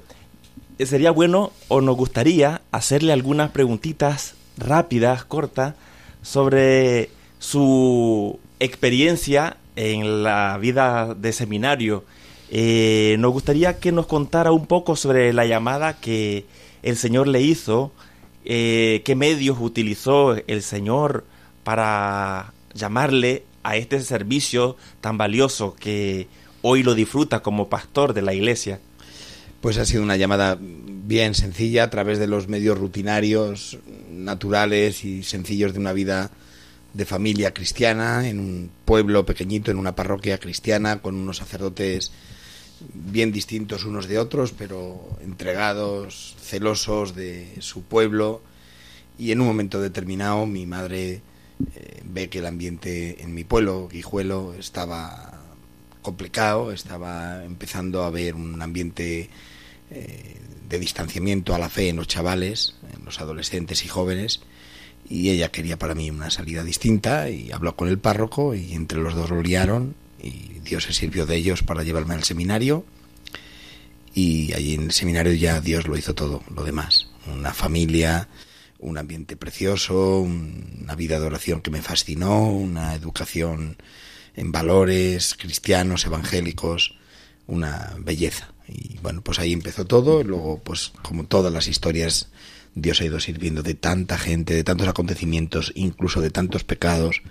sería 0.79 1.11
bueno 1.11 1.53
o 1.69 1.81
nos 1.81 1.97
gustaría 1.97 2.63
hacerle 2.71 3.13
algunas 3.13 3.51
preguntitas 3.51 4.35
rápidas, 4.57 5.25
cortas, 5.25 5.75
sobre 6.23 7.11
su 7.39 8.39
experiencia 8.61 9.57
en 9.77 10.23
la 10.23 10.59
vida 10.59 11.15
de 11.15 11.33
seminario. 11.33 12.05
Eh, 12.51 13.17
nos 13.19 13.33
gustaría 13.33 13.79
que 13.79 13.93
nos 13.93 14.07
contara 14.07 14.53
un 14.53 14.67
poco 14.67 14.95
sobre 14.97 15.33
la 15.33 15.47
llamada 15.47 15.99
que 15.99 16.45
el 16.83 16.97
Señor 16.97 17.29
le 17.29 17.41
hizo, 17.41 17.93
eh, 18.45 19.03
qué 19.05 19.15
medios 19.15 19.59
utilizó 19.61 20.37
el 20.47 20.63
Señor 20.63 21.25
para 21.65 22.53
llamarle 22.75 23.45
a 23.63 23.77
este 23.77 24.01
servicio 24.01 24.77
tan 25.01 25.17
valioso 25.17 25.77
que 25.79 26.27
hoy 26.61 26.83
lo 26.83 26.95
disfruta 26.95 27.41
como 27.41 27.69
pastor 27.69 28.13
de 28.15 28.23
la 28.23 28.35
iglesia. 28.35 28.81
Pues 29.63 29.79
ha 29.79 29.85
sido 29.85 30.03
una 30.03 30.17
llamada 30.17 30.59
bien 30.61 31.37
sencilla 31.37 31.85
a 31.85 31.91
través 31.91 32.19
de 32.19 32.27
los 32.27 32.49
medios 32.49 32.77
rutinarios, 32.77 33.79
naturales 34.11 35.05
y 35.05 35.23
sencillos 35.23 35.73
de 35.73 35.79
una 35.79 35.93
vida 35.93 36.33
de 36.95 37.05
familia 37.05 37.55
cristiana 37.55 38.29
en 38.29 38.41
un 38.41 38.71
pueblo 38.85 39.25
pequeñito, 39.25 39.71
en 39.71 39.79
una 39.79 39.95
parroquia 39.95 40.39
cristiana, 40.39 41.01
con 41.01 41.15
unos 41.15 41.37
sacerdotes 41.37 42.11
bien 42.93 43.31
distintos 43.31 43.85
unos 43.85 44.09
de 44.09 44.19
otros, 44.19 44.51
pero 44.51 45.17
entregados, 45.23 46.35
celosos 46.43 47.15
de 47.15 47.55
su 47.61 47.85
pueblo. 47.85 48.43
Y 49.17 49.31
en 49.31 49.43
un 49.43 49.47
momento 49.47 49.81
determinado 49.81 50.45
mi 50.45 50.67
madre 50.67 51.23
eh, 51.77 52.03
ve 52.05 52.29
que 52.29 52.41
el 52.41 52.47
ambiente 52.47 53.23
en 53.23 53.33
mi 53.33 53.45
pueblo, 53.45 53.87
Guijuelo, 53.87 54.55
estaba 54.55 55.41
complicado, 56.03 56.73
estaba 56.73 57.45
empezando 57.45 58.03
a 58.03 58.09
haber 58.09 58.35
un 58.35 58.61
ambiente 58.61 59.31
eh, 59.95 60.37
de 60.69 60.79
distanciamiento 60.79 61.55
a 61.55 61.59
la 61.59 61.69
fe 61.69 61.89
en 61.89 61.97
los 61.97 62.09
chavales, 62.09 62.77
en 62.97 63.05
los 63.05 63.21
adolescentes 63.21 63.85
y 63.85 63.89
jóvenes, 63.89 64.41
y 65.09 65.31
ella 65.31 65.51
quería 65.51 65.79
para 65.79 65.95
mí 65.95 66.11
una 66.11 66.31
salida 66.31 66.65
distinta 66.65 67.29
y 67.29 67.53
habló 67.53 67.77
con 67.77 67.89
el 67.89 67.99
párroco 67.99 68.55
y 68.55 68.73
entre 68.73 68.99
los 68.99 69.15
dos 69.15 69.31
lo 69.31 69.43
liaron 69.43 69.95
y 70.23 70.61
Dios 70.65 70.85
se 70.85 70.93
sirvió 70.93 71.27
de 71.27 71.37
ellos 71.37 71.63
para 71.63 71.83
llevarme 71.83 72.15
al 72.15 72.25
seminario 72.25 72.85
y 74.15 74.53
allí 74.53 74.75
en 74.75 74.85
el 74.85 74.93
seminario 74.93 75.33
ya 75.33 75.61
Dios 75.61 75.87
lo 75.87 75.97
hizo 75.97 76.15
todo, 76.15 76.43
lo 76.55 76.65
demás, 76.65 77.09
una 77.27 77.53
familia, 77.53 78.29
un 78.79 78.99
ambiente 78.99 79.37
precioso, 79.37 80.21
una 80.21 80.95
vida 80.95 81.19
de 81.19 81.27
oración 81.27 81.61
que 81.61 81.71
me 81.71 81.83
fascinó, 81.83 82.49
una 82.49 82.95
educación 82.95 83.77
en 84.35 84.53
valores 84.53 85.35
cristianos, 85.35 86.05
evangélicos, 86.05 86.97
una 87.47 87.95
belleza. 87.99 88.53
Y 88.69 88.99
bueno, 88.99 89.23
pues 89.23 89.39
ahí 89.39 89.53
empezó 89.53 89.85
todo. 89.85 90.23
Luego, 90.23 90.61
pues 90.63 90.93
como 91.03 91.25
todas 91.25 91.53
las 91.53 91.69
historias, 91.69 92.29
Dios 92.75 93.01
ha 93.01 93.05
ido 93.05 93.21
sirviendo 93.21 93.63
de 93.63 93.75
tanta 93.75 94.19
gente, 94.19 94.55
de 94.55 94.65
tantos 94.65 94.89
acontecimientos, 94.89 95.73
incluso 95.75 96.21
de 96.21 96.31
tantos 96.31 96.65
pecados, 96.65 97.23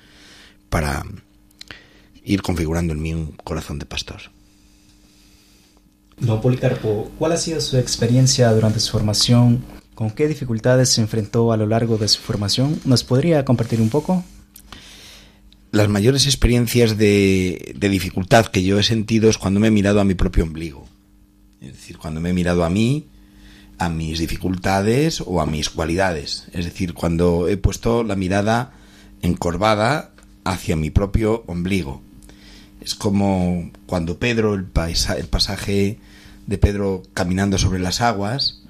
para 0.70 1.04
ir 2.24 2.42
configurando 2.42 2.94
en 2.94 3.02
mí 3.02 3.14
un 3.14 3.32
corazón 3.44 3.80
de 3.80 3.86
pastor. 3.86 4.22
Don 6.20 6.40
Policarpo, 6.40 7.12
¿cuál 7.18 7.32
ha 7.32 7.38
sido 7.38 7.60
su 7.62 7.78
experiencia 7.78 8.52
durante 8.52 8.80
su 8.80 8.92
formación? 8.92 9.64
¿Con 9.96 10.12
qué 10.12 10.28
dificultades 10.28 10.90
se 10.90 11.02
enfrentó 11.02 11.52
a 11.52 11.58
lo 11.58 11.66
largo 11.66 11.98
de 11.98 12.08
su 12.08 12.22
formación? 12.22 12.80
¿Nos 12.86 13.04
podría 13.04 13.44
compartir 13.44 13.82
un 13.82 13.90
poco? 13.90 14.24
Las 15.72 15.90
mayores 15.90 16.26
experiencias 16.26 16.98
de, 16.98 17.74
de 17.76 17.90
dificultad 17.90 18.46
que 18.48 18.64
yo 18.64 18.78
he 18.78 18.84
sentido 18.84 19.30
es 19.30 19.38
cuando 19.38 19.60
me 19.60 19.68
he 19.68 19.72
mirado 19.72 20.00
a 20.00 20.04
mi 20.04 20.14
propio 20.14 20.44
ombligo. 20.44 20.91
Es 21.62 21.74
decir, 21.74 22.00
cuando 22.00 22.20
me 22.20 22.32
he 22.32 22.34
mirado 22.34 22.66
a 22.66 22.72
mí, 22.72 23.06
a 23.78 23.88
mis 23.88 24.18
dificultades 24.18 25.22
o 25.26 25.42
a 25.42 25.46
mis 25.46 25.70
cualidades. 25.70 26.48
Es 26.54 26.66
decir, 26.66 26.96
cuando 26.96 27.48
he 27.48 27.56
puesto 27.56 28.04
la 28.04 28.16
mirada 28.16 28.74
encorvada 29.22 30.12
hacia 30.44 30.76
mi 30.76 30.90
propio 30.90 31.44
ombligo. 31.46 32.02
Es 32.82 32.96
como 32.96 33.70
cuando 33.86 34.18
Pedro, 34.18 34.56
el, 34.56 34.68
el 35.18 35.28
pasaje 35.28 36.00
de 36.48 36.58
Pedro 36.58 37.04
caminando 37.14 37.60
sobre 37.60 37.80
las 37.80 38.02
aguas, 38.02 38.64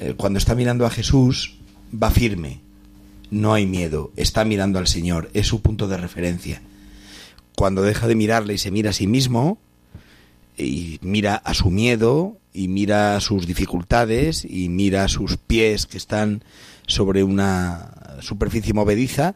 eh, 0.00 0.14
cuando 0.16 0.40
está 0.40 0.56
mirando 0.56 0.84
a 0.84 0.90
Jesús, 0.90 1.58
va 1.94 2.10
firme, 2.10 2.60
no 3.30 3.54
hay 3.54 3.66
miedo, 3.66 4.10
está 4.16 4.44
mirando 4.44 4.80
al 4.80 4.88
Señor, 4.88 5.30
es 5.32 5.46
su 5.46 5.62
punto 5.62 5.86
de 5.86 5.96
referencia. 5.96 6.60
Cuando 7.54 7.82
deja 7.82 8.08
de 8.08 8.16
mirarle 8.16 8.54
y 8.54 8.58
se 8.58 8.72
mira 8.72 8.90
a 8.90 8.94
sí 8.94 9.06
mismo, 9.06 9.60
y 10.56 10.98
mira 11.02 11.36
a 11.36 11.54
su 11.54 11.70
miedo, 11.70 12.38
y 12.52 12.68
mira 12.68 13.18
sus 13.20 13.46
dificultades, 13.46 14.44
y 14.44 14.68
mira 14.68 15.08
sus 15.08 15.36
pies 15.36 15.86
que 15.86 15.96
están 15.96 16.44
sobre 16.86 17.24
una 17.24 18.18
superficie 18.20 18.74
movediza, 18.74 19.34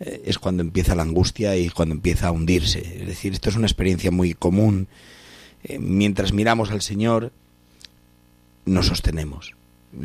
eh, 0.00 0.22
es 0.26 0.38
cuando 0.38 0.62
empieza 0.62 0.94
la 0.94 1.02
angustia 1.02 1.56
y 1.56 1.68
cuando 1.70 1.94
empieza 1.94 2.28
a 2.28 2.32
hundirse. 2.32 3.00
Es 3.00 3.06
decir, 3.06 3.32
esto 3.32 3.48
es 3.48 3.56
una 3.56 3.66
experiencia 3.66 4.10
muy 4.10 4.34
común. 4.34 4.88
Eh, 5.64 5.78
mientras 5.78 6.32
miramos 6.32 6.70
al 6.70 6.82
Señor, 6.82 7.32
nos 8.64 8.86
sostenemos. 8.86 9.54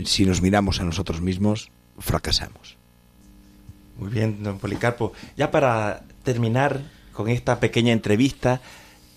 Si 0.06 0.26
nos 0.26 0.42
miramos 0.42 0.80
a 0.80 0.84
nosotros 0.84 1.22
mismos, 1.22 1.72
fracasamos. 1.98 2.78
Muy 3.98 4.10
bien, 4.10 4.44
don 4.44 4.60
Policarpo. 4.60 5.14
Ya 5.36 5.52
para 5.52 6.04
terminar 6.24 6.82
con 7.12 7.28
esta 7.28 7.60
pequeña 7.60 7.92
entrevista, 7.92 8.62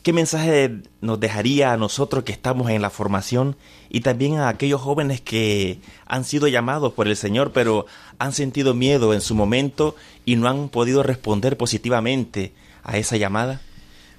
¿qué 0.02 0.12
mensaje 0.12 0.82
nos 1.00 1.20
dejaría 1.20 1.72
a 1.72 1.76
nosotros 1.76 2.24
que 2.24 2.32
estamos 2.32 2.70
en 2.70 2.82
la 2.82 2.90
formación 2.90 3.56
y 3.88 4.00
también 4.00 4.38
a 4.38 4.48
aquellos 4.48 4.80
jóvenes 4.80 5.20
que 5.20 5.80
han 6.06 6.24
sido 6.24 6.48
llamados 6.48 6.92
por 6.92 7.08
el 7.08 7.16
Señor, 7.16 7.52
pero 7.52 7.86
han 8.18 8.32
sentido 8.32 8.74
miedo 8.74 9.14
en 9.14 9.20
su 9.20 9.34
momento 9.34 9.96
y 10.24 10.36
no 10.36 10.48
han 10.48 10.68
podido 10.68 11.02
responder 11.02 11.56
positivamente 11.56 12.52
a 12.82 12.98
esa 12.98 13.16
llamada? 13.16 13.60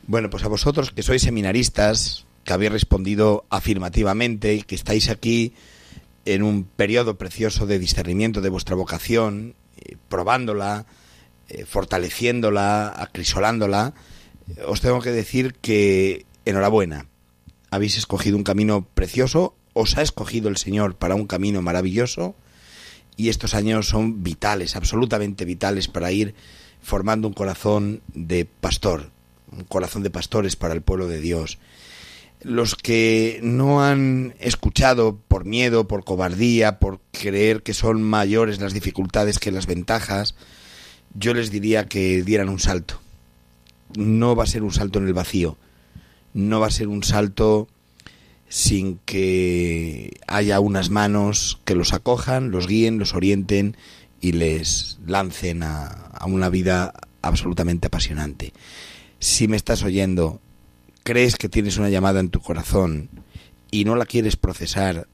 Bueno, 0.07 0.29
pues 0.29 0.43
a 0.43 0.49
vosotros 0.49 0.91
que 0.91 1.03
sois 1.03 1.21
seminaristas, 1.21 2.25
que 2.43 2.53
habéis 2.53 2.71
respondido 2.71 3.45
afirmativamente 3.49 4.55
y 4.55 4.61
que 4.63 4.75
estáis 4.75 5.09
aquí 5.09 5.53
en 6.25 6.43
un 6.43 6.63
periodo 6.63 7.17
precioso 7.17 7.65
de 7.65 7.79
discernimiento 7.79 8.41
de 8.41 8.49
vuestra 8.49 8.75
vocación, 8.75 9.55
eh, 9.77 9.97
probándola, 10.07 10.85
eh, 11.49 11.65
fortaleciéndola, 11.65 12.93
acrisolándola, 12.95 13.93
os 14.67 14.81
tengo 14.81 15.01
que 15.01 15.11
decir 15.11 15.55
que 15.55 16.25
enhorabuena. 16.45 17.07
Habéis 17.71 17.97
escogido 17.97 18.37
un 18.37 18.43
camino 18.43 18.87
precioso, 18.93 19.55
os 19.73 19.97
ha 19.97 20.01
escogido 20.01 20.49
el 20.49 20.57
Señor 20.57 20.95
para 20.95 21.15
un 21.15 21.27
camino 21.27 21.61
maravilloso 21.61 22.35
y 23.15 23.29
estos 23.29 23.53
años 23.53 23.87
son 23.87 24.23
vitales, 24.23 24.75
absolutamente 24.75 25.45
vitales 25.45 25.87
para 25.87 26.11
ir 26.11 26.35
formando 26.81 27.27
un 27.27 27.33
corazón 27.33 28.01
de 28.13 28.45
pastor, 28.45 29.11
un 29.51 29.63
corazón 29.63 30.03
de 30.03 30.09
pastores 30.09 30.55
para 30.55 30.73
el 30.73 30.81
pueblo 30.81 31.07
de 31.07 31.19
Dios. 31.19 31.59
Los 32.41 32.75
que 32.75 33.39
no 33.41 33.83
han 33.83 34.35
escuchado 34.39 35.17
por 35.27 35.45
miedo, 35.45 35.87
por 35.87 36.03
cobardía, 36.03 36.79
por 36.79 36.99
creer 37.11 37.63
que 37.63 37.73
son 37.73 38.03
mayores 38.03 38.59
las 38.59 38.73
dificultades 38.73 39.39
que 39.39 39.51
las 39.51 39.65
ventajas, 39.65 40.35
yo 41.13 41.33
les 41.33 41.51
diría 41.51 41.85
que 41.85 42.21
dieran 42.23 42.49
un 42.49 42.59
salto. 42.59 43.02
No 43.97 44.35
va 44.35 44.43
a 44.43 44.47
ser 44.47 44.63
un 44.63 44.71
salto 44.71 44.99
en 44.99 45.07
el 45.07 45.13
vacío, 45.13 45.57
no 46.33 46.59
va 46.59 46.67
a 46.67 46.71
ser 46.71 46.87
un 46.87 47.03
salto 47.03 47.67
sin 48.49 48.99
que 49.05 50.19
haya 50.27 50.59
unas 50.59 50.89
manos 50.89 51.59
que 51.65 51.75
los 51.75 51.93
acojan, 51.93 52.51
los 52.51 52.67
guíen, 52.67 52.99
los 52.99 53.13
orienten 53.13 53.77
y 54.21 54.33
les 54.33 54.99
lancen 55.05 55.63
a, 55.63 55.87
a, 55.87 56.25
una 56.27 56.49
vida 56.49 56.93
absolutamente 57.21 57.87
apasionante. 57.87 58.53
Si 59.19 59.47
me 59.47 59.57
estás 59.57 59.83
oyendo, 59.83 60.39
crees 61.03 61.35
que 61.35 61.49
tienes 61.49 61.77
una 61.77 61.89
llamada 61.89 62.19
en 62.19 62.29
tu 62.29 62.41
corazón 62.41 63.09
y 63.71 63.85
no 63.85 63.95
la 63.95 64.05
quieres 64.05 64.35
procesar 64.35 65.07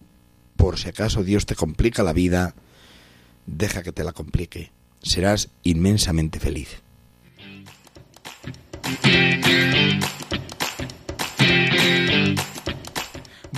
por 0.58 0.78
si 0.78 0.90
acaso 0.90 1.24
Dios 1.24 1.46
te 1.46 1.56
complica 1.56 2.04
la 2.04 2.12
vida, 2.12 2.54
deja 3.46 3.82
que 3.82 3.94
te 3.94 4.04
la 4.04 4.12
complique. 4.12 4.72
Serás 5.02 5.50
inmensamente 5.64 6.42
feliz. 6.42 6.82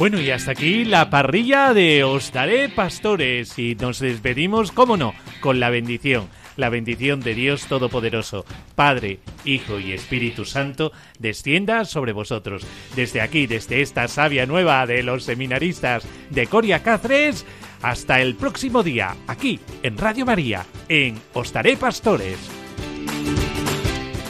Bueno, 0.01 0.19
y 0.19 0.31
hasta 0.31 0.53
aquí 0.53 0.83
la 0.83 1.11
parrilla 1.11 1.75
de 1.75 2.03
Os 2.03 2.33
Daré 2.33 2.69
Pastores 2.69 3.59
y 3.59 3.75
nos 3.75 3.99
despedimos, 3.99 4.71
cómo 4.71 4.97
no, 4.97 5.13
con 5.41 5.59
la 5.59 5.69
bendición. 5.69 6.27
La 6.57 6.69
bendición 6.69 7.19
de 7.19 7.35
Dios 7.35 7.67
Todopoderoso, 7.67 8.43
Padre, 8.73 9.19
Hijo 9.45 9.79
y 9.79 9.91
Espíritu 9.91 10.43
Santo, 10.43 10.91
descienda 11.19 11.85
sobre 11.85 12.13
vosotros. 12.13 12.65
Desde 12.95 13.21
aquí, 13.21 13.45
desde 13.45 13.81
esta 13.81 14.07
savia 14.07 14.47
nueva 14.47 14.87
de 14.87 15.03
los 15.03 15.23
seminaristas 15.23 16.03
de 16.31 16.47
Coria 16.47 16.81
Cáceres, 16.81 17.45
hasta 17.83 18.21
el 18.21 18.33
próximo 18.33 18.81
día, 18.81 19.15
aquí 19.27 19.59
en 19.83 19.99
Radio 19.99 20.25
María, 20.25 20.65
en 20.89 21.21
Os 21.33 21.53
Daré 21.53 21.77
Pastores. 21.77 22.60